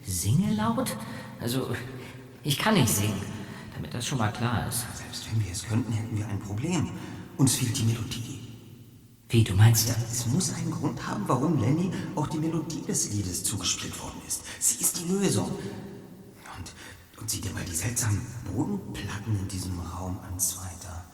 Singe 0.05 0.53
laut? 0.53 0.95
Also, 1.39 1.75
ich 2.43 2.57
kann 2.57 2.75
nicht 2.75 2.89
singen, 2.89 3.21
damit 3.73 3.93
das 3.93 4.05
schon 4.05 4.19
mal 4.19 4.31
klar 4.31 4.67
ist. 4.67 4.85
Selbst 4.95 5.27
wenn 5.31 5.43
wir 5.43 5.51
es 5.51 5.63
könnten, 5.63 5.91
hätten 5.91 6.17
wir 6.17 6.27
ein 6.27 6.39
Problem. 6.39 6.89
Uns 7.37 7.55
fehlt 7.55 7.77
die 7.77 7.83
Melodie. 7.83 8.39
Wie, 9.29 9.43
du 9.43 9.53
meinst 9.53 9.89
das? 9.89 9.97
Es 10.11 10.25
muss 10.27 10.53
einen 10.53 10.71
Grund 10.71 11.05
haben, 11.05 11.23
warum 11.27 11.59
Lenny 11.59 11.91
auch 12.15 12.27
die 12.27 12.37
Melodie 12.37 12.81
des 12.87 13.11
Liedes 13.11 13.43
zugespielt 13.43 13.99
worden 14.01 14.21
ist. 14.25 14.43
Sie 14.59 14.81
ist 14.81 14.99
die 14.99 15.11
Lösung. 15.11 15.49
Und, 15.49 16.71
und 17.19 17.29
sieh 17.29 17.41
dir 17.41 17.51
mal 17.51 17.63
die 17.63 17.75
seltsamen 17.75 18.25
Bodenplatten 18.45 19.39
in 19.39 19.47
diesem 19.47 19.79
Raum 19.79 20.19
an, 20.27 20.39
Zweiter. 20.39 21.05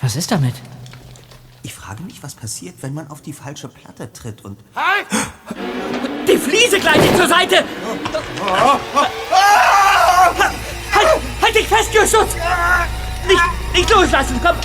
Was 0.00 0.16
ist 0.16 0.30
damit? 0.30 0.54
Ich 1.62 1.74
frage 1.74 2.02
mich, 2.02 2.22
was 2.22 2.34
passiert, 2.34 2.76
wenn 2.82 2.94
man 2.94 3.08
auf 3.10 3.22
die 3.22 3.32
falsche 3.32 3.68
Platte 3.68 4.12
tritt 4.12 4.44
und... 4.44 4.58
Halt! 4.74 5.06
Die 6.28 6.36
Fliese 6.36 6.78
gleitet 6.78 7.16
zur 7.16 7.26
Seite! 7.28 7.64
Halt, 10.92 11.20
halt 11.42 11.54
dich 11.54 11.66
fest, 11.66 11.92
Justus! 11.94 12.28
Nicht, 13.26 13.42
nicht 13.72 13.90
loslassen, 13.90 14.38
komm! 14.42 14.56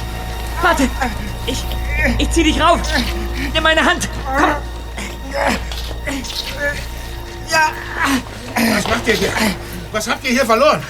Warte! 0.62 0.90
Ich, 1.48 1.64
ich 2.18 2.30
zieh 2.32 2.44
dich 2.44 2.60
rauf! 2.60 2.80
Nimm 3.54 3.64
meine 3.64 3.84
Hand! 3.84 4.10
Komm! 4.26 4.56
Ja! 7.50 7.72
Was 8.56 8.88
macht 8.88 9.08
ihr 9.08 9.14
hier? 9.14 9.32
Was 9.92 10.08
habt 10.08 10.24
ihr 10.24 10.32
hier 10.32 10.46
verloren? 10.46 10.84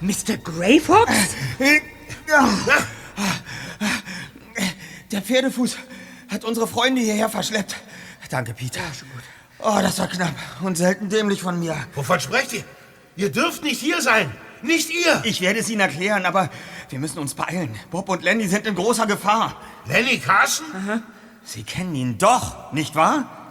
Mr. 0.00 0.36
Greyfox? 0.36 1.10
Der 5.10 5.22
Pferdefuß 5.22 5.76
hat 6.30 6.44
unsere 6.44 6.68
Freunde 6.68 7.00
hierher 7.00 7.28
verschleppt. 7.28 7.76
Danke, 8.30 8.54
Peter. 8.54 8.80
Oh, 9.58 9.78
das 9.80 9.98
war 9.98 10.06
knapp 10.06 10.34
und 10.60 10.76
selten 10.76 11.08
dämlich 11.08 11.42
von 11.42 11.58
mir. 11.58 11.76
Wovon 11.94 12.20
sprecht 12.20 12.52
ihr? 12.52 12.64
Ihr 13.16 13.32
dürft 13.32 13.64
nicht 13.64 13.80
hier 13.80 14.00
sein. 14.00 14.30
Nicht 14.62 14.90
ihr. 14.90 15.22
Ich 15.24 15.40
werde 15.40 15.60
es 15.60 15.68
Ihnen 15.70 15.80
erklären, 15.80 16.26
aber 16.26 16.50
wir 16.90 16.98
müssen 16.98 17.18
uns 17.18 17.34
beeilen. 17.34 17.74
Bob 17.90 18.08
und 18.08 18.22
Lenny 18.22 18.46
sind 18.48 18.66
in 18.66 18.74
großer 18.74 19.06
Gefahr. 19.06 19.56
Lenny 19.86 20.18
Carson? 20.18 20.66
Sie 21.44 21.62
kennen 21.62 21.94
ihn 21.94 22.18
doch, 22.18 22.72
nicht 22.72 22.94
wahr? 22.94 23.50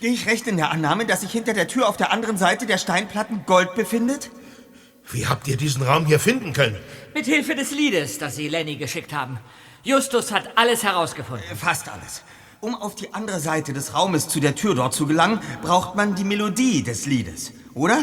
Gehe 0.00 0.12
ich 0.12 0.26
recht 0.26 0.46
in 0.46 0.56
der 0.56 0.70
Annahme, 0.70 1.06
dass 1.06 1.22
sich 1.22 1.32
hinter 1.32 1.54
der 1.54 1.66
Tür 1.66 1.88
auf 1.88 1.96
der 1.96 2.12
anderen 2.12 2.36
Seite 2.36 2.66
der 2.66 2.78
Steinplatten 2.78 3.44
Gold 3.46 3.74
befindet? 3.74 4.30
Wie 5.10 5.26
habt 5.26 5.48
ihr 5.48 5.56
diesen 5.56 5.82
Raum 5.82 6.06
hier 6.06 6.20
finden 6.20 6.52
können? 6.52 6.76
Mit 7.14 7.26
Hilfe 7.26 7.56
des 7.56 7.72
Liedes, 7.72 8.18
das 8.18 8.36
Sie 8.36 8.46
Lenny 8.46 8.76
geschickt 8.76 9.12
haben. 9.12 9.40
Justus 9.82 10.30
hat 10.30 10.56
alles 10.56 10.84
herausgefunden. 10.84 11.44
Fast 11.56 11.88
alles. 11.88 12.22
Um 12.60 12.76
auf 12.76 12.94
die 12.94 13.12
andere 13.12 13.40
Seite 13.40 13.72
des 13.72 13.92
Raumes 13.92 14.28
zu 14.28 14.38
der 14.38 14.54
Tür 14.54 14.76
dort 14.76 14.94
zu 14.94 15.06
gelangen, 15.08 15.40
braucht 15.62 15.96
man 15.96 16.14
die 16.14 16.24
Melodie 16.24 16.84
des 16.84 17.06
Liedes, 17.06 17.52
oder? 17.74 17.98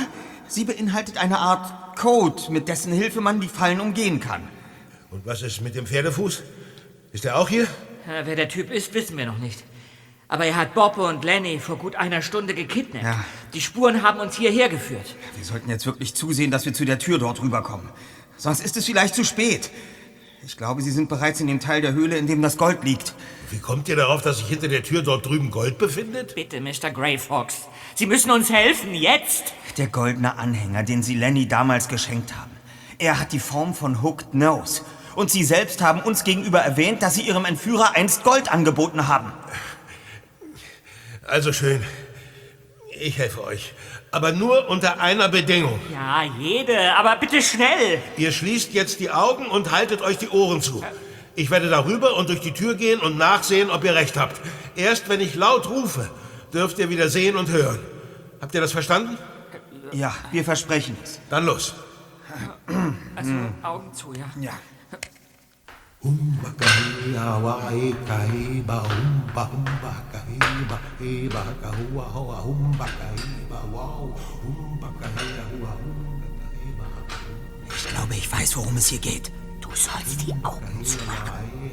Sie 0.49 0.65
beinhaltet 0.65 1.17
eine 1.17 1.37
Art 1.37 1.95
Code, 1.97 2.51
mit 2.51 2.67
dessen 2.67 2.91
Hilfe 2.91 3.21
man 3.21 3.39
die 3.39 3.47
Fallen 3.47 3.79
umgehen 3.79 4.19
kann. 4.19 4.45
Und 5.11 5.25
was 5.25 5.41
ist 5.43 5.61
mit 5.61 5.75
dem 5.75 5.87
Pferdefuß? 5.87 6.43
Ist 7.13 7.23
er 7.23 7.37
auch 7.37 7.47
hier? 7.47 7.67
Ja, 8.05 8.25
wer 8.25 8.35
der 8.35 8.49
Typ 8.49 8.69
ist, 8.69 8.93
wissen 8.93 9.17
wir 9.17 9.25
noch 9.25 9.37
nicht. 9.37 9.63
Aber 10.27 10.45
er 10.45 10.55
hat 10.55 10.73
Bob 10.73 10.97
und 10.97 11.23
Lenny 11.23 11.59
vor 11.59 11.77
gut 11.77 11.95
einer 11.95 12.21
Stunde 12.21 12.55
gekidnappt. 12.55 13.05
Ja. 13.05 13.23
Die 13.53 13.61
Spuren 13.61 14.01
haben 14.01 14.19
uns 14.19 14.35
hierher 14.35 14.69
geführt. 14.69 15.15
Wir 15.35 15.45
sollten 15.45 15.69
jetzt 15.69 15.85
wirklich 15.85 16.15
zusehen, 16.15 16.49
dass 16.51 16.65
wir 16.65 16.73
zu 16.73 16.85
der 16.85 16.97
Tür 16.97 17.19
dort 17.19 17.41
rüberkommen. 17.41 17.89
Sonst 18.37 18.61
ist 18.61 18.75
es 18.75 18.85
vielleicht 18.85 19.15
zu 19.15 19.23
spät. 19.23 19.69
Ich 20.45 20.57
glaube, 20.57 20.81
Sie 20.81 20.91
sind 20.91 21.09
bereits 21.09 21.39
in 21.39 21.47
dem 21.47 21.59
Teil 21.59 21.81
der 21.81 21.93
Höhle, 21.93 22.17
in 22.17 22.27
dem 22.27 22.41
das 22.41 22.57
Gold 22.57 22.83
liegt. 22.83 23.15
Wie 23.49 23.59
kommt 23.59 23.87
ihr 23.87 23.95
darauf, 23.95 24.21
dass 24.21 24.37
sich 24.37 24.47
hinter 24.47 24.67
der 24.67 24.83
Tür 24.83 25.01
dort 25.01 25.25
drüben 25.25 25.49
Gold 25.51 25.77
befindet? 25.77 26.35
Bitte, 26.35 26.61
Mr. 26.61 26.91
Grey 26.91 27.17
Fox. 27.17 27.67
Sie 27.95 28.05
müssen 28.05 28.29
uns 28.31 28.51
helfen, 28.51 28.93
jetzt! 28.93 29.53
Der 29.77 29.87
goldene 29.87 30.37
Anhänger, 30.37 30.83
den 30.83 31.03
Sie 31.03 31.15
Lenny 31.15 31.47
damals 31.47 31.87
geschenkt 31.87 32.35
haben. 32.35 32.51
Er 32.97 33.19
hat 33.19 33.31
die 33.31 33.39
Form 33.39 33.73
von 33.73 34.01
Hooked 34.01 34.33
Nose. 34.33 34.81
Und 35.15 35.31
Sie 35.31 35.43
selbst 35.43 35.81
haben 35.81 36.01
uns 36.01 36.23
gegenüber 36.23 36.59
erwähnt, 36.59 37.01
dass 37.01 37.15
Sie 37.15 37.21
Ihrem 37.21 37.45
Entführer 37.45 37.95
einst 37.95 38.23
Gold 38.23 38.51
angeboten 38.51 39.07
haben. 39.07 39.31
Also 41.25 41.51
schön. 41.53 41.83
Ich 42.99 43.17
helfe 43.17 43.43
euch. 43.43 43.73
Aber 44.11 44.31
nur 44.31 44.69
unter 44.69 45.01
einer 45.01 45.27
Bedingung. 45.27 45.79
Ja, 45.91 46.23
jede, 46.39 46.95
aber 46.95 47.17
bitte 47.17 47.41
schnell! 47.41 48.01
Ihr 48.15 48.31
schließt 48.31 48.73
jetzt 48.73 48.99
die 48.99 49.11
Augen 49.11 49.47
und 49.47 49.71
haltet 49.71 50.01
euch 50.01 50.17
die 50.17 50.29
Ohren 50.29 50.61
zu. 50.61 50.83
Ich 51.35 51.51
werde 51.51 51.69
darüber 51.69 52.15
und 52.15 52.29
durch 52.29 52.39
die 52.39 52.53
Tür 52.53 52.75
gehen 52.75 53.01
und 53.01 53.17
nachsehen, 53.17 53.69
ob 53.69 53.83
ihr 53.83 53.93
recht 53.93 54.15
habt. 54.15 54.39
Erst 54.77 55.09
wenn 55.09 55.19
ich 55.19 55.35
laut 55.35 55.69
rufe, 55.69 56.09
dürft 56.53 56.79
ihr 56.79 56.89
wieder 56.89 57.09
sehen 57.09 57.35
und 57.35 57.49
hören. 57.49 57.79
Habt 58.39 58.55
ihr 58.55 58.61
das 58.61 58.71
verstanden? 58.71 59.17
Ja, 59.91 60.15
wir 60.31 60.45
versprechen 60.45 60.95
es. 61.03 61.19
Dann 61.29 61.45
los. 61.45 61.75
Also, 63.15 63.33
Augen 63.63 63.93
zu, 63.93 64.13
ja. 64.13 64.25
Ja. 64.39 64.51
Ich 77.67 77.87
glaube, 77.87 78.15
ich 78.15 78.31
weiß, 78.31 78.57
worum 78.57 78.77
es 78.77 78.87
hier 78.87 78.99
geht. 78.99 79.31
Du 79.61 79.69
sollst 79.73 80.27
die 80.27 80.33
Augen 80.43 80.85
zumachen. 80.85 81.71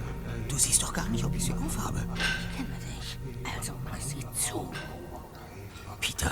Du 0.48 0.56
siehst 0.56 0.82
doch 0.82 0.94
gar 0.94 1.08
nicht, 1.10 1.24
ob 1.24 1.34
ich 1.34 1.44
sie 1.44 1.52
aufhabe. 1.52 2.02
Ich 2.14 2.56
kenne 2.56 2.74
dich. 2.78 3.18
Also 3.54 3.74
mach 3.84 4.00
sie 4.00 4.24
zu. 4.32 4.72
Peter, 6.00 6.30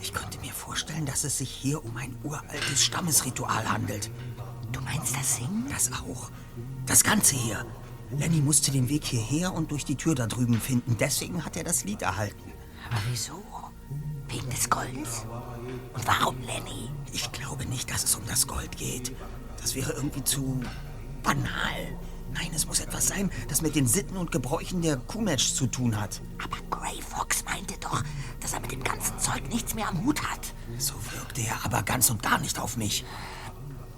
ich 0.00 0.14
könnte 0.14 0.38
mir 0.40 0.52
vorstellen, 0.52 1.04
dass 1.04 1.24
es 1.24 1.36
sich 1.38 1.50
hier 1.50 1.84
um 1.84 1.96
ein 1.98 2.16
uraltes 2.22 2.82
Stammesritual 2.82 3.70
handelt. 3.70 4.10
Du 4.72 4.80
meinst 4.80 5.14
das 5.14 5.36
Singen? 5.36 5.66
Das 5.68 5.92
auch. 5.92 6.30
Das 6.86 7.02
Ganze 7.02 7.36
hier. 7.36 7.66
Lenny 8.16 8.40
musste 8.40 8.70
den 8.70 8.88
Weg 8.88 9.04
hierher 9.04 9.52
und 9.52 9.72
durch 9.72 9.84
die 9.84 9.96
Tür 9.96 10.14
da 10.14 10.26
drüben 10.26 10.60
finden. 10.60 10.96
Deswegen 10.98 11.44
hat 11.44 11.56
er 11.56 11.64
das 11.64 11.84
Lied 11.84 12.02
erhalten. 12.02 12.52
Aber 12.88 13.00
wieso? 13.10 13.42
Wegen 14.28 14.48
des 14.50 14.70
Golds? 14.70 15.26
Und 15.94 16.06
warum 16.06 16.40
Lenny? 16.42 16.90
Ich 17.12 17.32
glaube 17.32 17.66
nicht, 17.66 17.90
dass 17.90 18.04
es 18.04 18.14
um 18.14 18.22
das 18.26 18.46
Gold 18.46 18.76
geht. 18.76 19.12
Das 19.60 19.74
wäre 19.74 19.92
irgendwie 19.92 20.22
zu 20.22 20.60
banal. 21.22 21.98
Nein, 22.32 22.50
es 22.54 22.66
muss 22.66 22.80
etwas 22.80 23.08
sein, 23.08 23.30
das 23.48 23.62
mit 23.62 23.74
den 23.74 23.86
Sitten 23.86 24.16
und 24.16 24.30
Gebräuchen 24.30 24.82
der 24.82 24.96
Kumetsch 24.96 25.54
zu 25.54 25.66
tun 25.66 26.00
hat. 26.00 26.20
Aber 26.42 26.56
Grey 26.70 27.00
Fox 27.00 27.44
meinte 27.44 27.74
doch, 27.80 28.02
dass 28.40 28.52
er 28.52 28.60
mit 28.60 28.70
dem 28.72 28.84
ganzen 28.84 29.18
Zeug 29.18 29.48
nichts 29.48 29.74
mehr 29.74 29.88
am 29.88 30.04
Hut 30.04 30.22
hat. 30.22 30.52
So 30.78 30.94
wirkte 31.12 31.40
er 31.40 31.64
aber 31.64 31.82
ganz 31.82 32.10
und 32.10 32.22
gar 32.22 32.38
nicht 32.38 32.58
auf 32.60 32.76
mich. 32.76 33.04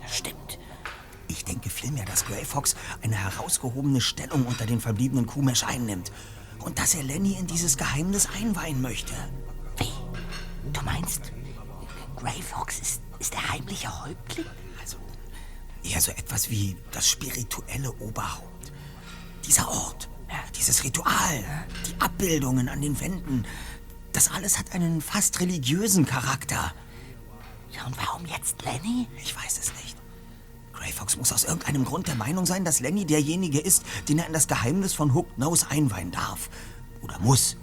Stimmt. 0.07 0.59
Ich 1.39 1.45
denke 1.45 1.71
vielmehr, 1.71 2.05
dass 2.05 2.25
Grey 2.25 2.45
Fox 2.45 2.75
eine 3.01 3.15
herausgehobene 3.15 4.01
Stellung 4.01 4.45
unter 4.45 4.67
den 4.67 4.81
verbliebenen 4.81 5.27
Kumesch 5.27 5.63
einnimmt. 5.63 6.11
Und 6.59 6.81
dass 6.81 6.97
er 6.97 7.05
Lenny 7.05 7.35
in 7.35 7.47
dieses 7.47 7.77
Geheimnis 7.77 8.29
einweihen 8.37 8.83
möchte. 8.83 9.15
Wie? 9.77 9.93
Du 10.73 10.81
meinst, 10.83 11.31
Grey 12.17 12.43
Fox 12.43 12.81
ist, 12.81 13.03
ist 13.21 13.35
der 13.35 13.53
heimliche 13.53 14.05
Häuptling? 14.05 14.47
Also, 14.81 14.97
eher 15.85 16.01
so 16.01 16.11
etwas 16.11 16.51
wie 16.51 16.77
das 16.91 17.09
spirituelle 17.09 17.93
Oberhaupt. 18.01 18.73
Dieser 19.47 19.69
Ort, 19.69 20.09
dieses 20.57 20.83
Ritual, 20.83 21.45
die 21.87 22.01
Abbildungen 22.01 22.69
an 22.69 22.81
den 22.81 22.99
Wänden, 22.99 23.47
das 24.13 24.29
alles 24.33 24.59
hat 24.59 24.73
einen 24.73 25.01
fast 25.01 25.39
religiösen 25.39 26.05
Charakter. 26.05 26.75
Ja, 27.71 27.87
und 27.87 27.97
warum 27.97 28.27
jetzt 28.27 28.61
Lenny? 28.65 29.07
Ich 29.23 29.37
weiß 29.37 29.61
es 29.61 29.73
nicht. 29.85 29.98
Grey 30.79 30.93
Fox 30.93 31.17
muss 31.17 31.33
aus 31.33 31.43
irgendeinem 31.43 31.85
Grund 31.85 32.07
der 32.07 32.15
Meinung 32.15 32.47
sein, 32.47 32.65
dass 32.65 32.79
Lenny 32.79 33.05
derjenige 33.05 33.59
ist, 33.59 33.83
den 34.09 34.21
er 34.21 34.29
in 34.29 34.33
das 34.33 34.47
Geheimnis 34.47 34.95
von 34.95 35.13
Hooked 35.13 35.37
Nose 35.37 35.67
einweihen 35.69 36.13
darf. 36.13 36.49
Oder 37.03 37.19
muss. 37.19 37.57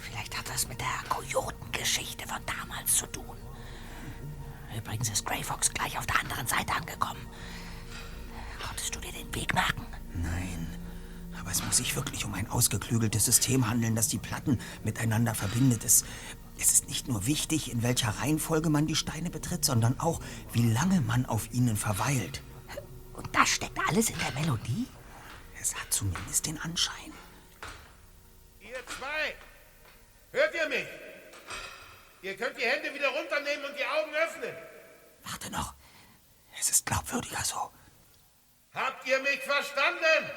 Vielleicht 0.00 0.38
hat 0.38 0.48
das 0.48 0.68
mit 0.68 0.80
der 0.80 0.86
Kojotengeschichte 1.08 2.28
von 2.28 2.38
damals 2.46 2.94
zu 2.94 3.06
tun. 3.06 3.36
Übrigens 4.76 5.08
ist 5.08 5.26
Grey 5.26 5.42
Fox 5.42 5.70
gleich 5.74 5.98
auf 5.98 6.06
der 6.06 6.20
anderen 6.20 6.46
Seite 6.46 6.74
angekommen. 6.74 7.26
Konntest 8.64 8.94
du 8.94 9.00
dir 9.00 9.10
den 9.10 9.34
Weg 9.34 9.52
merken? 9.52 9.84
Nein. 10.14 10.68
Aber 11.40 11.50
es 11.50 11.64
muss 11.64 11.78
sich 11.78 11.96
wirklich 11.96 12.24
um 12.24 12.34
ein 12.34 12.48
ausgeklügeltes 12.48 13.24
System 13.24 13.68
handeln, 13.68 13.96
das 13.96 14.06
die 14.06 14.18
Platten 14.18 14.60
miteinander 14.84 15.34
verbindet. 15.34 15.84
Es, 15.84 16.04
es 16.58 16.72
ist 16.72 16.88
nicht 16.88 17.08
nur 17.08 17.26
wichtig, 17.26 17.70
in 17.70 17.82
welcher 17.82 18.10
Reihenfolge 18.10 18.70
man 18.70 18.86
die 18.86 18.96
Steine 18.96 19.30
betritt, 19.30 19.64
sondern 19.64 20.00
auch, 20.00 20.20
wie 20.52 20.70
lange 20.72 21.00
man 21.00 21.26
auf 21.26 21.52
ihnen 21.52 21.76
verweilt. 21.76 22.42
Und 23.12 23.34
das 23.34 23.48
steckt 23.48 23.78
alles 23.88 24.10
in 24.10 24.18
der 24.18 24.32
Melodie? 24.32 24.86
Es 25.60 25.74
hat 25.74 25.92
zumindest 25.92 26.46
den 26.46 26.58
Anschein. 26.60 27.12
Ihr 28.60 28.86
zwei, 28.86 29.34
hört 30.32 30.54
ihr 30.54 30.68
mich? 30.68 30.86
Ihr 32.22 32.36
könnt 32.36 32.56
die 32.56 32.64
Hände 32.64 32.92
wieder 32.94 33.08
runternehmen 33.08 33.64
und 33.66 33.76
die 33.78 33.84
Augen 33.84 34.14
öffnen. 34.14 34.56
Warte 35.24 35.50
noch. 35.50 35.74
Es 36.58 36.70
ist 36.70 36.86
glaubwürdiger 36.86 37.42
so. 37.44 37.70
Habt 38.74 39.06
ihr 39.06 39.18
mich 39.20 39.40
verstanden? 39.40 40.30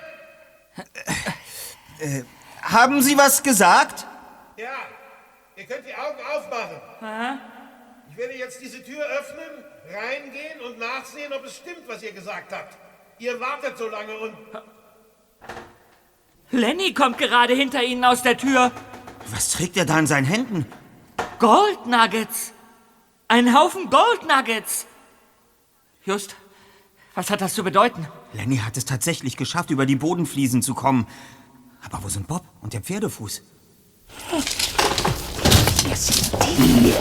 Äh, 2.00 2.24
haben 2.62 3.02
Sie 3.02 3.18
was 3.18 3.44
gesagt? 3.44 4.06
Ja, 4.56 4.78
ihr 5.60 5.66
könnt 5.66 5.86
die 5.86 5.94
Augen 5.94 6.20
aufmachen. 6.36 7.40
Ich 8.12 8.18
werde 8.18 8.34
jetzt 8.36 8.62
diese 8.62 8.84
Tür 8.84 9.04
öffnen, 9.20 9.64
reingehen 9.94 10.62
und 10.68 10.80
nachsehen, 10.80 11.32
ob 11.34 11.44
es 11.46 11.58
stimmt, 11.58 11.88
was 11.88 12.02
ihr 12.02 12.14
gesagt 12.14 12.54
habt. 12.54 12.78
Ihr 13.20 13.40
wartet 13.40 13.78
so 13.78 13.90
lange 13.90 14.18
und... 14.18 14.36
Lenny 16.52 16.94
kommt 16.94 17.18
gerade 17.18 17.54
hinter 17.54 17.84
Ihnen 17.84 18.04
aus 18.06 18.24
der 18.24 18.38
Tür. 18.38 18.72
Was 19.28 19.52
trägt 19.52 19.78
er 19.78 19.86
da 19.86 20.00
in 20.00 20.08
seinen 20.08 20.26
Händen? 20.26 20.66
Goldnuggets. 21.38 22.54
Ein 23.28 23.54
Haufen 23.54 23.90
Goldnuggets. 23.90 24.88
Just, 26.04 26.36
was 27.14 27.30
hat 27.30 27.42
das 27.42 27.54
zu 27.54 27.64
bedeuten? 27.64 28.08
Lenny 28.34 28.58
hat 28.58 28.78
es 28.78 28.86
tatsächlich 28.86 29.38
geschafft, 29.38 29.70
über 29.70 29.86
die 29.86 29.98
Bodenfliesen 29.98 30.64
zu 30.64 30.74
kommen. 30.74 31.06
Aber 31.84 32.04
wo 32.04 32.10
sind 32.10 32.28
Bob 32.28 32.44
und 32.62 32.74
der 32.74 32.82
Pferdefuß? 32.82 33.44
Hier 35.90 35.98
sind 35.98 36.32
die. 36.44 36.94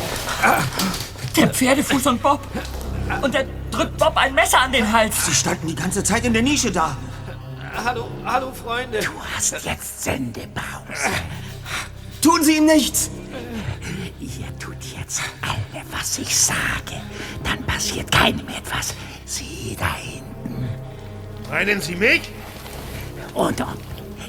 Der 1.36 1.48
Pferdefuß 1.48 2.06
und 2.06 2.22
Bob. 2.22 2.40
Und 3.20 3.34
er 3.34 3.44
drückt 3.70 3.98
Bob 3.98 4.16
ein 4.16 4.34
Messer 4.34 4.60
an 4.60 4.72
den 4.72 4.90
Hals. 4.90 5.26
Sie 5.26 5.34
standen 5.34 5.66
die 5.66 5.74
ganze 5.74 6.02
Zeit 6.02 6.24
in 6.24 6.32
der 6.32 6.40
Nische 6.40 6.72
da. 6.72 6.96
Hallo, 7.84 8.08
hallo, 8.24 8.50
Freunde. 8.50 9.00
Du 9.00 9.10
hast 9.36 9.62
jetzt 9.62 10.04
Sendepause. 10.04 11.10
Tun 12.22 12.42
Sie 12.42 12.56
ihm 12.56 12.64
nichts! 12.64 13.10
Ihr 14.20 14.58
tut 14.58 14.82
jetzt 14.96 15.20
alle, 15.42 15.84
was 15.90 16.18
ich 16.18 16.34
sage. 16.34 17.02
Dann 17.44 17.62
passiert 17.64 18.10
keinem 18.10 18.48
etwas. 18.48 18.94
Sie 19.26 19.76
da 19.78 19.94
hinten. 19.96 20.66
Meinen 21.50 21.82
Sie 21.82 21.94
mich? 21.94 22.22
Und 23.34 23.62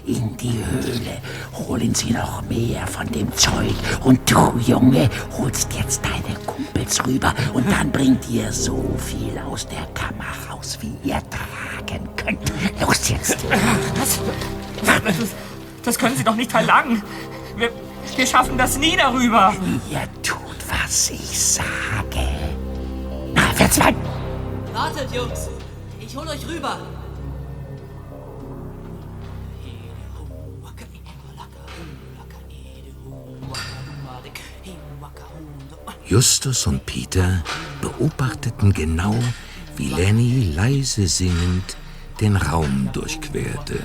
in 0.06 0.36
die 0.38 0.64
Höhle 0.66 1.22
holen 1.54 1.94
Sie 1.94 2.12
noch 2.12 2.42
mehr 2.44 2.86
von 2.88 3.08
dem 3.12 3.32
Zeug. 3.36 3.74
Und 4.04 4.20
du, 4.30 4.60
Junge, 4.66 5.10
holst 5.38 5.74
jetzt 5.74 6.02
deine 6.04 6.36
Kumpels 6.46 7.06
rüber. 7.06 7.34
Und 7.54 7.70
dann 7.72 7.92
bringt 7.92 8.30
ihr 8.30 8.52
so 8.52 8.84
viel 8.98 9.38
aus 9.40 9.68
der 9.68 9.86
Kammer 9.94 10.26
raus, 10.50 10.78
wie 10.82 10.96
ihr 11.08 11.22
tragen 11.30 12.08
könnt. 12.16 12.52
Los 12.82 13.10
jetzt. 13.10 13.38
Das, 13.96 14.20
das, 15.04 15.30
das 15.84 15.98
können 15.98 16.16
Sie 16.16 16.24
doch 16.24 16.36
nicht 16.36 16.52
verlangen. 16.52 17.02
Wir, 17.58 17.70
wir 18.16 18.28
schaffen 18.28 18.58
das 18.58 18.78
nie 18.78 18.96
darüber. 18.96 19.54
Ihr 19.92 20.08
tut, 20.22 20.40
was 20.70 21.10
ich 21.10 21.40
sage. 21.40 22.28
Na, 23.34 23.42
verzweigt. 23.54 23.98
Wartet, 24.74 25.12
Jungs. 25.14 25.50
Ich 26.00 26.16
hol 26.16 26.28
euch 26.28 26.48
rüber. 26.48 26.80
Justus 36.10 36.66
und 36.66 36.88
Peter 36.88 37.44
beobachteten 37.82 38.74
genau, 38.74 39.14
wie 39.78 39.90
Lenny 39.90 40.52
leise 40.56 41.08
singend 41.08 41.78
den 42.20 42.36
Raum 42.36 42.90
durchquerte. 42.94 43.80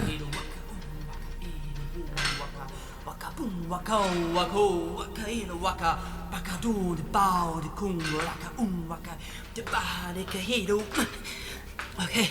Okay. 11.98 12.28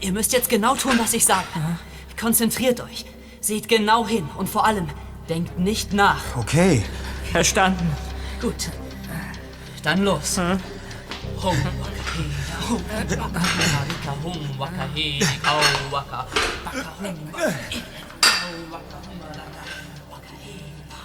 Ihr 0.00 0.12
müsst 0.12 0.32
jetzt 0.32 0.48
genau 0.48 0.74
tun, 0.74 0.98
was 0.98 1.12
ich 1.12 1.24
sage. 1.24 1.46
Konzentriert 2.20 2.80
euch. 2.80 3.04
Seht 3.40 3.68
genau 3.68 4.04
hin 4.04 4.28
und 4.36 4.48
vor 4.48 4.66
allem 4.66 4.88
denkt 5.28 5.60
nicht 5.60 5.92
nach. 5.92 6.36
Okay. 6.36 6.82
Verstanden. 7.30 7.88
Gut. 8.40 8.70
Dann 9.82 10.04
los. 10.04 10.38
Waka, 10.38 10.54
he, 11.36 12.30
waka, 13.18 14.20
waka, 14.58 14.88
he, 14.94 15.20
waka, 15.20 15.56
waka, 15.90 16.26
waka, 17.30 17.54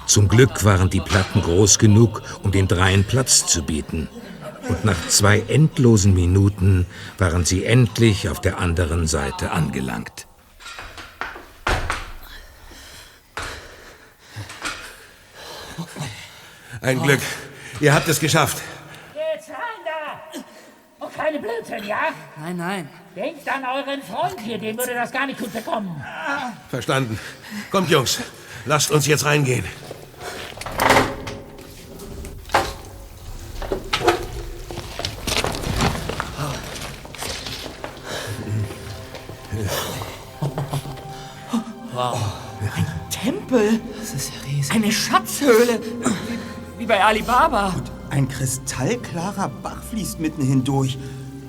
Zum 0.08 0.30
Glück 0.30 0.64
waren 0.64 0.90
die 0.90 1.02
Platten 1.02 1.42
groß 1.42 1.78
genug, 1.78 2.22
um 2.44 2.52
den 2.52 2.68
dreien 2.70 3.04
Platz 3.04 3.46
zu 3.48 3.64
bieten. 3.64 4.08
Und 4.70 4.86
nach 4.86 5.08
zwei 5.10 5.42
endlosen 5.42 6.14
Minuten 6.14 6.86
waren 7.18 7.44
sie 7.44 7.66
endlich 7.66 8.30
auf 8.30 8.40
der 8.40 8.60
anderen 8.60 9.08
Seite 9.08 9.52
angelangt. 9.52 10.28
Ein 16.86 17.02
Glück. 17.02 17.22
Ihr 17.80 17.96
habt 17.96 18.08
es 18.08 18.20
geschafft. 18.20 18.62
Jetzt 19.16 19.50
rein 19.50 19.58
da! 19.84 21.04
Und 21.04 21.16
keine 21.16 21.40
Blödsinn, 21.40 21.84
ja? 21.84 22.10
Nein, 22.38 22.58
nein. 22.58 22.90
Denkt 23.16 23.50
an 23.50 23.64
euren 23.66 24.04
Freund 24.04 24.40
hier, 24.40 24.60
dem 24.60 24.78
würde 24.78 24.94
das 24.94 25.12
gar 25.12 25.26
nicht 25.26 25.40
gut 25.40 25.52
bekommen. 25.52 26.06
Verstanden. 26.70 27.20
Kommt, 27.72 27.90
Jungs. 27.90 28.20
Lasst 28.66 28.92
uns 28.92 29.08
jetzt 29.08 29.26
reingehen. 29.26 29.66
Wow. 41.94 42.20
Ein 42.76 42.86
Tempel. 43.10 43.80
Das 44.00 44.14
ist 44.14 44.34
ja 44.36 44.42
riesig. 44.46 44.76
Eine 44.76 44.92
Schatzhöhle. 44.92 45.80
Wie, 46.86 46.88
bei 46.88 47.04
Alibaba. 47.04 47.74
Ein 48.12 48.28
kristallklarer 48.28 49.50
Bach 49.64 49.82
fließt 49.90 50.20
mitten 50.20 50.44
hindurch, 50.44 51.00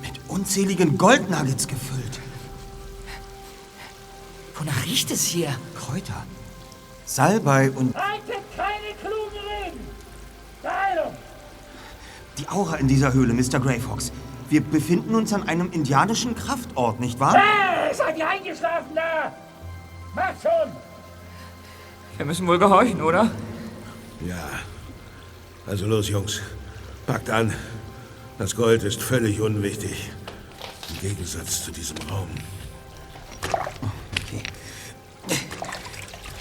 mit 0.00 0.12
unzähligen 0.28 0.96
Goldnuggets 0.96 1.68
gefüllt. 1.68 2.20
Wonach 4.58 4.86
riecht 4.86 5.10
es 5.10 5.26
hier? 5.26 5.54
Kräuter, 5.74 6.24
Salbei 7.04 7.70
und 7.70 7.94
Reitet 7.94 8.44
keine 8.56 8.94
klugen 9.02 9.46
Reden! 9.46 9.80
Beeilung! 10.62 11.12
die 12.38 12.48
Aura 12.48 12.76
in 12.76 12.88
dieser 12.88 13.12
Höhle, 13.12 13.34
Mr. 13.34 13.60
Greyfox. 13.60 14.12
Wir 14.48 14.62
befinden 14.62 15.14
uns 15.14 15.34
an 15.34 15.46
einem 15.46 15.70
indianischen 15.70 16.34
Kraftort, 16.34 16.98
nicht 16.98 17.20
wahr? 17.20 17.34
Hey, 17.34 17.94
seid 17.94 18.16
ihr 18.16 18.26
eingeschlafen 18.26 18.94
da? 18.94 19.34
Macht 20.14 20.42
schon! 20.42 20.72
Wir 22.16 22.24
müssen 22.24 22.46
wohl 22.46 22.58
gehorchen, 22.58 23.02
oder? 23.02 23.30
Ja. 24.26 24.48
Also 25.66 25.86
los, 25.86 26.08
Jungs. 26.08 26.40
Packt 27.06 27.30
an. 27.30 27.52
Das 28.38 28.54
Gold 28.54 28.84
ist 28.84 29.02
völlig 29.02 29.40
unwichtig. 29.40 30.10
Im 30.90 31.08
Gegensatz 31.08 31.64
zu 31.64 31.72
diesem 31.72 31.96
Raum. 32.08 32.28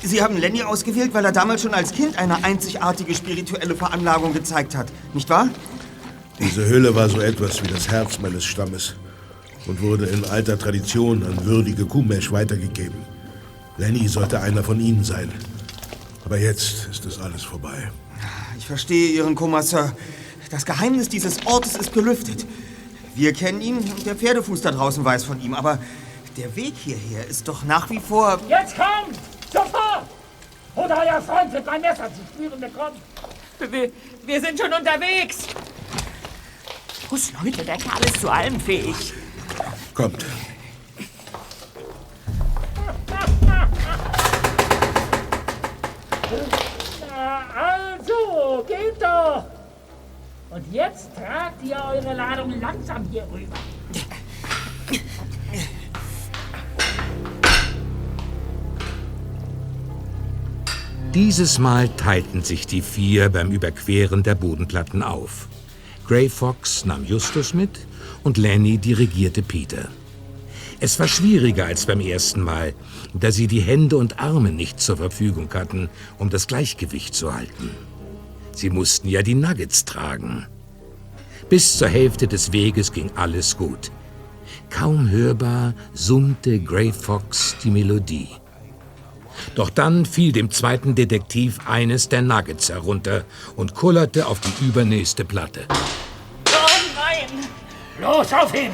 Sie 0.03 0.21
haben 0.21 0.37
Lenny 0.37 0.61
ausgewählt, 0.61 1.13
weil 1.15 1.25
er 1.25 1.31
damals 1.31 1.63
schon 1.63 1.73
als 1.73 1.91
Kind 1.91 2.17
eine 2.19 2.43
einzigartige 2.43 3.15
spirituelle 3.15 3.75
Veranlagung 3.75 4.33
gezeigt 4.33 4.75
hat, 4.75 4.87
nicht 5.15 5.29
wahr? 5.31 5.49
Diese 6.39 6.65
Höhle 6.65 6.93
war 6.93 7.09
so 7.09 7.21
etwas 7.21 7.63
wie 7.63 7.67
das 7.67 7.87
Herz 7.87 8.19
meines 8.19 8.45
Stammes 8.45 8.95
und 9.65 9.81
wurde 9.81 10.05
in 10.05 10.23
alter 10.25 10.59
Tradition 10.59 11.23
an 11.23 11.45
würdige 11.45 11.85
Kumesh 11.85 12.31
weitergegeben. 12.31 12.99
Lenny 13.77 14.07
sollte 14.07 14.41
einer 14.41 14.63
von 14.63 14.79
ihnen 14.79 15.03
sein. 15.03 15.31
Aber 16.23 16.37
jetzt 16.37 16.87
ist 16.91 17.05
das 17.05 17.19
alles 17.19 17.43
vorbei. 17.43 17.89
Ich 18.57 18.67
verstehe 18.67 19.09
Ihren 19.09 19.35
Kummer, 19.35 19.63
Sir. 19.63 19.91
Das 20.49 20.65
Geheimnis 20.65 21.09
dieses 21.09 21.45
Ortes 21.45 21.75
ist 21.75 21.93
gelüftet. 21.93 22.45
Wir 23.15 23.33
kennen 23.33 23.61
ihn 23.61 23.77
und 23.77 24.05
der 24.05 24.15
Pferdefuß 24.15 24.61
da 24.61 24.71
draußen 24.71 25.03
weiß 25.03 25.23
von 25.23 25.41
ihm, 25.41 25.53
aber 25.53 25.79
der 26.37 26.55
Weg 26.55 26.73
hierher 26.75 27.25
ist 27.27 27.47
doch 27.47 27.63
nach 27.63 27.89
wie 27.89 27.99
vor... 27.99 28.39
Jetzt 28.47 28.75
kommt! 28.75 29.17
Sofort! 29.51 30.05
Oder 30.75 31.01
euer 31.01 31.21
Freund 31.21 31.53
wird 31.53 31.65
mein 31.65 31.81
Messer 31.81 32.09
zu 32.13 32.21
spüren 32.33 32.59
bekommen. 32.59 32.97
Wir, 33.59 33.91
wir 34.25 34.41
sind 34.41 34.59
schon 34.59 34.73
unterwegs. 34.73 35.47
Los, 37.09 37.31
Leute, 37.41 37.63
der 37.63 37.77
Kerl 37.77 38.03
ist 38.03 38.19
zu 38.19 38.29
allem 38.29 38.59
fähig. 38.59 39.13
Kommt. 39.93 40.25
Na, 47.09 47.94
also, 48.15 48.63
geht 48.67 49.01
doch! 49.01 49.43
Und 50.49 50.63
jetzt 50.71 51.09
tragt 51.15 51.63
ihr 51.63 51.75
eure 51.75 52.13
Ladung 52.13 52.59
langsam 52.59 53.05
hier 53.11 53.27
rüber. 53.31 53.55
Dieses 61.13 61.59
Mal 61.59 61.87
teilten 61.89 62.43
sich 62.43 62.67
die 62.67 62.81
vier 62.81 63.29
beim 63.29 63.51
Überqueren 63.51 64.21
der 64.23 64.35
Bodenplatten 64.35 65.01
auf. 65.01 65.47
Grey 66.07 66.29
Fox 66.29 66.85
nahm 66.85 67.05
Justus 67.05 67.53
mit 67.53 67.87
und 68.23 68.37
Lenny 68.37 68.77
dirigierte 68.77 69.41
Peter. 69.41 69.87
Es 70.81 70.99
war 70.99 71.07
schwieriger 71.07 71.65
als 71.65 71.85
beim 71.85 72.01
ersten 72.01 72.41
Mal, 72.41 72.73
da 73.13 73.31
sie 73.31 73.47
die 73.47 73.61
Hände 73.61 73.95
und 73.95 74.19
Arme 74.19 74.51
nicht 74.51 74.81
zur 74.81 74.97
Verfügung 74.97 75.49
hatten, 75.53 75.89
um 76.19 76.29
das 76.29 76.47
Gleichgewicht 76.47 77.15
zu 77.15 77.33
halten. 77.33 77.71
Sie 78.55 78.69
mussten 78.69 79.09
ja 79.09 79.21
die 79.21 79.35
Nuggets 79.35 79.85
tragen. 79.85 80.47
Bis 81.49 81.77
zur 81.77 81.89
Hälfte 81.89 82.27
des 82.27 82.53
Weges 82.53 82.91
ging 82.91 83.11
alles 83.15 83.57
gut. 83.57 83.91
Kaum 84.69 85.09
hörbar 85.09 85.73
summte 85.93 86.59
Grey 86.59 86.91
Fox 86.91 87.55
die 87.63 87.69
Melodie. 87.69 88.29
Doch 89.55 89.69
dann 89.69 90.05
fiel 90.05 90.31
dem 90.31 90.49
zweiten 90.49 90.95
Detektiv 90.95 91.59
eines 91.67 92.07
der 92.07 92.21
Nuggets 92.21 92.69
herunter 92.69 93.25
und 93.57 93.75
kullerte 93.75 94.25
auf 94.25 94.39
die 94.39 94.65
übernächste 94.65 95.25
Platte. 95.25 95.65
Oh 95.69 96.67
nein! 96.95 97.45
Los, 98.01 98.31
auf 98.31 98.53
ihn! 98.53 98.71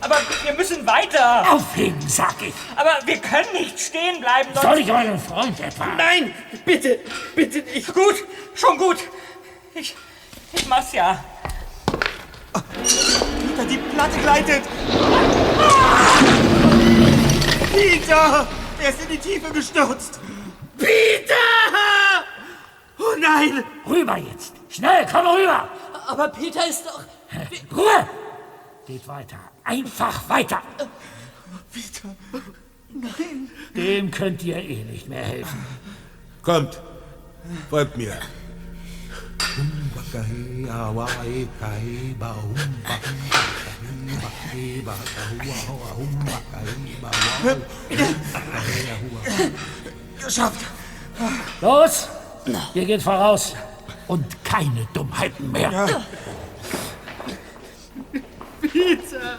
Aber 0.00 0.16
wir 0.44 0.52
müssen 0.54 0.86
weiter! 0.86 1.50
Auf 1.50 1.76
ihn, 1.76 1.96
sag 2.06 2.34
ich! 2.40 2.54
Aber 2.76 2.98
wir 3.04 3.18
können 3.18 3.52
nicht 3.52 3.78
stehen 3.78 4.20
bleiben, 4.20 4.50
sonst... 4.52 4.62
Soll 4.62 4.78
ich 4.78 4.90
euren 4.90 5.18
Freund 5.18 5.58
etwa? 5.60 5.86
Nein! 5.96 6.34
Bitte! 6.64 7.00
Bitte 7.34 7.58
nicht! 7.60 7.92
Gut! 7.92 8.14
Schon 8.54 8.78
gut! 8.78 8.98
Ich... 9.74 9.94
ich 10.52 10.66
mach's 10.66 10.92
ja. 10.92 11.22
Peter, 12.82 13.64
die 13.68 13.76
Platte 13.76 14.18
gleitet! 14.18 14.62
Peter! 17.72 18.46
Er 18.80 18.90
ist 18.90 19.02
in 19.02 19.08
die 19.08 19.18
Tiefe 19.18 19.52
gestürzt! 19.52 20.20
Peter! 20.76 21.34
Oh 22.98 23.16
nein! 23.18 23.64
Rüber 23.88 24.16
jetzt! 24.16 24.54
Schnell, 24.68 25.06
komm 25.10 25.26
rüber! 25.26 25.68
Aber 26.06 26.28
Peter 26.28 26.66
ist 26.66 26.86
doch... 26.86 27.00
Ruhe! 27.76 28.08
Geht 28.88 29.06
weiter. 29.06 29.36
Einfach 29.64 30.26
weiter. 30.30 30.62
Peter! 31.70 32.16
Nein! 32.88 33.50
Dem 33.76 34.10
könnt 34.10 34.42
ihr 34.42 34.56
eh 34.56 34.82
nicht 34.82 35.06
mehr 35.10 35.24
helfen. 35.24 35.62
Kommt. 36.40 36.80
Folgt 37.68 37.98
mir. 37.98 38.18
Geschafft! 50.24 50.64
Los! 51.60 52.08
Ihr 52.72 52.86
geht 52.86 53.02
voraus. 53.02 53.54
Und 54.06 54.24
keine 54.44 54.88
Dummheiten 54.94 55.52
mehr. 55.52 56.00
Peter! 58.60 59.38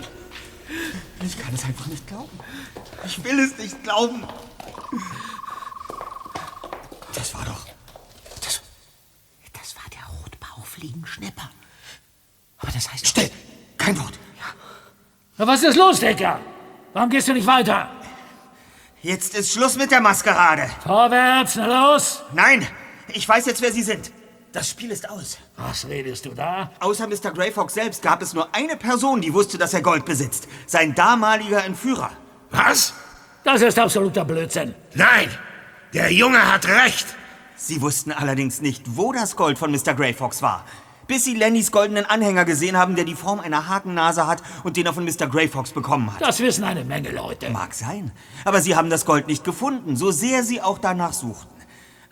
Ich 1.26 1.38
kann 1.40 1.54
es 1.54 1.64
einfach 1.66 1.88
nicht 1.88 2.08
glauben. 2.08 2.40
Ich 3.06 3.24
will 3.24 3.40
es 3.40 3.58
nicht 3.58 3.84
glauben. 3.84 4.24
Das 7.14 7.34
war 7.34 7.44
doch. 7.46 7.66
Das, 8.42 8.62
das 9.54 9.76
war 9.76 9.84
der 9.92 10.06
Rotbauch 10.20 10.66
fliegen 10.66 11.06
Schnepper. 11.06 11.50
Aber 12.60 12.72
das 12.72 12.92
heißt... 12.92 13.08
Still! 13.08 13.32
Kein 13.78 13.98
Wort! 14.00 14.20
Na, 15.38 15.48
was 15.48 15.64
ist 15.64 15.76
los, 15.76 16.00
Decker? 16.00 16.40
Warum 16.94 17.10
gehst 17.10 17.28
du 17.28 17.34
nicht 17.34 17.48
weiter? 17.48 17.90
Jetzt 19.02 19.34
ist 19.36 19.54
Schluss 19.54 19.78
mit 19.78 19.92
der 19.92 20.02
Maskerade. 20.02 20.70
Vorwärts, 20.84 21.56
na 21.56 21.94
los! 21.94 22.22
Nein! 22.34 22.68
Ich 23.14 23.28
weiß 23.28 23.46
jetzt, 23.46 23.62
wer 23.62 23.72
Sie 23.72 23.84
sind. 23.84 24.12
Das 24.52 24.68
Spiel 24.68 24.90
ist 24.90 25.08
aus. 25.08 25.38
Was 25.58 25.88
redest 25.88 26.26
du 26.26 26.30
da? 26.30 26.72
Außer 26.80 27.08
Mr. 27.08 27.32
Grey 27.32 27.52
Fox 27.52 27.76
selbst 27.76 28.02
gab 28.02 28.24
es 28.24 28.34
nur 28.34 28.48
eine 28.56 28.76
Person, 28.78 29.22
die 29.22 29.32
wusste, 29.32 29.60
dass 29.60 29.76
er 29.76 29.84
Gold 29.84 30.06
besitzt. 30.06 30.48
Sein 30.66 30.96
damaliger 30.96 31.64
Entführer. 31.64 32.10
Was? 32.50 32.96
Das 33.44 33.62
ist 33.62 33.78
absoluter 33.78 34.26
Blödsinn. 34.26 34.74
Nein! 34.96 35.30
Der 35.94 36.12
Junge 36.12 36.52
hat 36.52 36.68
recht! 36.68 37.06
Sie 37.56 37.80
wussten 37.82 38.12
allerdings 38.12 38.60
nicht, 38.62 38.98
wo 38.98 39.12
das 39.12 39.36
Gold 39.36 39.60
von 39.60 39.72
Mr. 39.72 39.94
Grey 39.94 40.14
Fox 40.14 40.42
war. 40.42 40.66
Bis 41.06 41.26
sie 41.26 41.36
Lennys 41.36 41.72
goldenen 41.72 42.06
Anhänger 42.06 42.46
gesehen 42.46 42.76
haben, 42.76 42.96
der 42.96 43.06
die 43.06 43.16
Form 43.16 43.40
einer 43.40 43.68
Hakennase 43.68 44.26
hat 44.26 44.42
und 44.64 44.78
den 44.78 44.86
er 44.88 44.94
von 44.94 45.06
Mr. 45.06 45.28
Grey 45.28 45.48
Fox 45.48 45.72
bekommen 45.72 46.12
hat. 46.12 46.22
Das 46.22 46.40
wissen 46.40 46.64
eine 46.64 46.84
Menge 46.84 47.12
Leute. 47.12 47.52
Mag 47.52 47.76
sein. 47.76 48.12
Aber 48.46 48.62
sie 48.62 48.76
haben 48.76 48.90
das 48.90 49.06
Gold 49.06 49.28
nicht 49.28 49.44
gefunden, 49.44 49.96
so 49.96 50.10
sehr 50.10 50.44
sie 50.44 50.62
auch 50.62 50.80
danach 50.80 51.14
suchten. 51.14 51.59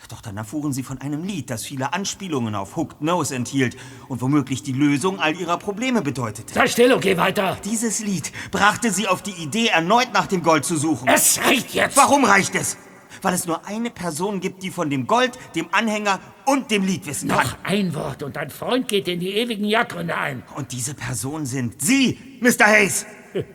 Doch 0.10 0.22
dann 0.22 0.38
erfuhren 0.38 0.72
sie 0.72 0.84
von 0.84 1.01
einem 1.01 1.24
Lied, 1.24 1.49
das 1.49 1.66
viele 1.66 1.93
Anspielungen 1.93 2.55
auf 2.55 2.78
Hooked 2.78 3.01
Nose 3.01 3.36
enthielt 3.36 3.76
und 4.08 4.22
womöglich 4.22 4.64
die 4.64 4.72
Lösung 4.72 5.20
all 5.20 5.36
ihrer 5.36 5.58
Probleme 5.58 6.01
bedeutete. 6.01 6.53
Sei 6.53 6.68
still 6.68 6.93
und 6.93 7.01
geh 7.01 7.18
weiter. 7.18 7.58
Dieses 7.66 7.99
Lied 7.99 8.32
brachte 8.51 8.91
sie 8.91 9.08
auf 9.08 9.22
die 9.22 9.32
Idee, 9.32 9.68
erneut 9.68 10.14
nach 10.14 10.28
dem 10.28 10.43
Gold 10.43 10.64
zu 10.64 10.78
suchen. 10.78 11.10
Es 11.10 11.39
reicht 11.43 11.74
jetzt. 11.74 11.97
Warum 11.97 12.24
reicht 12.24 12.55
es? 12.55 12.78
Weil 13.22 13.34
es 13.34 13.47
nur 13.47 13.66
eine 13.66 13.89
Person 13.89 14.39
gibt, 14.39 14.64
die 14.64 14.72
von 14.72 14.89
dem 14.89 15.08
Gold, 15.08 15.38
dem 15.55 15.68
Anhänger 15.72 16.20
und 16.45 16.72
dem 16.72 16.86
Lied 16.86 17.05
wissen 17.05 17.30
kann. 17.30 17.39
Noch 17.39 17.58
ein 17.64 17.93
Wort 17.93 18.24
und 18.24 18.36
dein 18.36 18.49
Freund 18.49 18.88
geht 18.88 19.08
in 19.08 19.20
die 19.20 19.32
ewigen 19.32 19.66
Jagdgründe 19.66 20.16
ein. 20.16 20.43
Und 20.55 20.72
diese 20.72 20.93
Person 20.93 21.45
sind 21.45 21.82
Sie, 21.82 22.18
Mr. 22.41 22.66
Hayes. 22.68 23.05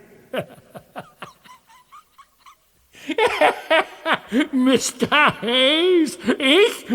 Mr. 4.52 5.42
Hayes? 5.42 6.18
Ich? 6.38 6.86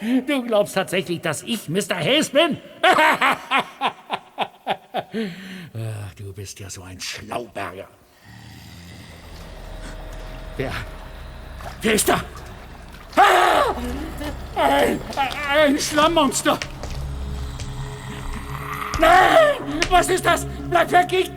Du 0.26 0.42
glaubst 0.42 0.74
tatsächlich, 0.74 1.20
dass 1.20 1.42
ich 1.42 1.68
Mr. 1.68 1.96
Hayes 1.96 2.30
bin? 2.30 2.58
Ach, 2.82 3.36
du 6.16 6.32
bist 6.32 6.58
ja 6.60 6.70
so 6.70 6.82
ein 6.82 7.00
Schlauberger. 7.00 7.88
Wer? 10.56 10.72
Wer 11.82 11.94
ist 11.94 12.08
da? 12.08 12.22
Ah! 13.16 13.74
Ein, 14.56 15.00
ein 15.50 15.78
Schlammmonster! 15.78 16.58
Nein! 18.98 19.80
Was 19.90 20.08
ist 20.08 20.26
das? 20.26 20.46
Bleib 20.68 20.90
weg! 20.90 21.12
Ich... 21.12 21.30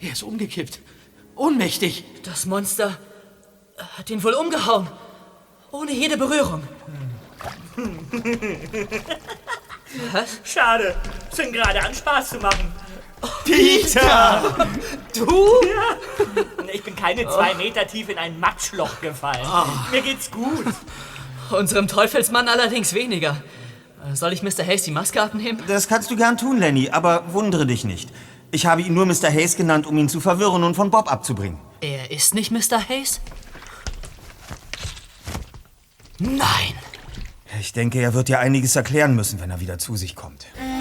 Er 0.00 0.12
ist 0.12 0.22
umgekippt. 0.22 0.80
Ohnmächtig. 1.36 2.04
Das 2.22 2.46
Monster 2.46 2.96
hat 3.96 4.10
ihn 4.10 4.22
wohl 4.22 4.34
umgehauen. 4.34 4.88
Ohne 5.72 5.92
jede 5.92 6.16
Berührung. 6.16 6.62
Was? 10.12 10.40
Schade. 10.44 10.94
Fing 11.32 11.52
gerade 11.52 11.82
an, 11.82 11.94
Spaß 11.94 12.30
zu 12.30 12.38
machen. 12.38 12.72
Peter! 13.44 14.66
Du? 15.14 15.60
Ja. 15.66 15.96
Ich 16.72 16.82
bin 16.82 16.96
keine 16.96 17.28
zwei 17.28 17.54
Meter 17.54 17.86
tief 17.86 18.08
in 18.08 18.16
ein 18.18 18.40
Matschloch 18.40 19.00
gefallen. 19.00 19.46
Mir 19.90 20.00
geht's 20.00 20.30
gut. 20.30 20.66
Unserem 21.50 21.88
Teufelsmann 21.88 22.48
allerdings 22.48 22.94
weniger. 22.94 23.42
Soll 24.14 24.32
ich 24.32 24.42
Mr. 24.42 24.64
Hayes 24.64 24.84
die 24.84 24.92
Maske 24.92 25.20
abnehmen? 25.20 25.62
Das 25.66 25.88
kannst 25.88 26.10
du 26.10 26.16
gern 26.16 26.38
tun, 26.38 26.58
Lenny, 26.58 26.88
aber 26.90 27.34
wundere 27.34 27.66
dich 27.66 27.84
nicht. 27.84 28.08
Ich 28.52 28.66
habe 28.66 28.82
ihn 28.82 28.94
nur 28.94 29.06
Mr. 29.06 29.30
Hayes 29.30 29.56
genannt, 29.56 29.86
um 29.86 29.96
ihn 29.96 30.08
zu 30.08 30.20
verwirren 30.20 30.64
und 30.64 30.74
von 30.74 30.90
Bob 30.90 31.10
abzubringen. 31.10 31.58
Er 31.80 32.10
ist 32.10 32.34
nicht 32.34 32.50
Mr. 32.50 32.88
Hayes? 32.88 33.20
Nein! 36.18 36.74
Ich 37.60 37.72
denke, 37.72 38.00
er 38.00 38.14
wird 38.14 38.28
dir 38.28 38.38
einiges 38.38 38.76
erklären 38.76 39.14
müssen, 39.14 39.40
wenn 39.40 39.50
er 39.50 39.60
wieder 39.60 39.78
zu 39.78 39.96
sich 39.96 40.16
kommt. 40.16 40.46
Am 40.58 40.79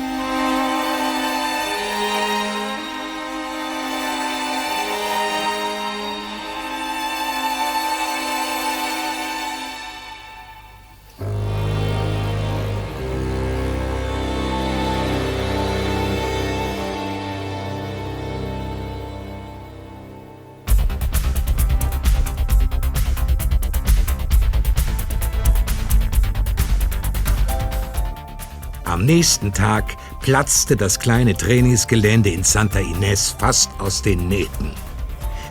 nächsten 29.09 29.51
Tag 29.51 29.97
platzte 30.21 30.75
das 30.75 30.99
kleine 30.99 31.35
Trainingsgelände 31.35 32.29
in 32.29 32.43
Santa 32.43 32.77
Ines 32.77 33.35
fast 33.39 33.71
aus 33.79 34.03
den 34.03 34.27
Nähten. 34.27 34.71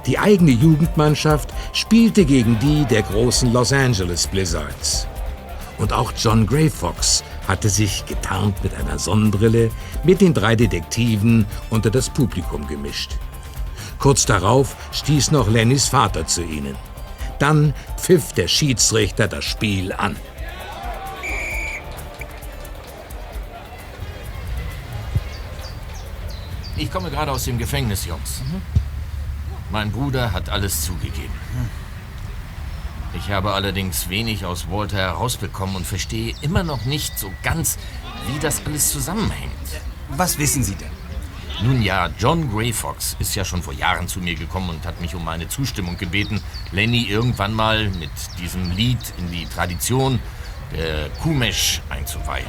Die 0.07 0.17
eigene 0.17 0.53
Jugendmannschaft 0.53 1.53
spielte 1.73 2.25
gegen 2.25 2.57
die 2.61 2.85
der 2.85 3.03
großen 3.03 3.53
Los 3.53 3.73
Angeles 3.73 4.29
Blizzards. 4.29 5.09
Und 5.77 5.93
auch 5.93 6.13
John 6.17 6.47
Gray 6.47 6.71
Fox 6.71 7.25
hatte 7.49 7.69
sich, 7.69 8.07
getarnt 8.07 8.63
mit 8.63 8.77
einer 8.77 8.97
Sonnenbrille, 8.97 9.73
mit 10.05 10.21
den 10.21 10.35
drei 10.35 10.55
Detektiven 10.55 11.45
unter 11.69 11.91
das 11.91 12.11
Publikum 12.11 12.65
gemischt. 12.69 13.17
Kurz 13.99 14.25
darauf 14.25 14.77
stieß 14.93 15.33
noch 15.33 15.51
Lennys 15.51 15.89
Vater 15.89 16.29
zu 16.29 16.45
ihnen. 16.45 16.77
Dann 17.41 17.75
pfiff 17.97 18.33
der 18.35 18.47
Schiedsrichter 18.47 19.27
das 19.27 19.45
Spiel 19.45 19.93
an. 19.93 20.15
Ich 26.79 26.93
komme 26.93 27.11
gerade 27.11 27.33
aus 27.33 27.45
dem 27.45 27.59
Gefängnis, 27.59 28.07
Jungs. 28.07 28.41
Mein 29.71 29.91
Bruder 29.91 30.33
hat 30.33 30.49
alles 30.49 30.83
zugegeben. 30.83 31.35
Ich 33.15 33.31
habe 33.31 33.53
allerdings 33.53 34.09
wenig 34.09 34.45
aus 34.45 34.71
Walter 34.71 34.99
herausbekommen 34.99 35.75
und 35.75 35.85
verstehe 35.85 36.35
immer 36.41 36.63
noch 36.63 36.85
nicht 36.85 37.19
so 37.19 37.33
ganz, 37.43 37.79
wie 38.29 38.39
das 38.39 38.63
alles 38.65 38.93
zusammenhängt. 38.93 39.53
Was 40.11 40.39
wissen 40.39 40.63
Sie 40.63 40.77
denn? 40.77 40.91
Nun 41.63 41.83
ja, 41.83 42.11
John 42.17 42.49
Gray 42.49 42.73
Fox 42.73 43.17
ist 43.19 43.35
ja 43.35 43.45
schon 43.45 43.61
vor 43.61 43.75
Jahren 43.75 44.07
zu 44.07 44.21
mir 44.21 44.37
gekommen 44.37 44.71
und 44.71 44.87
hat 44.87 45.01
mich 45.01 45.17
um 45.17 45.25
meine 45.25 45.49
Zustimmung 45.49 45.99
gebeten, 45.99 46.41
Lenny 46.71 47.03
irgendwann 47.09 47.55
mal 47.55 47.89
mit 47.91 48.11
diesem 48.39 48.71
Lied 48.71 49.01
in 49.19 49.33
die 49.33 49.47
Tradition 49.47 50.21
der 50.73 51.11
Kumesh 51.23 51.83
einzuweihen. 51.91 52.47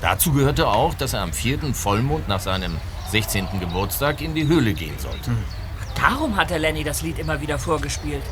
Dazu 0.00 0.32
gehörte 0.32 0.66
auch, 0.66 0.94
dass 0.94 1.12
er 1.12 1.20
am 1.20 1.32
vierten 1.32 1.72
Vollmond 1.72 2.26
nach 2.26 2.40
seinem 2.40 2.76
16. 3.14 3.60
Geburtstag 3.60 4.20
in 4.22 4.34
die 4.34 4.48
Höhle 4.48 4.74
gehen 4.74 4.98
sollte. 4.98 5.30
Darum 5.94 6.34
hat 6.34 6.50
der 6.50 6.58
Lenny 6.58 6.82
das 6.82 7.02
Lied 7.02 7.20
immer 7.20 7.40
wieder 7.40 7.60
vorgespielt. 7.60 8.24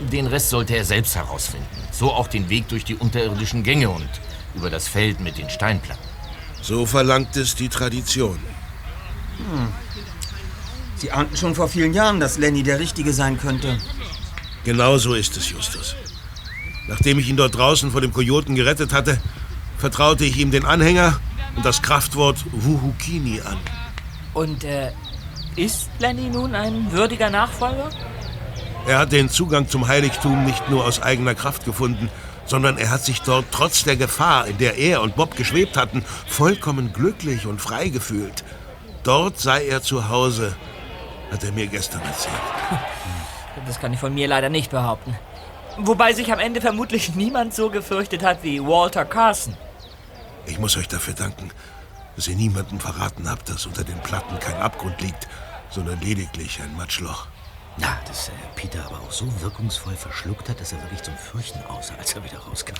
Den 0.00 0.26
Rest 0.26 0.48
sollte 0.48 0.74
er 0.74 0.86
selbst 0.86 1.14
herausfinden. 1.14 1.66
So 1.92 2.10
auch 2.14 2.26
den 2.26 2.48
Weg 2.48 2.68
durch 2.68 2.86
die 2.86 2.94
unterirdischen 2.94 3.64
Gänge 3.64 3.90
und 3.90 4.08
über 4.54 4.70
das 4.70 4.88
Feld 4.88 5.20
mit 5.20 5.36
den 5.36 5.50
Steinplatten. 5.50 6.02
So 6.62 6.86
verlangt 6.86 7.36
es 7.36 7.54
die 7.54 7.68
Tradition. 7.68 8.38
Hm. 9.36 9.68
Sie 10.96 11.10
ahnten 11.10 11.36
schon 11.36 11.54
vor 11.54 11.68
vielen 11.68 11.92
Jahren, 11.92 12.18
dass 12.18 12.38
Lenny 12.38 12.62
der 12.62 12.80
Richtige 12.80 13.12
sein 13.12 13.36
könnte. 13.36 13.78
Genau 14.64 14.96
so 14.96 15.12
ist 15.12 15.36
es, 15.36 15.50
Justus. 15.50 15.94
Nachdem 16.88 17.18
ich 17.18 17.28
ihn 17.28 17.36
dort 17.36 17.54
draußen 17.54 17.90
vor 17.90 18.00
dem 18.00 18.14
Kojoten 18.14 18.54
gerettet 18.54 18.94
hatte, 18.94 19.20
vertraute 19.76 20.24
ich 20.24 20.38
ihm 20.38 20.50
den 20.50 20.64
Anhänger 20.64 21.20
und 21.56 21.66
das 21.66 21.82
Kraftwort 21.82 22.42
Wuhukini 22.52 23.42
an. 23.42 23.58
Und 24.38 24.62
äh, 24.62 24.92
ist 25.56 25.90
Lenny 25.98 26.28
nun 26.28 26.54
ein 26.54 26.92
würdiger 26.92 27.28
Nachfolger? 27.28 27.90
Er 28.86 29.00
hat 29.00 29.10
den 29.10 29.28
Zugang 29.28 29.66
zum 29.66 29.88
Heiligtum 29.88 30.44
nicht 30.44 30.70
nur 30.70 30.84
aus 30.84 31.02
eigener 31.02 31.34
Kraft 31.34 31.64
gefunden, 31.64 32.08
sondern 32.44 32.78
er 32.78 32.90
hat 32.90 33.04
sich 33.04 33.20
dort 33.22 33.46
trotz 33.50 33.82
der 33.82 33.96
Gefahr, 33.96 34.46
in 34.46 34.56
der 34.58 34.78
er 34.78 35.02
und 35.02 35.16
Bob 35.16 35.34
geschwebt 35.34 35.76
hatten, 35.76 36.04
vollkommen 36.28 36.92
glücklich 36.92 37.46
und 37.46 37.60
frei 37.60 37.88
gefühlt. 37.88 38.44
Dort 39.02 39.40
sei 39.40 39.66
er 39.66 39.82
zu 39.82 40.08
Hause, 40.08 40.54
hat 41.32 41.42
er 41.42 41.50
mir 41.50 41.66
gestern 41.66 42.02
erzählt. 42.02 42.36
Das 43.66 43.80
kann 43.80 43.92
ich 43.92 43.98
von 43.98 44.14
mir 44.14 44.28
leider 44.28 44.50
nicht 44.50 44.70
behaupten. 44.70 45.18
Wobei 45.78 46.12
sich 46.12 46.32
am 46.32 46.38
Ende 46.38 46.60
vermutlich 46.60 47.12
niemand 47.16 47.54
so 47.54 47.70
gefürchtet 47.70 48.22
hat 48.22 48.44
wie 48.44 48.62
Walter 48.62 49.04
Carson. 49.04 49.56
Ich 50.46 50.60
muss 50.60 50.76
euch 50.76 50.86
dafür 50.86 51.14
danken, 51.14 51.50
dass 52.18 52.26
ihr 52.26 52.34
niemandem 52.34 52.80
verraten 52.80 53.30
habt, 53.30 53.48
dass 53.48 53.64
unter 53.64 53.84
den 53.84 54.00
Platten 54.00 54.40
kein 54.40 54.56
Abgrund 54.56 55.00
liegt, 55.00 55.28
sondern 55.70 56.00
lediglich 56.00 56.60
ein 56.60 56.76
Matschloch. 56.76 57.28
Ja, 57.76 57.96
dass 58.08 58.30
äh, 58.30 58.32
Peter 58.56 58.84
aber 58.86 58.96
auch 58.96 59.12
so 59.12 59.24
wirkungsvoll 59.40 59.94
verschluckt 59.94 60.48
hat, 60.48 60.60
dass 60.60 60.72
er 60.72 60.82
wirklich 60.82 61.04
zum 61.04 61.14
Fürchten 61.14 61.62
aussah, 61.68 61.94
als 61.94 62.14
er 62.14 62.24
wieder 62.24 62.38
rauskam. 62.38 62.74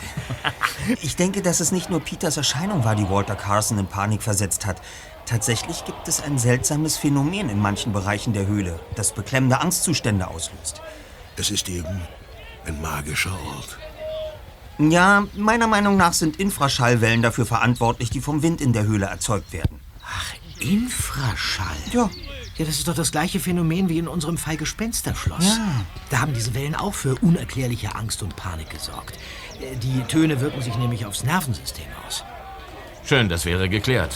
Ich 1.03 1.15
denke, 1.15 1.41
dass 1.41 1.61
es 1.61 1.71
nicht 1.71 1.89
nur 1.89 2.01
Peters 2.01 2.37
Erscheinung 2.37 2.83
war, 2.83 2.97
die 2.97 3.09
Walter 3.09 3.37
Carson 3.37 3.79
in 3.79 3.87
Panik 3.87 4.25
versetzt 4.25 4.67
hat. 4.67 4.83
Tatsächlich 5.25 5.85
gibt 5.85 6.09
es 6.09 6.21
ein 6.21 6.37
seltsames 6.37 6.97
Phänomen 6.97 7.49
in 7.49 7.61
manchen 7.61 7.93
Bereichen 7.93 8.33
der 8.33 8.49
Höhle, 8.49 8.81
das 8.97 9.13
beklemmende 9.13 9.61
Angstzustände 9.61 10.27
auslöst. 10.27 10.83
Es 11.37 11.53
ist 11.53 11.69
eben 11.69 12.01
ein 12.67 12.83
magischer 12.83 13.39
Ort. 13.55 13.79
Ja, 14.79 15.27
meiner 15.37 15.67
Meinung 15.67 15.97
nach 15.97 16.13
sind 16.13 16.39
Infraschallwellen 16.39 17.23
dafür 17.23 17.47
verantwortlich, 17.47 18.11
die 18.11 18.21
vom 18.21 18.43
Wind 18.43 18.61
in 18.61 18.73
der 18.73 18.85
Höhle 18.85 19.07
erzeugt 19.07 19.53
werden. 19.53 19.81
Ach, 20.05 20.35
Infraschall? 20.61 21.77
Ja. 21.93 22.09
Ja, 22.57 22.65
das 22.65 22.79
ist 22.79 22.89
doch 22.89 22.95
das 22.95 23.13
gleiche 23.13 23.39
Phänomen 23.39 23.89
wie 23.89 23.99
in 23.99 24.09
unserem 24.09 24.37
Fall 24.37 24.57
Gespensterschloss. 24.57 25.47
Ja. 25.47 25.85
Da 26.11 26.21
haben 26.21 26.35
diese 26.35 26.55
Wellen 26.55 26.75
auch 26.75 26.95
für 26.95 27.15
unerklärliche 27.21 27.95
Angst 27.95 28.23
und 28.23 28.35
Panik 28.35 28.71
gesorgt. 28.71 29.17
Äh, 29.61 29.77
Die 29.77 30.03
Töne 30.09 30.41
wirken 30.41 30.61
sich 30.63 30.77
nämlich 30.77 31.07
aufs 31.07 31.23
Nervensystem 31.23 31.87
aus. 32.07 32.25
Schön, 33.05 33.29
das 33.29 33.45
wäre 33.45 33.69
geklärt. 33.69 34.15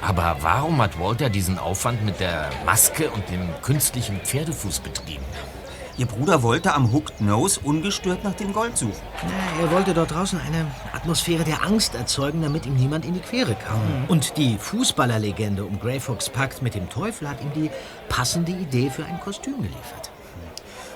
Aber 0.00 0.36
warum 0.40 0.80
hat 0.80 0.98
Walter 0.98 1.28
diesen 1.30 1.58
Aufwand 1.58 2.04
mit 2.04 2.18
der 2.20 2.50
Maske 2.64 3.10
und 3.10 3.28
dem 3.30 3.48
künstlichen 3.62 4.20
Pferdefuß 4.20 4.80
betrieben? 4.80 5.24
Ihr 5.98 6.04
Bruder 6.04 6.42
wollte 6.42 6.74
am 6.74 6.92
Hooked 6.92 7.22
Nose 7.22 7.58
ungestört 7.64 8.22
nach 8.22 8.34
dem 8.34 8.52
Gold 8.52 8.76
suchen. 8.76 9.00
Na, 9.22 9.62
er 9.62 9.70
wollte 9.70 9.94
dort 9.94 10.10
draußen 10.10 10.38
eine 10.38 10.66
Atmosphäre 10.92 11.42
der 11.42 11.64
Angst 11.64 11.94
erzeugen, 11.94 12.42
damit 12.42 12.66
ihm 12.66 12.74
niemand 12.74 13.06
in 13.06 13.14
die 13.14 13.20
Quere 13.20 13.54
kam. 13.54 13.80
Und 14.08 14.36
die 14.36 14.58
Fußballerlegende 14.58 15.64
um 15.64 15.80
Grey 15.80 15.98
Fox 15.98 16.28
Pakt 16.28 16.60
mit 16.60 16.74
dem 16.74 16.90
Teufel 16.90 17.30
hat 17.30 17.40
ihm 17.40 17.50
die 17.54 17.70
passende 18.10 18.52
Idee 18.52 18.90
für 18.90 19.06
ein 19.06 19.18
Kostüm 19.20 19.56
geliefert. 19.56 20.10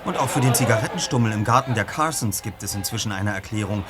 Und 0.05 0.19
auch 0.19 0.29
für 0.29 0.41
den 0.41 0.55
Zigarettenstummel 0.55 1.33
im 1.33 1.45
Garten 1.45 1.75
der 1.75 1.85
Carsons 1.85 2.43
gibt 2.43 2.63
es 2.63 2.75
inzwischen 2.75 3.11
eine 3.11 3.33
Erklärung. 3.33 3.85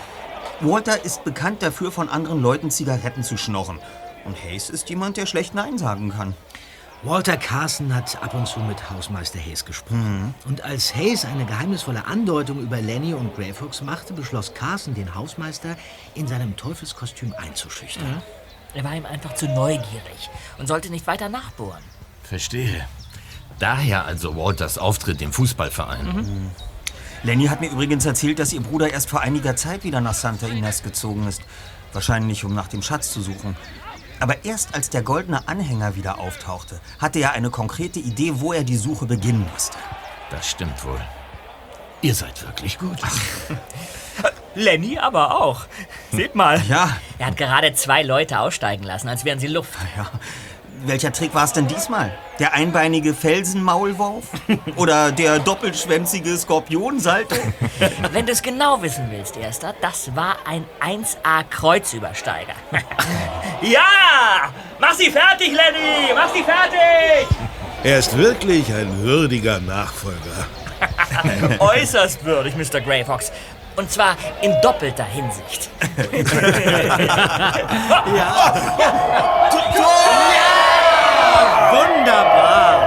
Walter 0.60 1.04
ist 1.04 1.24
bekannt 1.24 1.62
dafür, 1.62 1.90
von 1.90 2.08
anderen 2.08 2.40
Leuten 2.40 2.70
Zigaretten 2.70 3.24
zu 3.24 3.36
schnorren. 3.36 3.80
Und 4.24 4.36
Hayes 4.44 4.70
ist 4.70 4.88
jemand, 4.90 5.16
der 5.16 5.26
schlecht 5.26 5.54
Nein 5.54 5.76
sagen 5.76 6.10
kann. 6.10 6.34
Walter 7.02 7.38
Carson 7.38 7.94
hat 7.94 8.22
ab 8.22 8.34
und 8.34 8.46
zu 8.46 8.60
mit 8.60 8.90
Hausmeister 8.90 9.38
Hayes 9.38 9.64
gesprochen. 9.64 10.34
Und 10.46 10.62
als 10.62 10.94
Hayes 10.94 11.24
eine 11.24 11.46
geheimnisvolle 11.46 12.04
Andeutung 12.04 12.60
über 12.60 12.82
Lenny 12.82 13.14
und 13.14 13.34
Grey 13.34 13.54
Fox 13.54 13.80
machte, 13.80 14.12
beschloss 14.12 14.52
Carson, 14.52 14.92
den 14.92 15.14
Hausmeister 15.14 15.76
in 16.14 16.28
seinem 16.28 16.56
Teufelskostüm 16.56 17.32
einzuschüchtern. 17.38 18.22
Er 18.74 18.84
war 18.84 18.94
ihm 18.94 19.06
einfach 19.06 19.34
zu 19.34 19.46
neugierig 19.48 20.28
und 20.58 20.66
sollte 20.66 20.90
nicht 20.90 21.06
weiter 21.06 21.30
nachbohren. 21.30 21.82
Verstehe. 22.22 22.86
Daher 23.58 24.04
also 24.04 24.36
Walters 24.36 24.76
Auftritt 24.76 25.22
im 25.22 25.32
Fußballverein. 25.32 26.50
Lenny 27.22 27.46
hat 27.46 27.62
mir 27.62 27.70
übrigens 27.70 28.04
erzählt, 28.04 28.38
dass 28.38 28.52
ihr 28.52 28.60
Bruder 28.60 28.90
erst 28.92 29.08
vor 29.08 29.20
einiger 29.20 29.56
Zeit 29.56 29.84
wieder 29.84 30.02
nach 30.02 30.14
Santa 30.14 30.48
Ines 30.48 30.82
gezogen 30.82 31.26
ist. 31.26 31.40
Wahrscheinlich, 31.94 32.44
um 32.44 32.54
nach 32.54 32.68
dem 32.68 32.82
Schatz 32.82 33.10
zu 33.10 33.22
suchen. 33.22 33.56
Aber 34.20 34.44
erst 34.44 34.74
als 34.74 34.90
der 34.90 35.02
goldene 35.02 35.48
Anhänger 35.48 35.96
wieder 35.96 36.18
auftauchte, 36.18 36.78
hatte 36.98 37.18
er 37.18 37.32
eine 37.32 37.50
konkrete 37.50 37.98
Idee, 37.98 38.34
wo 38.36 38.52
er 38.52 38.64
die 38.64 38.76
Suche 38.76 39.06
beginnen 39.06 39.48
musste. 39.52 39.78
Das 40.30 40.48
stimmt 40.48 40.84
wohl. 40.84 41.00
Ihr 42.02 42.14
seid 42.14 42.42
wirklich 42.42 42.78
gut. 42.78 42.98
Lenny 44.54 44.98
aber 44.98 45.40
auch. 45.40 45.62
Seht 46.12 46.34
mal. 46.34 46.60
Ja. 46.68 46.96
Er 47.18 47.26
hat 47.26 47.36
gerade 47.36 47.72
zwei 47.72 48.02
Leute 48.02 48.40
aussteigen 48.40 48.84
lassen, 48.84 49.08
als 49.08 49.24
wären 49.24 49.38
sie 49.38 49.46
Luft. 49.46 49.72
Ja. 49.96 50.10
Welcher 50.82 51.12
Trick 51.12 51.34
war 51.34 51.44
es 51.44 51.52
denn 51.52 51.66
diesmal? 51.66 52.16
Der 52.38 52.54
einbeinige 52.54 53.12
Felsenmaulwurf? 53.12 54.24
Oder 54.76 55.12
der 55.12 55.38
doppelschwänzige 55.38 56.36
Skorpionsalto? 56.36 57.36
Wenn 58.12 58.24
du 58.24 58.32
es 58.32 58.40
genau 58.40 58.80
wissen 58.80 59.08
willst, 59.10 59.36
Erster, 59.36 59.74
das 59.82 60.14
war 60.16 60.36
ein 60.46 60.64
1A-Kreuzübersteiger. 60.80 62.54
ja! 63.62 64.50
Mach 64.78 64.94
sie 64.94 65.10
fertig, 65.10 65.48
Lenny! 65.48 66.14
Mach 66.14 66.32
sie 66.32 66.42
fertig! 66.42 67.28
Er 67.84 67.98
ist 67.98 68.16
wirklich 68.16 68.72
ein 68.72 69.02
würdiger 69.02 69.60
Nachfolger. 69.60 70.46
Äußerst 71.58 72.24
würdig, 72.24 72.54
Mr. 72.56 72.80
Greyfox. 72.80 73.32
Und 73.76 73.90
zwar 73.90 74.16
in 74.40 74.54
doppelter 74.62 75.04
Hinsicht. 75.04 75.68
Tor! 79.76 80.59
Wunderbar! 81.72 82.79